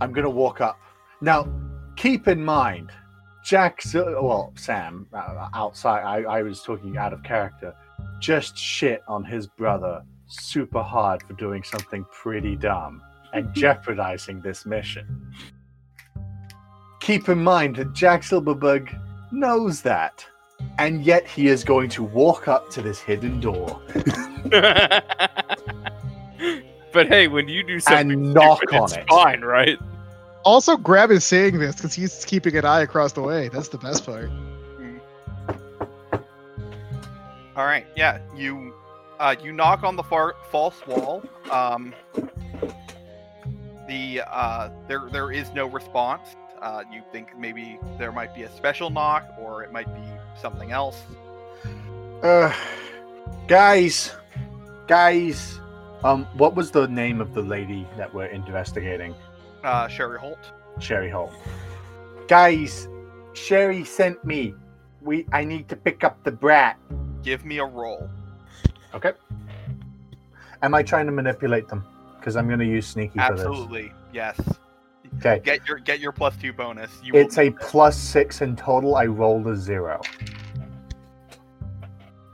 I'm 0.00 0.12
gonna 0.12 0.30
walk 0.30 0.60
up. 0.60 0.78
Now, 1.20 1.48
keep 1.96 2.28
in 2.28 2.44
mind, 2.44 2.90
Jack's 3.44 3.94
well, 3.94 4.52
Sam 4.56 5.06
uh, 5.12 5.48
outside. 5.54 6.02
I, 6.02 6.38
I 6.38 6.42
was 6.42 6.62
talking 6.62 6.96
out 6.96 7.12
of 7.12 7.22
character. 7.22 7.74
Just 8.18 8.58
shit 8.58 9.02
on 9.06 9.24
his 9.24 9.46
brother 9.46 10.02
super 10.26 10.82
hard 10.82 11.22
for 11.22 11.34
doing 11.34 11.62
something 11.62 12.04
pretty 12.12 12.56
dumb 12.56 13.02
and 13.32 13.52
jeopardizing 13.54 14.40
this 14.40 14.66
mission. 14.66 15.32
Keep 17.00 17.28
in 17.28 17.42
mind 17.42 17.76
that 17.76 17.92
Jack 17.92 18.24
Silverberg 18.24 18.94
knows 19.30 19.82
that, 19.82 20.26
and 20.78 21.04
yet 21.04 21.26
he 21.26 21.46
is 21.46 21.62
going 21.62 21.88
to 21.90 22.02
walk 22.02 22.48
up 22.48 22.70
to 22.70 22.82
this 22.82 22.98
hidden 22.98 23.40
door 23.40 23.80
but 26.96 27.08
hey, 27.08 27.28
when 27.28 27.46
you 27.46 27.62
do 27.62 27.78
something 27.78 28.10
and 28.10 28.32
knock 28.32 28.56
stupid, 28.56 28.76
on 28.76 28.84
it's 28.84 28.94
it. 28.94 29.04
fine, 29.06 29.42
right? 29.42 29.78
Also, 30.44 30.78
Grab 30.78 31.10
is 31.10 31.24
saying 31.24 31.58
this 31.58 31.76
because 31.76 31.92
he's 31.92 32.24
keeping 32.24 32.56
an 32.56 32.64
eye 32.64 32.80
across 32.80 33.12
the 33.12 33.20
way. 33.20 33.48
That's 33.48 33.68
the 33.68 33.76
best 33.76 34.06
part. 34.06 34.30
All 37.54 37.66
right. 37.66 37.86
Yeah. 37.94 38.20
You 38.34 38.72
uh, 39.18 39.36
you 39.42 39.52
knock 39.52 39.82
on 39.82 39.96
the 39.96 40.02
far- 40.04 40.36
false 40.50 40.86
wall. 40.86 41.22
Um, 41.50 41.94
the 43.86 44.22
uh, 44.26 44.70
there 44.88 45.08
there 45.12 45.32
is 45.32 45.52
no 45.52 45.66
response. 45.66 46.34
Uh, 46.62 46.82
you 46.90 47.02
think 47.12 47.36
maybe 47.38 47.78
there 47.98 48.10
might 48.10 48.34
be 48.34 48.44
a 48.44 48.50
special 48.56 48.88
knock, 48.88 49.28
or 49.38 49.62
it 49.62 49.70
might 49.70 49.94
be 49.94 50.40
something 50.40 50.70
else. 50.70 51.02
Uh, 52.22 52.54
guys, 53.48 54.12
guys. 54.86 55.60
Um, 56.04 56.24
what 56.34 56.54
was 56.54 56.70
the 56.70 56.86
name 56.88 57.20
of 57.20 57.34
the 57.34 57.42
lady 57.42 57.86
that 57.96 58.12
we're 58.12 58.26
investigating? 58.26 59.14
Uh, 59.64 59.88
Sherry 59.88 60.18
Holt. 60.18 60.52
Sherry 60.78 61.10
Holt. 61.10 61.32
Guys, 62.28 62.88
Sherry 63.32 63.84
sent 63.84 64.24
me. 64.24 64.54
We. 65.00 65.26
I 65.32 65.44
need 65.44 65.68
to 65.68 65.76
pick 65.76 66.04
up 66.04 66.22
the 66.24 66.32
brat. 66.32 66.78
Give 67.22 67.44
me 67.44 67.58
a 67.58 67.64
roll. 67.64 68.08
Okay. 68.94 69.12
Am 70.62 70.74
I 70.74 70.82
trying 70.82 71.06
to 71.06 71.12
manipulate 71.12 71.68
them? 71.68 71.84
Because 72.18 72.36
I'm 72.36 72.46
going 72.46 72.60
to 72.60 72.66
use 72.66 72.86
sneaky 72.86 73.18
for 73.18 73.36
this. 73.36 73.46
Absolutely. 73.46 73.92
Yes. 74.12 74.40
Okay. 75.18 75.40
Get 75.44 75.66
your 75.66 75.78
get 75.78 76.00
your 76.00 76.12
plus 76.12 76.36
two 76.36 76.52
bonus. 76.52 76.90
You 77.02 77.14
It's 77.14 77.38
a 77.38 77.50
plus 77.50 77.96
six 77.96 78.42
in 78.42 78.56
total. 78.56 78.96
I 78.96 79.06
rolled 79.06 79.46
a 79.46 79.56
zero. 79.56 80.00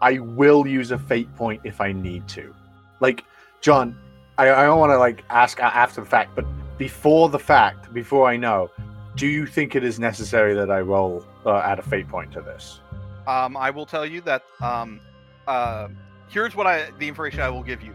I 0.00 0.18
will 0.18 0.66
use 0.66 0.90
a 0.90 0.98
fate 0.98 1.32
point 1.36 1.60
if 1.64 1.80
I 1.80 1.92
need 1.92 2.26
to. 2.28 2.54
Like, 3.00 3.24
John, 3.62 3.96
I, 4.38 4.50
I 4.50 4.64
don't 4.64 4.78
want 4.80 4.90
to 4.90 4.98
like 4.98 5.24
ask 5.30 5.58
after 5.60 6.00
the 6.02 6.06
fact, 6.06 6.34
but 6.34 6.44
before 6.78 7.28
the 7.28 7.38
fact, 7.38 7.94
before 7.94 8.28
I 8.28 8.36
know, 8.36 8.70
do 9.16 9.26
you 9.26 9.46
think 9.46 9.76
it 9.76 9.84
is 9.84 9.98
necessary 10.00 10.52
that 10.54 10.70
I 10.70 10.80
roll 10.80 11.24
uh, 11.46 11.58
add 11.58 11.78
a 11.78 11.82
fate 11.82 12.08
point 12.08 12.32
to 12.32 12.40
this? 12.40 12.80
Um, 13.26 13.56
I 13.56 13.70
will 13.70 13.86
tell 13.86 14.04
you 14.04 14.20
that. 14.22 14.42
Um, 14.60 15.00
uh, 15.46 15.88
here's 16.28 16.54
what 16.56 16.66
I 16.66 16.90
the 16.98 17.06
information 17.08 17.40
I 17.40 17.48
will 17.50 17.62
give 17.62 17.82
you. 17.82 17.94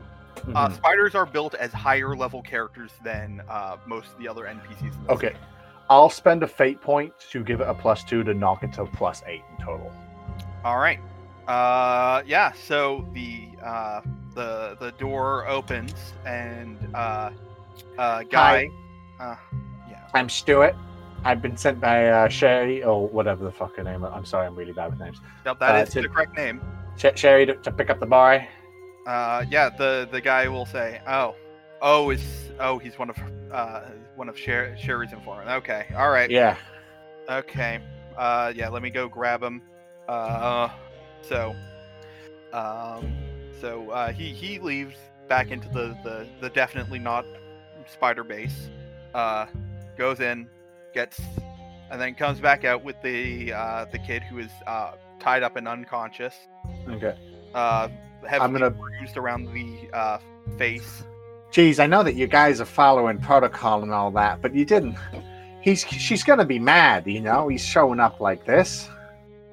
Uh, 0.55 0.69
Mhm. 0.69 0.73
spiders 0.75 1.15
are 1.15 1.25
built 1.25 1.53
as 1.55 1.73
higher 1.73 2.15
level 2.15 2.41
characters 2.41 2.91
than 3.03 3.41
uh, 3.49 3.75
most 3.85 4.11
of 4.13 4.17
the 4.19 4.27
other 4.27 4.45
NPCs. 4.45 4.93
in 4.95 5.09
Okay. 5.09 5.29
game. 5.29 5.37
I'll 5.89 6.09
spend 6.09 6.43
a 6.43 6.47
fate 6.47 6.79
point 6.79 7.13
to 7.31 7.43
give 7.43 7.59
it 7.59 7.67
a 7.67 7.73
plus 7.73 8.03
two 8.03 8.23
to 8.23 8.33
knock 8.33 8.63
it 8.63 8.71
to 8.73 8.85
plus 8.85 9.21
eight 9.25 9.41
in 9.57 9.65
total. 9.65 9.91
All 10.63 10.77
right. 10.77 10.99
Uh, 11.47 12.21
yeah. 12.25 12.51
So 12.53 13.05
the 13.13 13.49
uh, 13.65 14.01
the 14.37 14.77
the 14.79 14.91
door 14.93 15.47
opens 15.47 16.13
and 16.25 16.77
uh, 16.93 17.31
uh, 17.97 18.23
guy. 18.23 18.69
Uh, 19.19 19.35
yeah. 19.89 20.07
I'm 20.13 20.29
Stuart. 20.29 20.75
I've 21.25 21.41
been 21.41 21.57
sent 21.57 21.81
by 21.81 22.07
uh, 22.09 22.29
Sherry 22.29 22.83
or 22.83 23.07
whatever 23.07 23.43
the 23.43 23.51
fuck 23.51 23.75
her 23.77 23.83
name. 23.83 24.05
I'm 24.05 24.23
sorry, 24.25 24.45
I'm 24.45 24.55
really 24.55 24.71
bad 24.71 24.91
with 24.91 24.99
names. 24.99 25.17
Yep, 25.45 25.59
that 25.59 25.75
Uh, 25.75 25.79
is 25.79 25.89
to- 25.89 26.01
the 26.03 26.07
correct 26.09 26.37
name. 26.37 26.61
Sh- 26.95 27.15
Sherry 27.15 27.45
to, 27.47 27.55
to 27.55 27.71
pick 27.71 27.89
up 27.89 27.99
the 27.99 28.05
boy. 28.05 28.47
Uh, 29.07 29.43
yeah, 29.49 29.69
the 29.69 30.07
the 30.11 30.21
guy 30.21 30.47
will 30.47 30.65
say, 30.65 31.01
"Oh, 31.07 31.35
oh, 31.81 32.11
is 32.11 32.23
oh, 32.59 32.77
he's 32.77 32.97
one 32.99 33.09
of 33.09 33.17
uh 33.51 33.81
one 34.15 34.29
of 34.29 34.37
Sher- 34.37 34.75
Sherry's 34.77 35.13
informant. 35.13 35.49
Okay, 35.49 35.87
all 35.97 36.09
right, 36.11 36.29
Yeah. 36.29 36.55
okay. 37.29 37.79
Uh, 38.17 38.51
yeah, 38.55 38.69
let 38.69 38.81
me 38.83 38.89
go 38.91 39.07
grab 39.07 39.41
him. 39.43 39.61
Uh, 40.07 40.69
so, 41.21 41.55
um, 42.53 43.13
so 43.61 43.89
uh, 43.91 44.11
he 44.11 44.33
he 44.33 44.59
leaves 44.59 44.95
back 45.27 45.51
into 45.51 45.67
the 45.69 45.97
the 46.03 46.27
the 46.41 46.49
definitely 46.49 46.99
not 46.99 47.25
spider 47.91 48.23
base. 48.23 48.69
Uh, 49.13 49.45
goes 49.97 50.19
in, 50.19 50.47
gets, 50.93 51.19
and 51.89 51.99
then 51.99 52.13
comes 52.13 52.39
back 52.39 52.65
out 52.65 52.83
with 52.83 52.95
the 53.01 53.51
uh 53.53 53.85
the 53.91 53.99
kid 53.99 54.21
who 54.23 54.39
is 54.39 54.51
uh 54.67 54.91
tied 55.19 55.43
up 55.43 55.55
and 55.55 55.67
unconscious. 55.67 56.35
Okay. 56.89 57.15
Uh, 57.53 57.87
heavily 58.27 58.59
gonna- 58.59 58.69
bruised 58.71 59.17
around 59.17 59.45
the 59.53 59.89
uh 59.95 60.19
face. 60.57 61.03
Geez, 61.51 61.79
I 61.79 61.87
know 61.87 62.03
that 62.03 62.15
you 62.15 62.27
guys 62.27 62.59
are 62.59 62.65
following 62.65 63.19
protocol 63.19 63.81
and 63.81 63.91
all 63.91 64.11
that, 64.11 64.41
but 64.41 64.53
you 64.53 64.65
didn't. 64.65 64.95
He's 65.61 65.85
she's 65.85 66.23
gonna 66.23 66.45
be 66.45 66.59
mad, 66.59 67.07
you 67.07 67.21
know. 67.21 67.47
He's 67.47 67.63
showing 67.65 67.99
up 67.99 68.19
like 68.19 68.45
this. 68.45 68.87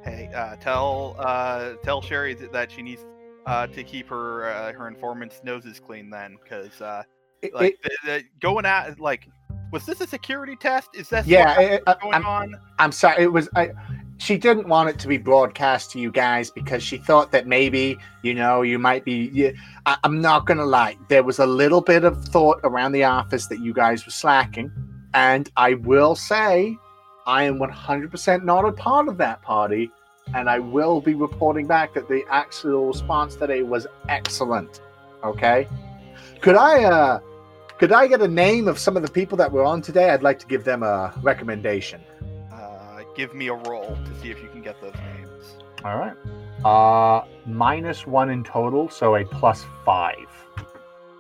Hey, 0.03 0.29
uh, 0.35 0.57
tell 0.57 1.17
uh, 1.19 1.75
tell 1.83 2.03
Sherry 2.03 2.35
that 2.35 2.71
she 2.71 2.83
needs 2.83 3.03
uh, 3.47 3.67
to 3.69 3.83
keep 3.85 4.09
her 4.09 4.47
uh, 4.49 4.73
her 4.73 4.89
informant's 4.89 5.41
noses 5.45 5.81
clean 5.81 6.11
then, 6.11 6.37
because 6.43 6.81
uh, 6.81 7.03
It- 7.43 7.55
like 7.55 7.79
it- 7.85 7.93
the, 8.05 8.11
the, 8.11 8.25
going 8.41 8.65
at 8.67 8.99
like, 9.01 9.29
was 9.73 9.85
this 9.87 10.01
a 10.01 10.07
security 10.07 10.57
test? 10.57 10.91
Is 10.95 11.09
that 11.11 11.27
yeah, 11.27 11.59
it- 11.61 11.85
going 11.85 12.15
I'm, 12.15 12.27
on? 12.27 12.55
I'm 12.79 12.93
sorry. 12.93 13.23
It 13.23 13.33
was 13.33 13.49
I. 13.57 13.71
She 14.19 14.39
didn't 14.39 14.69
want 14.69 14.89
it 14.89 14.99
to 15.01 15.09
be 15.09 15.19
broadcast 15.19 15.91
to 15.91 15.99
you 15.99 16.13
guys 16.13 16.49
because 16.49 16.85
she 16.85 16.99
thought 16.99 17.33
that 17.33 17.49
maybe 17.49 17.97
you 18.23 18.33
know 18.33 18.63
you 18.63 18.79
might 18.79 19.05
be. 19.05 19.29
You, 19.33 19.55
I, 19.87 19.97
I'm 20.05 20.21
not 20.21 20.47
gonna 20.47 20.65
lie. 20.65 20.97
There 21.09 21.25
was 21.25 21.41
a 21.41 21.47
little 21.47 21.81
bit 21.81 22.05
of 22.05 22.25
thought 22.27 22.61
around 22.63 22.93
the 22.93 23.03
office 23.05 23.49
that 23.49 23.59
you 23.59 23.75
guys 23.75 24.07
were 24.07 24.13
slacking, 24.13 24.71
and 25.15 25.51
I 25.57 25.75
will 25.75 26.15
say, 26.15 26.77
I 27.27 27.43
am 27.43 27.59
100% 27.59 28.45
not 28.45 28.65
a 28.65 28.73
part 28.73 29.09
of 29.09 29.17
that 29.19 29.43
party, 29.43 29.91
and 30.33 30.49
I 30.49 30.59
will 30.59 31.01
be 31.01 31.15
reporting 31.15 31.67
back 31.67 31.95
that 31.95 32.09
the 32.09 32.25
actual 32.31 32.87
response 32.87 33.37
today 33.37 33.63
was 33.63 33.87
excellent. 34.09 34.81
Okay, 35.23 35.69
could 36.41 36.57
I 36.57 36.85
uh, 36.85 37.21
could 37.79 37.93
I 37.93 38.07
get 38.07 38.23
a 38.23 38.29
name 38.29 38.69
of 38.69 38.79
some 38.79 38.97
of 38.97 39.03
the 39.03 39.11
people 39.11 39.37
that 39.39 39.51
were 39.51 39.65
on 39.65 39.83
today? 39.83 40.11
I'd 40.11 40.23
like 40.23 40.39
to 40.41 40.47
give 40.47 40.65
them 40.65 40.83
a 40.83 41.13
recommendation. 41.23 42.01
Uh, 42.53 43.03
give 43.17 43.35
me 43.35 43.49
a 43.49 43.55
roll 43.55 43.97
to 44.05 44.21
see 44.21 44.31
if 44.31 44.41
you 44.43 44.49
can 44.49 44.63
get 44.63 44.81
those 44.81 44.95
names. 44.95 45.57
All 45.85 45.99
right. 45.99 46.17
Uh, 46.65 47.27
minus 47.45 48.07
one 48.07 48.31
in 48.31 48.43
total, 48.43 48.89
so 48.89 49.17
a 49.17 49.25
plus 49.25 49.65
five. 49.85 50.17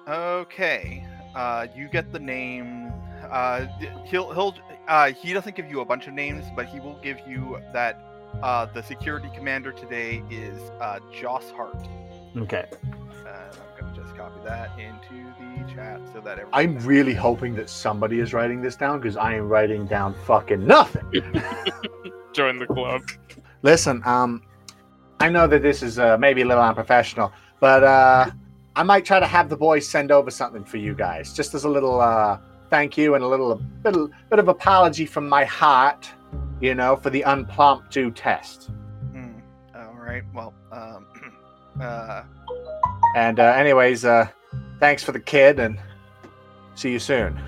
Okay, 0.08 1.04
uh, 1.34 1.66
you 1.76 1.88
get 1.88 2.12
the 2.12 2.18
name. 2.18 2.92
Uh, 3.30 3.66
he'll 4.06 4.32
he'll 4.32 4.54
uh, 4.88 5.12
he 5.12 5.32
doesn't 5.32 5.56
give 5.56 5.70
you 5.70 5.80
a 5.80 5.84
bunch 5.84 6.06
of 6.06 6.14
names, 6.14 6.44
but 6.54 6.66
he 6.66 6.80
will 6.80 6.98
give 7.02 7.18
you 7.26 7.58
that. 7.72 8.00
Uh, 8.42 8.66
the 8.66 8.82
security 8.82 9.30
commander 9.34 9.72
today 9.72 10.22
is 10.30 10.60
uh, 10.80 10.98
Joss 11.12 11.50
Hart. 11.50 11.76
Okay. 12.36 12.66
And 12.72 13.28
I'm 13.28 13.80
gonna 13.80 13.96
just 13.96 14.16
copy 14.16 14.40
that 14.44 14.70
into 14.78 15.24
the 15.38 15.74
chat 15.74 16.00
so 16.12 16.20
that 16.20 16.38
everyone. 16.38 16.50
I'm 16.52 16.78
really 16.80 17.14
hoping 17.14 17.54
that 17.56 17.70
somebody 17.70 18.20
is 18.20 18.32
writing 18.32 18.60
this 18.60 18.76
down 18.76 19.00
because 19.00 19.16
I 19.16 19.34
am 19.34 19.48
writing 19.48 19.86
down 19.86 20.14
fucking 20.26 20.66
nothing. 20.66 21.04
Join 22.32 22.58
the 22.58 22.66
club. 22.66 23.02
Listen, 23.62 24.02
um, 24.04 24.42
I 25.20 25.28
know 25.28 25.46
that 25.46 25.62
this 25.62 25.82
is 25.82 25.98
uh, 25.98 26.18
maybe 26.18 26.42
a 26.42 26.44
little 26.44 26.62
unprofessional, 26.62 27.32
but 27.60 27.84
uh, 27.84 28.30
I 28.76 28.82
might 28.82 29.04
try 29.04 29.20
to 29.20 29.26
have 29.26 29.48
the 29.48 29.56
boys 29.56 29.88
send 29.88 30.10
over 30.10 30.30
something 30.30 30.64
for 30.64 30.76
you 30.76 30.94
guys, 30.94 31.32
just 31.32 31.54
as 31.54 31.64
a 31.64 31.68
little 31.68 32.00
uh, 32.00 32.38
thank 32.70 32.98
you 32.98 33.14
and 33.14 33.22
a 33.22 33.26
little 33.26 33.52
a 33.52 33.56
bit, 33.56 33.94
bit 34.30 34.38
of 34.38 34.48
apology 34.48 35.06
from 35.06 35.28
my 35.28 35.44
heart, 35.44 36.10
you 36.64 36.74
know, 36.74 36.96
for 36.96 37.10
the 37.10 37.22
unpromptu 37.26 38.10
test. 38.14 38.70
Hmm. 39.12 39.38
All 39.74 39.94
right. 39.94 40.22
Well. 40.32 40.54
Um. 40.72 41.06
uh. 41.80 42.22
And 43.14 43.38
uh, 43.38 43.52
anyways, 43.56 44.04
uh, 44.04 44.28
thanks 44.80 45.04
for 45.04 45.12
the 45.12 45.20
kid, 45.20 45.60
and 45.60 45.78
see 46.74 46.90
you 46.90 46.98
soon. 46.98 47.38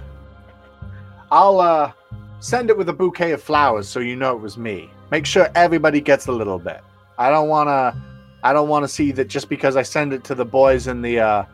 I'll 1.33 1.61
uh, 1.61 1.93
send 2.41 2.69
it 2.69 2.77
with 2.77 2.89
a 2.91 2.93
bouquet 2.93 3.33
of 3.33 3.43
flowers 3.43 3.89
so 3.89 4.01
you 4.01 4.17
know 4.17 4.37
it 4.37 4.41
was 4.41 4.59
me. 4.59 4.91
Make 5.11 5.25
sure 5.25 5.49
everybody 5.55 6.01
gets 6.01 6.27
a 6.27 6.33
little 6.33 6.59
bit. 6.59 6.83
I 7.19 7.31
don't 7.31 7.49
wanna, 7.49 7.97
I 8.45 8.53
don't 8.53 8.69
wanna 8.69 8.87
see 8.87 9.13
that 9.13 9.29
just 9.29 9.49
because 9.49 9.77
I 9.77 9.83
send 9.83 10.13
it 10.13 10.25
to 10.25 10.35
the 10.35 10.45
boys 10.45 10.89
in 10.89 11.01
the 11.01 11.21
uh, 11.21 11.45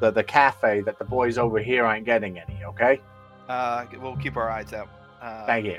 the 0.00 0.10
the 0.10 0.24
cafe 0.24 0.80
that 0.80 0.98
the 0.98 1.04
boys 1.04 1.38
over 1.38 1.60
here 1.60 1.84
aren't 1.84 2.04
getting 2.04 2.38
any. 2.38 2.64
Okay? 2.64 3.00
Uh. 3.48 3.86
We'll 4.00 4.16
keep 4.16 4.36
our 4.36 4.50
eyes 4.50 4.72
out. 4.72 4.88
Uh, 5.20 5.46
Thank 5.46 5.66
you. 5.66 5.78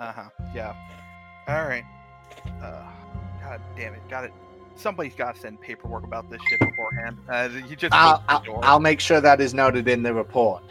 Uh 0.00 0.12
huh. 0.12 0.28
Yeah. 0.54 0.74
All 1.48 1.64
right. 1.66 1.84
Uh. 2.62 2.82
God 3.42 3.60
damn 3.76 3.94
it. 3.94 4.00
Got 4.08 4.24
it. 4.24 4.32
Somebody's 4.76 5.14
got 5.14 5.34
to 5.34 5.40
send 5.40 5.60
paperwork 5.60 6.02
about 6.04 6.28
this 6.30 6.40
shit 6.48 6.58
beforehand. 6.60 7.18
Uh, 7.28 7.48
you 7.68 7.76
just. 7.76 7.94
I'll, 7.94 8.22
I'll. 8.28 8.60
I'll 8.62 8.80
make 8.80 9.00
sure 9.00 9.20
that 9.20 9.40
is 9.40 9.54
noted 9.54 9.86
in 9.88 10.02
the 10.02 10.12
report. 10.14 10.62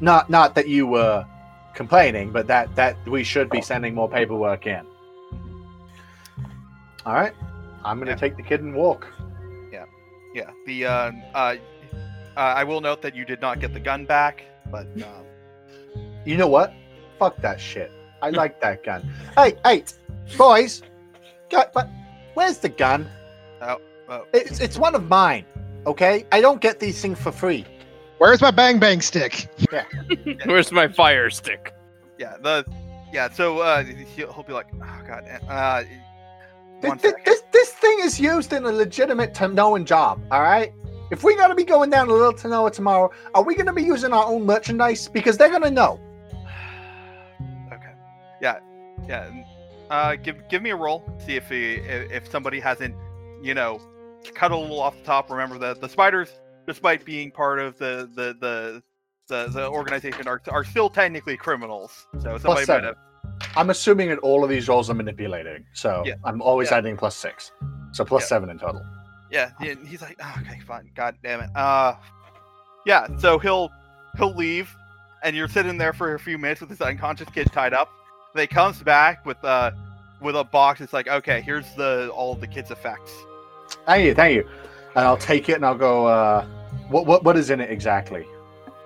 Not 0.00 0.30
not 0.30 0.54
that 0.54 0.68
you 0.68 0.86
were 0.86 1.26
complaining, 1.74 2.30
but 2.32 2.46
that 2.46 2.74
that 2.76 2.96
we 3.08 3.24
should 3.24 3.50
be 3.50 3.60
sending 3.60 3.94
more 3.94 4.08
paperwork 4.08 4.66
in. 4.66 4.86
All 7.04 7.14
right, 7.14 7.32
I'm 7.84 7.98
gonna 7.98 8.12
Yeah. 8.12 8.16
take 8.16 8.36
the 8.36 8.42
kid 8.42 8.62
and 8.62 8.74
walk. 8.74 9.06
Yeah, 9.72 9.84
yeah. 10.34 10.50
The. 10.66 10.86
Uh, 10.86 11.12
uh. 11.34 11.36
Uh. 11.36 11.56
I 12.40 12.64
will 12.64 12.80
note 12.80 13.02
that 13.02 13.14
you 13.14 13.24
did 13.24 13.40
not 13.40 13.60
get 13.60 13.72
the 13.74 13.80
gun 13.80 14.06
back, 14.06 14.42
but. 14.70 14.86
Um, 14.96 15.24
You 16.24 16.36
know 16.36 16.48
what? 16.48 16.72
Fuck 17.18 17.36
that 17.42 17.60
shit. 17.60 17.92
I 18.22 18.30
like 18.30 18.60
that 18.60 18.82
gun. 18.84 19.08
Hey, 19.36 19.56
hey, 19.64 19.84
boys, 20.36 20.82
got, 21.50 21.72
but 21.72 21.88
where's 22.34 22.58
the 22.58 22.68
gun? 22.68 23.08
Oh, 23.60 23.78
oh. 24.08 24.26
It's 24.32 24.60
it's 24.60 24.78
one 24.78 24.94
of 24.94 25.08
mine. 25.08 25.44
Okay, 25.86 26.26
I 26.32 26.40
don't 26.40 26.60
get 26.60 26.80
these 26.80 27.00
things 27.00 27.18
for 27.20 27.30
free. 27.32 27.64
Where's 28.18 28.40
my 28.40 28.50
bang 28.50 28.78
bang 28.78 29.00
stick? 29.00 29.48
Yeah. 29.70 29.84
Where's 30.46 30.72
my 30.72 30.88
fire 30.88 31.30
stick? 31.30 31.72
yeah. 32.18 32.36
The. 32.40 32.64
Yeah. 33.12 33.30
So. 33.30 33.58
Uh. 33.60 33.84
He'll, 33.84 34.32
he'll 34.32 34.42
be 34.42 34.52
like. 34.52 34.66
Oh 34.74 35.00
God. 35.06 35.24
Uh. 35.48 35.84
Th- 36.82 37.00
th- 37.00 37.14
this 37.24 37.42
this 37.52 37.70
thing 37.72 37.98
is 38.02 38.18
used 38.18 38.52
in 38.52 38.64
a 38.64 38.72
legitimate 38.72 39.34
to 39.34 39.48
knowing 39.48 39.84
job. 39.84 40.20
All 40.30 40.42
right. 40.42 40.72
If 41.10 41.22
we're 41.22 41.36
gonna 41.36 41.54
be 41.54 41.64
going 41.64 41.90
down 41.90 42.08
to 42.08 42.14
Little 42.14 42.32
Tanoa 42.32 42.72
tomorrow, 42.72 43.10
are 43.34 43.42
we 43.42 43.54
gonna 43.54 43.72
be 43.72 43.82
using 43.82 44.12
our 44.12 44.24
own 44.26 44.44
merchandise? 44.44 45.08
Because 45.08 45.36
they're 45.38 45.50
gonna 45.50 45.70
know. 45.70 46.00
Yeah. 49.08 49.30
Uh, 49.90 50.16
give 50.16 50.36
give 50.48 50.62
me 50.62 50.70
a 50.70 50.76
roll. 50.76 51.04
See 51.24 51.36
if 51.36 51.48
he, 51.48 51.74
if 51.74 52.28
somebody 52.28 52.58
hasn't, 52.60 52.94
you 53.42 53.54
know, 53.54 53.80
cut 54.34 54.50
a 54.50 54.56
little 54.56 54.80
off 54.80 54.96
the 54.96 55.04
top. 55.04 55.30
Remember 55.30 55.58
that 55.58 55.80
the 55.80 55.88
spiders, 55.88 56.30
despite 56.66 57.04
being 57.04 57.30
part 57.30 57.58
of 57.60 57.78
the 57.78 58.10
the 58.14 58.36
the 58.40 58.82
the, 59.28 59.48
the 59.52 59.68
organization, 59.68 60.26
are 60.26 60.40
are 60.48 60.64
still 60.64 60.88
technically 60.90 61.36
criminals. 61.36 62.06
So 62.20 62.36
somebody 62.38 62.66
might 62.66 62.84
have. 62.84 62.96
I'm 63.54 63.70
assuming 63.70 64.08
that 64.08 64.18
all 64.20 64.42
of 64.42 64.50
these 64.50 64.68
rolls 64.68 64.88
are 64.90 64.94
manipulating, 64.94 65.64
so 65.72 66.02
Yeah. 66.06 66.14
I'm 66.24 66.40
always 66.42 66.70
Yeah. 66.70 66.78
adding 66.78 66.96
plus 66.96 67.14
six, 67.16 67.52
so 67.92 68.04
plus 68.04 68.22
Yeah. 68.22 68.26
seven 68.28 68.50
in 68.50 68.58
total. 68.58 68.82
Yeah. 69.30 69.50
he's 69.60 70.00
like, 70.00 70.16
oh, 70.22 70.34
okay, 70.40 70.60
fine. 70.60 70.90
God 70.94 71.16
damn 71.22 71.40
it. 71.40 71.50
Uh, 71.54 71.94
yeah. 72.86 73.06
So 73.18 73.38
he'll 73.38 73.70
he'll 74.16 74.34
leave, 74.34 74.74
and 75.22 75.36
you're 75.36 75.48
sitting 75.48 75.76
there 75.76 75.92
for 75.92 76.14
a 76.14 76.18
few 76.18 76.38
minutes 76.38 76.60
with 76.60 76.70
this 76.70 76.80
unconscious 76.80 77.28
kid 77.30 77.52
tied 77.52 77.74
up. 77.74 77.88
Then 78.36 78.42
he 78.42 78.54
comes 78.54 78.82
back 78.82 79.24
with 79.24 79.42
uh 79.44 79.70
with 80.20 80.36
a 80.36 80.44
box. 80.44 80.80
It's 80.80 80.92
like, 80.92 81.08
okay, 81.08 81.40
here's 81.40 81.72
the 81.74 82.10
all 82.14 82.34
the 82.34 82.46
kid's 82.46 82.70
effects. 82.70 83.12
Thank 83.86 84.04
you, 84.04 84.14
thank 84.14 84.34
you. 84.34 84.48
And 84.94 85.04
I'll 85.04 85.16
take 85.16 85.48
it 85.48 85.54
and 85.54 85.64
I'll 85.66 85.74
go. 85.74 86.06
Uh, 86.06 86.46
what 86.88 87.06
what 87.06 87.24
what 87.24 87.36
is 87.36 87.50
in 87.50 87.60
it 87.60 87.70
exactly? 87.70 88.26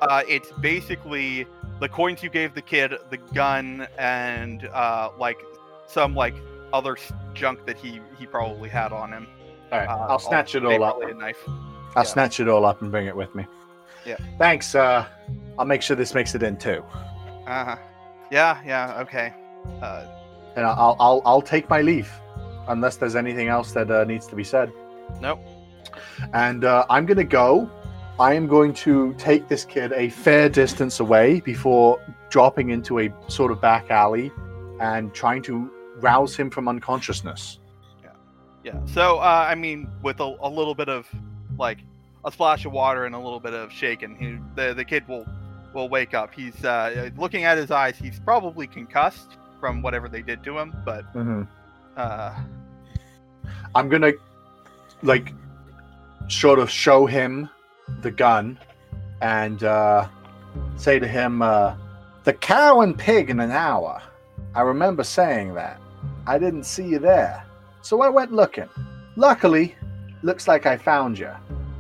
Uh, 0.03 0.22
it's 0.28 0.51
basically 0.61 1.46
the 1.80 1.88
coins 1.88 2.22
you 2.22 2.30
gave 2.30 2.55
the 2.55 2.62
kid, 2.62 2.94
the 3.11 3.16
gun, 3.16 3.86
and 3.98 4.66
uh, 4.72 5.11
like 5.18 5.38
some 5.86 6.14
like 6.14 6.34
other 6.72 6.96
junk 7.34 7.66
that 7.66 7.76
he 7.76 8.01
he 8.18 8.26
probably 8.26 8.68
had 8.68 8.92
on 8.92 9.12
him. 9.12 9.26
All 9.72 9.78
right, 9.78 9.88
Uh, 9.88 10.07
I'll 10.09 10.18
snatch 10.18 10.55
it 10.55 10.64
all 10.64 10.82
up. 10.84 11.03
A 11.03 11.12
knife. 11.14 11.42
I'll 11.48 11.92
yeah. 11.96 12.03
snatch 12.03 12.40
it 12.40 12.48
all 12.48 12.64
up 12.64 12.82
and 12.82 12.90
bring 12.90 13.07
it 13.07 13.14
with 13.16 13.34
me. 13.34 13.46
Yeah. 14.07 14.16
Thanks. 14.38 14.74
Uh, 14.74 15.07
I'll 15.59 15.64
make 15.64 15.82
sure 15.82 15.96
this 15.96 16.14
makes 16.14 16.34
it 16.34 16.42
in 16.42 16.57
too, 16.57 16.82
Uh 17.46 17.64
huh. 17.64 17.76
Yeah. 18.31 18.61
Yeah. 18.64 19.01
Okay. 19.01 19.33
Uh, 19.83 20.07
and 20.57 20.66
I'll 20.66 20.97
I'll 20.99 21.22
I'll 21.24 21.43
take 21.43 21.68
my 21.68 21.81
leave, 21.81 22.11
unless 22.68 22.97
there's 22.97 23.16
anything 23.16 23.49
else 23.49 23.72
that 23.72 23.91
uh, 23.91 24.05
needs 24.05 24.26
to 24.28 24.37
be 24.37 24.45
said. 24.45 24.72
nope. 25.20 25.41
And 26.33 26.64
uh, 26.64 26.87
I'm 26.91 27.07
gonna 27.07 27.24
go. 27.24 27.70
I 28.18 28.35
am 28.35 28.47
going 28.47 28.74
to 28.74 29.14
take 29.14 29.49
this 29.49 29.64
kid 29.64 29.93
a 29.93 30.11
fair 30.11 30.51
distance 30.51 31.01
away 31.01 31.41
before 31.41 31.99
dropping 32.28 32.68
into 32.68 33.01
a 33.01 33.11
sort 33.28 33.51
of 33.51 33.62
back 33.62 33.91
alley 33.91 34.31
and 34.78 35.14
trying 35.14 35.41
to 35.43 35.70
rouse 36.01 36.37
him 36.37 36.51
from 36.51 36.68
unconsciousness. 36.68 37.61
Yeah. 38.03 38.11
Yeah. 38.62 38.85
So 38.85 39.18
uh, 39.18 39.47
I 39.49 39.55
mean, 39.55 39.89
with 40.03 40.20
a, 40.20 40.37
a 40.41 40.49
little 40.49 40.74
bit 40.74 40.89
of 40.89 41.09
like 41.59 41.78
a 42.24 42.31
splash 42.31 42.66
of 42.66 42.72
water 42.72 43.07
and 43.07 43.14
a 43.14 43.18
little 43.18 43.41
bit 43.41 43.55
of 43.55 43.72
shaking, 43.72 44.16
he, 44.16 44.39
the 44.55 44.74
the 44.74 44.85
kid 44.85 45.09
will 45.09 45.26
will 45.73 45.89
wake 45.89 46.14
up. 46.14 46.33
He's 46.35 46.64
uh, 46.64 47.11
looking 47.16 47.45
at 47.45 47.57
his 47.59 47.71
eyes. 47.71 47.97
He's 47.97 48.18
probably 48.21 48.66
concussed 48.66 49.37
from 49.61 49.83
whatever 49.83 50.09
they 50.09 50.23
did 50.23 50.43
to 50.45 50.59
him, 50.59 50.75
but 50.85 51.05
Mm-hmm. 51.14 51.43
uh, 51.97 52.35
I'm 53.75 53.89
gonna 53.89 54.12
like 55.03 55.33
sort 56.29 56.59
of 56.59 56.71
show 56.71 57.07
him 57.07 57.49
the 58.03 58.11
gun 58.11 58.59
and 59.21 59.62
uh, 59.64 60.09
say 60.77 60.99
to 60.99 61.07
him, 61.07 61.43
uh, 61.43 61.75
"The 62.25 62.33
cow 62.33 62.81
and 62.81 62.97
pig 62.99 63.31
in 63.31 63.41
an 63.41 63.51
hour." 63.51 64.01
I 64.55 64.62
remember 64.62 65.05
saying 65.05 65.55
that. 65.55 65.81
I 66.27 66.39
didn't 66.39 66.64
see 66.64 66.85
you 66.87 66.99
there, 66.99 67.45
so 67.83 68.03
I 68.03 68.09
went 68.09 68.33
looking. 68.33 68.68
Luckily, 69.16 69.75
looks 70.23 70.49
like 70.49 70.66
I 70.66 70.77
found 70.77 71.18
you, 71.18 71.31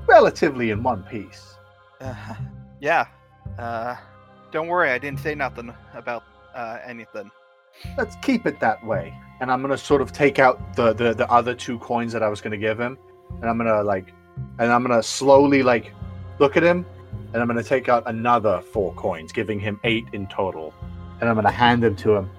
relatively 0.06 0.70
in 0.70 0.82
one 0.82 1.02
piece. 1.04 1.54
uh, 2.00 2.14
yeah. 2.80 3.06
Uh, 3.60 3.94
don't 4.50 4.68
worry, 4.68 4.90
I 4.90 4.98
didn't 4.98 5.20
say 5.20 5.34
nothing 5.34 5.72
about 5.92 6.24
uh, 6.54 6.78
anything. 6.84 7.30
Let's 7.98 8.16
keep 8.22 8.46
it 8.46 8.58
that 8.60 8.84
way. 8.84 9.14
And 9.40 9.52
I'm 9.52 9.60
gonna 9.60 9.76
sort 9.76 10.00
of 10.00 10.12
take 10.12 10.38
out 10.38 10.74
the 10.76 10.94
the, 10.94 11.12
the 11.12 11.30
other 11.30 11.54
two 11.54 11.78
coins 11.78 12.12
that 12.14 12.22
I 12.22 12.28
was 12.28 12.40
gonna 12.40 12.56
give 12.56 12.80
him, 12.80 12.98
and 13.40 13.50
I'm 13.50 13.58
gonna 13.58 13.82
like, 13.82 14.14
and 14.58 14.72
I'm 14.72 14.82
gonna 14.82 15.02
slowly 15.02 15.62
like 15.62 15.92
look 16.38 16.56
at 16.56 16.62
him, 16.62 16.86
and 17.32 17.42
I'm 17.42 17.46
gonna 17.46 17.62
take 17.62 17.88
out 17.88 18.02
another 18.06 18.62
four 18.72 18.94
coins, 18.94 19.30
giving 19.30 19.60
him 19.60 19.78
eight 19.84 20.06
in 20.14 20.26
total, 20.28 20.72
and 21.20 21.28
I'm 21.28 21.34
gonna 21.34 21.50
hand 21.50 21.82
them 21.82 21.96
to 21.96 22.16
him. 22.16 22.30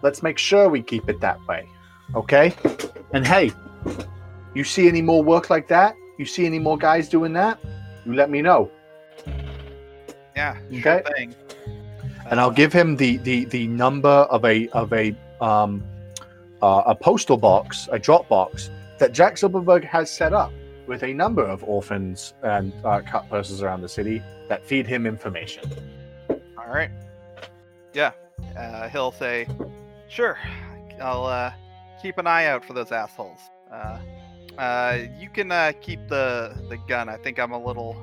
Let's 0.00 0.22
make 0.22 0.38
sure 0.38 0.70
we 0.70 0.82
keep 0.82 1.10
it 1.10 1.20
that 1.20 1.46
way, 1.46 1.68
okay? 2.14 2.54
And 3.12 3.26
hey, 3.26 3.52
you 4.54 4.64
see 4.64 4.88
any 4.88 5.02
more 5.02 5.22
work 5.22 5.50
like 5.50 5.68
that? 5.68 5.94
You 6.18 6.24
see 6.24 6.46
any 6.46 6.58
more 6.58 6.78
guys 6.78 7.08
doing 7.08 7.34
that? 7.34 7.60
You 8.06 8.14
let 8.14 8.30
me 8.30 8.40
know. 8.40 8.70
Yeah. 10.38 10.56
Okay. 10.70 10.80
Sure 10.80 11.02
thing. 11.16 11.34
and 12.30 12.38
I'll 12.38 12.50
give 12.62 12.72
him 12.72 12.96
the 12.96 13.16
the 13.18 13.44
the 13.46 13.66
number 13.66 14.08
of 14.08 14.44
a 14.44 14.68
of 14.68 14.92
a 14.92 15.14
um 15.40 15.82
uh, 16.62 16.82
a 16.86 16.94
postal 16.94 17.36
box, 17.36 17.88
a 17.92 17.98
drop 17.98 18.28
box 18.28 18.70
that 18.98 19.12
Jack 19.12 19.36
Silverberg 19.36 19.84
has 19.84 20.10
set 20.10 20.32
up 20.32 20.52
with 20.86 21.02
a 21.02 21.12
number 21.12 21.44
of 21.44 21.62
orphans 21.64 22.34
and 22.42 22.72
uh, 22.84 23.00
cut 23.06 23.28
purses 23.28 23.62
around 23.62 23.80
the 23.82 23.88
city 23.88 24.22
that 24.48 24.64
feed 24.64 24.86
him 24.86 25.06
information. 25.06 25.64
All 26.30 26.68
right. 26.68 26.90
Yeah. 27.92 28.12
Uh, 28.56 28.88
he'll 28.88 29.12
say, 29.12 29.46
"Sure, 30.08 30.38
I'll 31.00 31.26
uh, 31.26 31.52
keep 32.00 32.18
an 32.18 32.26
eye 32.28 32.46
out 32.46 32.64
for 32.64 32.74
those 32.74 32.92
assholes. 32.92 33.40
Uh, 33.72 33.98
uh, 34.56 34.98
you 35.18 35.28
can 35.30 35.50
uh, 35.50 35.72
keep 35.80 36.00
the 36.08 36.54
the 36.68 36.78
gun. 36.88 37.08
I 37.08 37.16
think 37.16 37.40
I'm 37.40 37.52
a 37.52 37.62
little." 37.62 37.96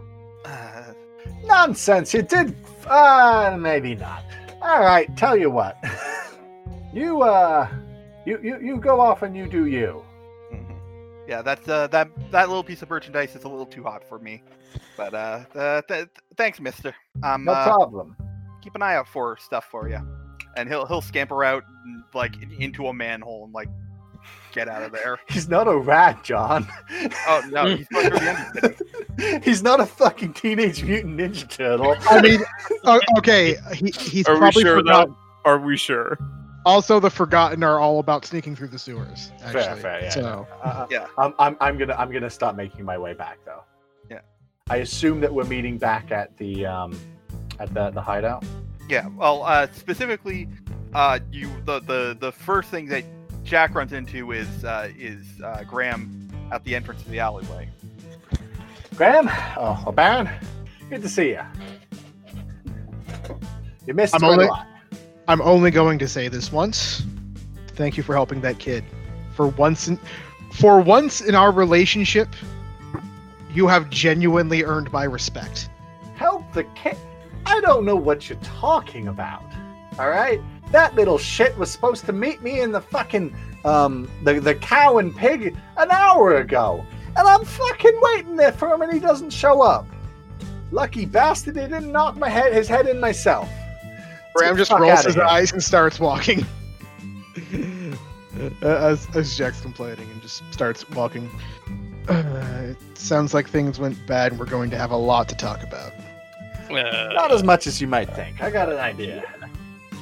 Uh, 0.43 0.93
Nonsense! 1.45 2.13
You 2.13 2.21
did. 2.21 2.55
Uh, 2.87 3.55
maybe 3.59 3.95
not. 3.95 4.23
All 4.61 4.81
right. 4.81 5.15
Tell 5.17 5.37
you 5.37 5.49
what. 5.49 5.77
you 6.93 7.21
uh, 7.21 7.67
you 8.25 8.39
you 8.41 8.59
you 8.61 8.77
go 8.77 8.99
off 8.99 9.21
and 9.21 9.35
you 9.35 9.47
do 9.47 9.65
you. 9.65 10.03
mhm. 10.51 10.77
Yeah, 11.27 11.41
that's 11.41 11.67
uh, 11.67 11.87
that 11.87 12.09
that 12.31 12.47
little 12.47 12.63
piece 12.63 12.81
of 12.81 12.89
merchandise 12.89 13.35
is 13.35 13.43
a 13.43 13.47
little 13.49 13.65
too 13.65 13.83
hot 13.83 14.03
for 14.07 14.19
me. 14.19 14.43
But 14.97 15.13
uh, 15.13 15.43
uh 15.55 15.81
th- 15.87 16.09
thanks, 16.37 16.59
Mister. 16.59 16.93
Um, 17.23 17.45
No 17.45 17.53
uh, 17.53 17.63
problem. 17.65 18.15
keep 18.61 18.75
an 18.75 18.81
eye 18.81 18.95
out 18.95 19.07
for 19.07 19.37
stuff 19.37 19.65
for 19.69 19.89
you, 19.89 19.99
and 20.57 20.67
he'll 20.69 20.85
he'll 20.85 21.01
scamper 21.01 21.43
out 21.43 21.63
and, 21.85 22.03
like 22.13 22.35
into 22.59 22.87
a 22.87 22.93
manhole 22.93 23.45
and 23.45 23.53
like 23.53 23.69
get 24.51 24.67
out 24.67 24.81
of 24.83 24.91
there. 24.91 25.19
He's 25.29 25.49
not 25.49 25.67
a 25.67 25.77
rat, 25.77 26.23
John. 26.23 26.67
Oh 27.27 27.43
no, 27.51 27.75
he's 27.75 27.87
going 27.89 28.09
through 28.09 28.19
the 28.19 28.29
end 28.29 28.39
of 28.39 28.61
the 28.61 28.85
He's 29.43 29.63
not 29.63 29.79
a 29.79 29.85
fucking 29.85 30.33
teenage 30.33 30.83
mutant 30.83 31.17
ninja 31.19 31.49
turtle. 31.49 31.95
I 32.09 32.21
mean, 32.21 32.41
okay, 33.17 33.55
he, 33.73 33.91
he's 33.97 34.27
Are 34.27 34.33
we 34.33 34.39
probably 34.39 34.63
sure 34.63 34.77
forgotten. 34.77 35.11
though? 35.43 35.49
Are 35.51 35.59
we 35.59 35.77
sure? 35.77 36.17
Also, 36.65 36.99
the 36.99 37.11
Forgotten 37.11 37.63
are 37.63 37.79
all 37.79 37.99
about 37.99 38.25
sneaking 38.25 38.55
through 38.55 38.69
the 38.69 38.79
sewers. 38.79 39.31
Actually. 39.43 39.63
Fair, 39.63 39.75
fair, 39.75 40.03
yeah. 40.03 40.09
So, 40.09 40.47
Uh, 40.63 40.87
Yeah. 40.89 41.05
I'm, 41.19 41.33
I'm, 41.37 41.55
I'm 41.61 41.77
gonna, 41.77 41.93
I'm 41.93 42.11
gonna 42.11 42.29
start 42.29 42.55
making 42.55 42.83
my 42.85 42.97
way 42.97 43.13
back 43.13 43.37
though. 43.45 43.63
Yeah. 44.09 44.21
I 44.71 44.77
assume 44.77 45.19
that 45.21 45.31
we're 45.31 45.43
meeting 45.43 45.77
back 45.77 46.11
at 46.11 46.35
the, 46.37 46.65
um, 46.65 46.99
at 47.59 47.71
the, 47.75 47.91
the 47.91 48.01
hideout. 48.01 48.43
Yeah, 48.89 49.07
well, 49.15 49.43
uh, 49.43 49.67
specifically, 49.73 50.47
uh, 50.95 51.19
you 51.31 51.49
the, 51.65 51.79
the 51.81 52.17
the 52.19 52.31
first 52.31 52.69
thing 52.69 52.85
that 52.87 53.03
Jack 53.43 53.73
runs 53.75 53.93
into 53.93 54.31
is 54.31 54.63
uh, 54.63 54.89
is 54.97 55.23
uh, 55.43 55.63
Graham 55.67 56.29
at 56.51 56.63
the 56.63 56.75
entrance 56.75 57.01
of 57.01 57.09
the 57.09 57.19
alleyway. 57.19 57.67
Graham, 58.95 59.29
oh, 59.57 59.91
Baron, 59.93 60.29
good 60.89 61.01
to 61.01 61.09
see 61.09 61.29
you. 61.29 61.41
You 63.85 63.93
missed 63.93 64.15
I'm 64.15 64.23
only- 64.23 64.45
a 64.45 64.49
lot. 64.49 64.67
I'm 65.27 65.41
only 65.41 65.71
going 65.71 65.97
to 65.99 66.07
say 66.07 66.27
this 66.27 66.51
once. 66.51 67.03
Thank 67.69 67.97
you 67.97 68.03
for 68.03 68.13
helping 68.13 68.41
that 68.41 68.59
kid. 68.59 68.83
For 69.33 69.47
once 69.47 69.87
in, 69.87 69.99
for 70.53 70.79
once 70.79 71.19
in 71.19 71.33
our 71.35 71.51
relationship, 71.51 72.29
you 73.51 73.67
have 73.67 73.89
genuinely 73.89 74.63
earned 74.63 74.91
my 74.93 75.03
respect. 75.03 75.69
Help 76.15 76.51
the 76.53 76.63
kid. 76.75 76.95
I 77.45 77.59
don't 77.61 77.85
know 77.85 77.95
what 77.95 78.29
you're 78.29 78.39
talking 78.39 79.07
about. 79.07 79.43
All 79.97 80.09
right, 80.09 80.39
that 80.71 80.93
little 80.95 81.17
shit 81.17 81.57
was 81.57 81.71
supposed 81.71 82.05
to 82.05 82.13
meet 82.13 82.41
me 82.43 82.61
in 82.61 82.71
the 82.71 82.81
fucking 82.81 83.35
um 83.65 84.07
the 84.23 84.39
the 84.39 84.53
cow 84.55 84.99
and 84.99 85.15
pig 85.15 85.57
an 85.77 85.91
hour 85.91 86.37
ago, 86.37 86.85
and 87.17 87.27
I'm 87.27 87.43
fucking 87.45 87.99
waiting 88.01 88.35
there 88.35 88.51
for 88.51 88.73
him, 88.73 88.81
and 88.81 88.91
he 88.93 88.99
doesn't 88.99 89.31
show 89.31 89.61
up. 89.61 89.85
Lucky 90.71 91.05
bastard, 91.05 91.55
he 91.55 91.61
didn't 91.63 91.91
knock 91.91 92.17
my 92.17 92.29
head 92.29 92.53
his 92.53 92.67
head 92.67 92.87
in 92.87 92.99
myself. 92.99 93.49
Graham 94.35 94.57
just 94.57 94.71
Fuck 94.71 94.81
rolls 94.81 95.05
his 95.05 95.15
here. 95.15 95.23
eyes 95.23 95.51
and 95.53 95.63
starts 95.63 95.99
walking. 95.99 96.45
Uh, 98.61 98.67
as, 98.67 99.07
as 99.15 99.37
Jack's 99.37 99.61
complaining 99.61 100.09
and 100.11 100.21
just 100.21 100.43
starts 100.51 100.87
walking. 100.89 101.29
Uh, 102.09 102.63
it 102.71 102.97
sounds 102.97 103.33
like 103.33 103.47
things 103.47 103.79
went 103.79 103.97
bad 104.05 104.33
and 104.33 104.39
we're 104.39 104.45
going 104.45 104.69
to 104.69 104.77
have 104.77 104.91
a 104.91 104.97
lot 104.97 105.29
to 105.29 105.35
talk 105.35 105.63
about. 105.63 105.93
Not 106.69 107.31
Uh, 107.31 107.33
as 107.33 107.43
much 107.43 107.65
as 107.65 107.79
you 107.79 107.87
might 107.87 108.09
think. 108.13 108.43
I 108.43 108.49
got 108.51 108.69
an 108.69 108.77
idea. 108.77 109.23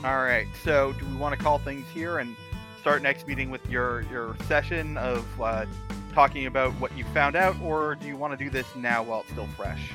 All 0.04 0.24
right, 0.24 0.48
so 0.64 0.94
do 0.94 1.06
we 1.06 1.16
want 1.16 1.38
to 1.38 1.44
call 1.44 1.60
things 1.60 1.86
here 1.94 2.18
and 2.18 2.36
start 2.82 3.04
next 3.04 3.28
meeting 3.28 3.52
with 3.52 3.70
your 3.70 4.02
your 4.12 4.36
session 4.48 4.98
of 4.98 5.26
uh, 5.40 5.66
talking 6.14 6.46
about 6.46 6.72
what 6.74 6.96
you 6.98 7.04
found 7.06 7.36
out, 7.36 7.56
or 7.62 7.96
do 7.96 8.08
you 8.08 8.16
want 8.16 8.38
to 8.38 8.44
do 8.44 8.50
this 8.50 8.68
now 8.76 9.04
while 9.04 9.22
it's 9.22 9.32
still 9.32 9.48
fresh? 9.58 9.92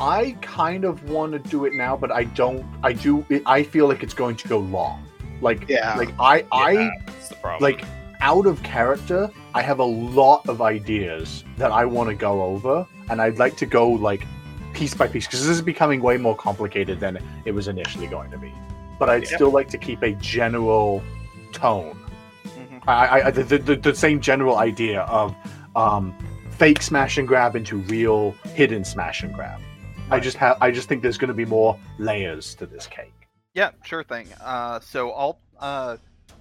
I 0.00 0.36
kind 0.42 0.84
of 0.84 1.08
want 1.10 1.32
to 1.32 1.38
do 1.38 1.64
it 1.64 1.74
now, 1.74 1.96
but 1.96 2.10
I 2.12 2.24
don't. 2.24 2.64
I 2.82 2.92
do. 2.92 3.24
I 3.46 3.62
feel 3.62 3.88
like 3.88 4.02
it's 4.02 4.14
going 4.14 4.36
to 4.36 4.48
go 4.48 4.58
long. 4.58 5.04
Like, 5.40 5.68
Yeah. 5.68 5.94
like 5.96 6.10
I, 6.18 6.44
I 6.52 6.70
yeah, 6.72 6.90
that's 7.06 7.28
the 7.28 7.34
problem. 7.36 7.62
like 7.62 7.84
out 8.20 8.46
of 8.46 8.62
character. 8.62 9.30
I 9.54 9.62
have 9.62 9.78
a 9.80 9.84
lot 9.84 10.48
of 10.48 10.60
ideas 10.62 11.44
that 11.56 11.72
I 11.72 11.84
want 11.84 12.08
to 12.10 12.14
go 12.14 12.42
over, 12.42 12.86
and 13.10 13.20
I'd 13.20 13.38
like 13.38 13.56
to 13.58 13.66
go 13.66 13.88
like 13.90 14.24
piece 14.72 14.94
by 14.94 15.08
piece 15.08 15.26
because 15.26 15.40
this 15.40 15.48
is 15.56 15.62
becoming 15.62 16.00
way 16.00 16.16
more 16.16 16.36
complicated 16.36 17.00
than 17.00 17.18
it 17.44 17.52
was 17.52 17.66
initially 17.68 18.06
going 18.06 18.30
to 18.30 18.38
be. 18.38 18.52
But 18.98 19.08
I'd 19.10 19.24
Yeah. 19.28 19.36
still 19.36 19.50
like 19.50 19.68
to 19.70 19.78
keep 19.78 20.02
a 20.02 20.12
general 20.12 21.02
tone. 21.52 21.98
Mhm. 22.46 22.82
I, 22.86 23.22
I 23.22 23.30
the, 23.32 23.58
the, 23.58 23.76
the 23.76 23.94
same 23.94 24.20
general 24.20 24.58
idea 24.58 25.00
of 25.02 25.34
um, 25.78 26.14
fake 26.50 26.82
smash 26.82 27.18
and 27.18 27.28
grab 27.28 27.54
into 27.54 27.78
real 27.78 28.32
hidden 28.54 28.84
smash 28.84 29.22
and 29.22 29.32
grab. 29.32 29.60
I 30.10 30.18
just 30.18 30.36
have 30.38 30.58
I 30.60 30.70
just 30.70 30.88
think 30.88 31.02
there's 31.02 31.18
going 31.18 31.28
to 31.28 31.34
be 31.34 31.44
more 31.44 31.78
layers 31.98 32.54
to 32.56 32.66
this 32.66 32.86
cake. 32.86 33.12
Yeah, 33.54 33.70
sure 33.84 34.02
thing. 34.02 34.28
Uh, 34.40 34.80
so 34.80 35.12
I'll 35.12 35.38
uh, 35.60 35.96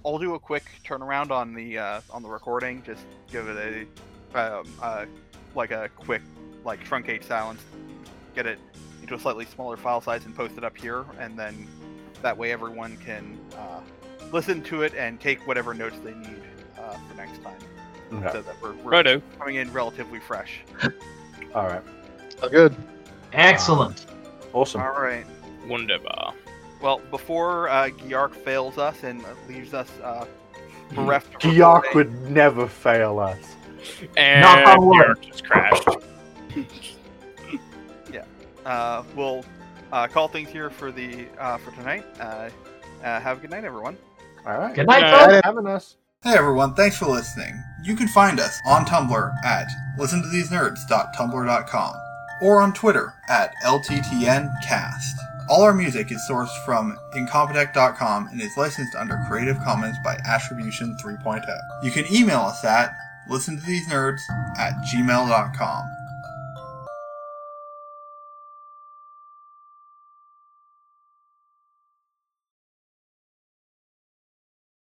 I'll 0.06 0.18
do 0.18 0.34
a 0.36 0.40
quick 0.40 0.64
turnaround 0.86 1.32
on 1.32 1.54
the 1.54 1.78
uh, 1.78 2.02
on 2.10 2.24
the 2.24 2.30
recording. 2.30 2.82
Just 2.84 3.04
give 3.32 3.48
it 3.48 3.88
a 4.34 4.40
um, 4.40 4.66
uh, 4.82 5.06
like 5.54 5.72
a 5.72 5.90
quick 5.96 6.22
like 6.64 6.84
truncate 6.84 7.24
silence. 7.24 7.62
Get 8.36 8.46
it 8.46 8.60
into 9.02 9.16
a 9.16 9.20
slightly 9.20 9.46
smaller 9.46 9.78
file 9.78 10.02
size 10.02 10.26
and 10.26 10.36
post 10.36 10.58
it 10.58 10.64
up 10.64 10.78
here, 10.78 11.06
and 11.20 11.38
then 11.38 11.68
that 12.22 12.38
way 12.38 12.52
everyone 12.52 12.98
can 12.98 13.38
uh, 13.56 13.82
listen 14.32 14.64
to 14.64 14.82
it 14.82 14.96
and 14.96 15.20
take 15.20 15.46
whatever 15.46 15.74
notes 15.74 15.98
they 16.04 16.14
need 16.14 16.42
uh, 16.80 16.98
for 17.08 17.16
next 17.16 17.44
time. 17.44 17.60
Okay. 18.14 18.30
So 18.32 18.41
that 18.41 18.55
we're, 18.62 18.74
we're 18.76 18.91
Righto. 18.91 19.22
coming 19.39 19.55
in 19.55 19.72
relatively 19.74 20.20
fresh. 20.20 20.62
All 21.55 21.66
right. 21.68 21.82
Good. 22.51 22.76
Excellent. 23.34 24.05
Awesome. 24.53 24.82
All 24.82 24.91
right. 25.01 25.26
Wunderbar. 25.68 26.34
Well, 26.82 27.01
before 27.12 27.70
uh, 27.70 27.89
Gyark 27.89 28.34
fails 28.36 28.78
us 28.78 29.03
and 29.03 29.24
leaves 29.49 29.74
us 29.74 29.89
uh, 30.03 30.26
bereft 30.93 31.34
of 31.36 31.41
Giark 31.41 31.84
recording- 31.84 32.14
would 32.24 32.32
never 32.32 32.68
fail 32.68 33.20
us. 33.20 33.55
And 34.16 34.41
Knock 34.41 34.68
on 34.68 34.86
wood. 34.86 34.97
Garrett 35.01 35.22
just 35.22 35.43
crashed. 35.43 35.88
uh, 38.66 39.03
we'll 39.16 39.43
uh, 39.91 40.08
call 40.08 40.28
things 40.28 40.49
here 40.49 40.70
for 40.70 40.91
the 40.91 41.26
uh, 41.39 41.58
for 41.58 41.72
tonight. 41.72 42.05
Uh, 42.20 42.49
uh, 43.03 43.20
have 43.20 43.38
a 43.38 43.41
good 43.41 43.49
night, 43.51 43.64
everyone. 43.64 43.97
All 44.45 44.58
right. 44.58 44.76
Good 44.76 44.88
night, 44.88 45.03
Uh, 45.03 45.26
folks. 45.28 45.41
Having 45.43 45.68
us. 45.68 45.95
Hey 46.24 46.34
everyone, 46.34 46.74
thanks 46.74 46.97
for 46.97 47.05
listening. 47.05 47.63
You 47.84 47.95
can 47.95 48.07
find 48.07 48.39
us 48.39 48.59
on 48.65 48.88
Tumblr 48.88 49.36
at 49.45 49.68
listentothesenerds.tumblr.com 49.99 51.95
or 52.41 52.59
on 52.59 52.74
Twitter 52.74 53.13
at 53.30 53.53
LTTNcast. 53.63 55.13
All 55.47 55.61
our 55.61 55.76
music 55.76 56.11
is 56.11 56.20
sourced 56.28 56.65
from 56.65 56.97
incompetech.com 57.13 58.30
and 58.30 58.41
is 58.41 58.57
licensed 58.57 58.95
under 58.95 59.24
Creative 59.28 59.59
Commons 59.59 59.97
by 60.03 60.18
Attribution 60.26 60.97
3.0. 60.97 61.45
You 61.84 61.91
can 61.91 62.11
email 62.11 62.39
us 62.39 62.65
at 62.65 62.95
listentothesenerds 63.30 64.22
at 64.57 64.74
gmail.com. 64.91 65.97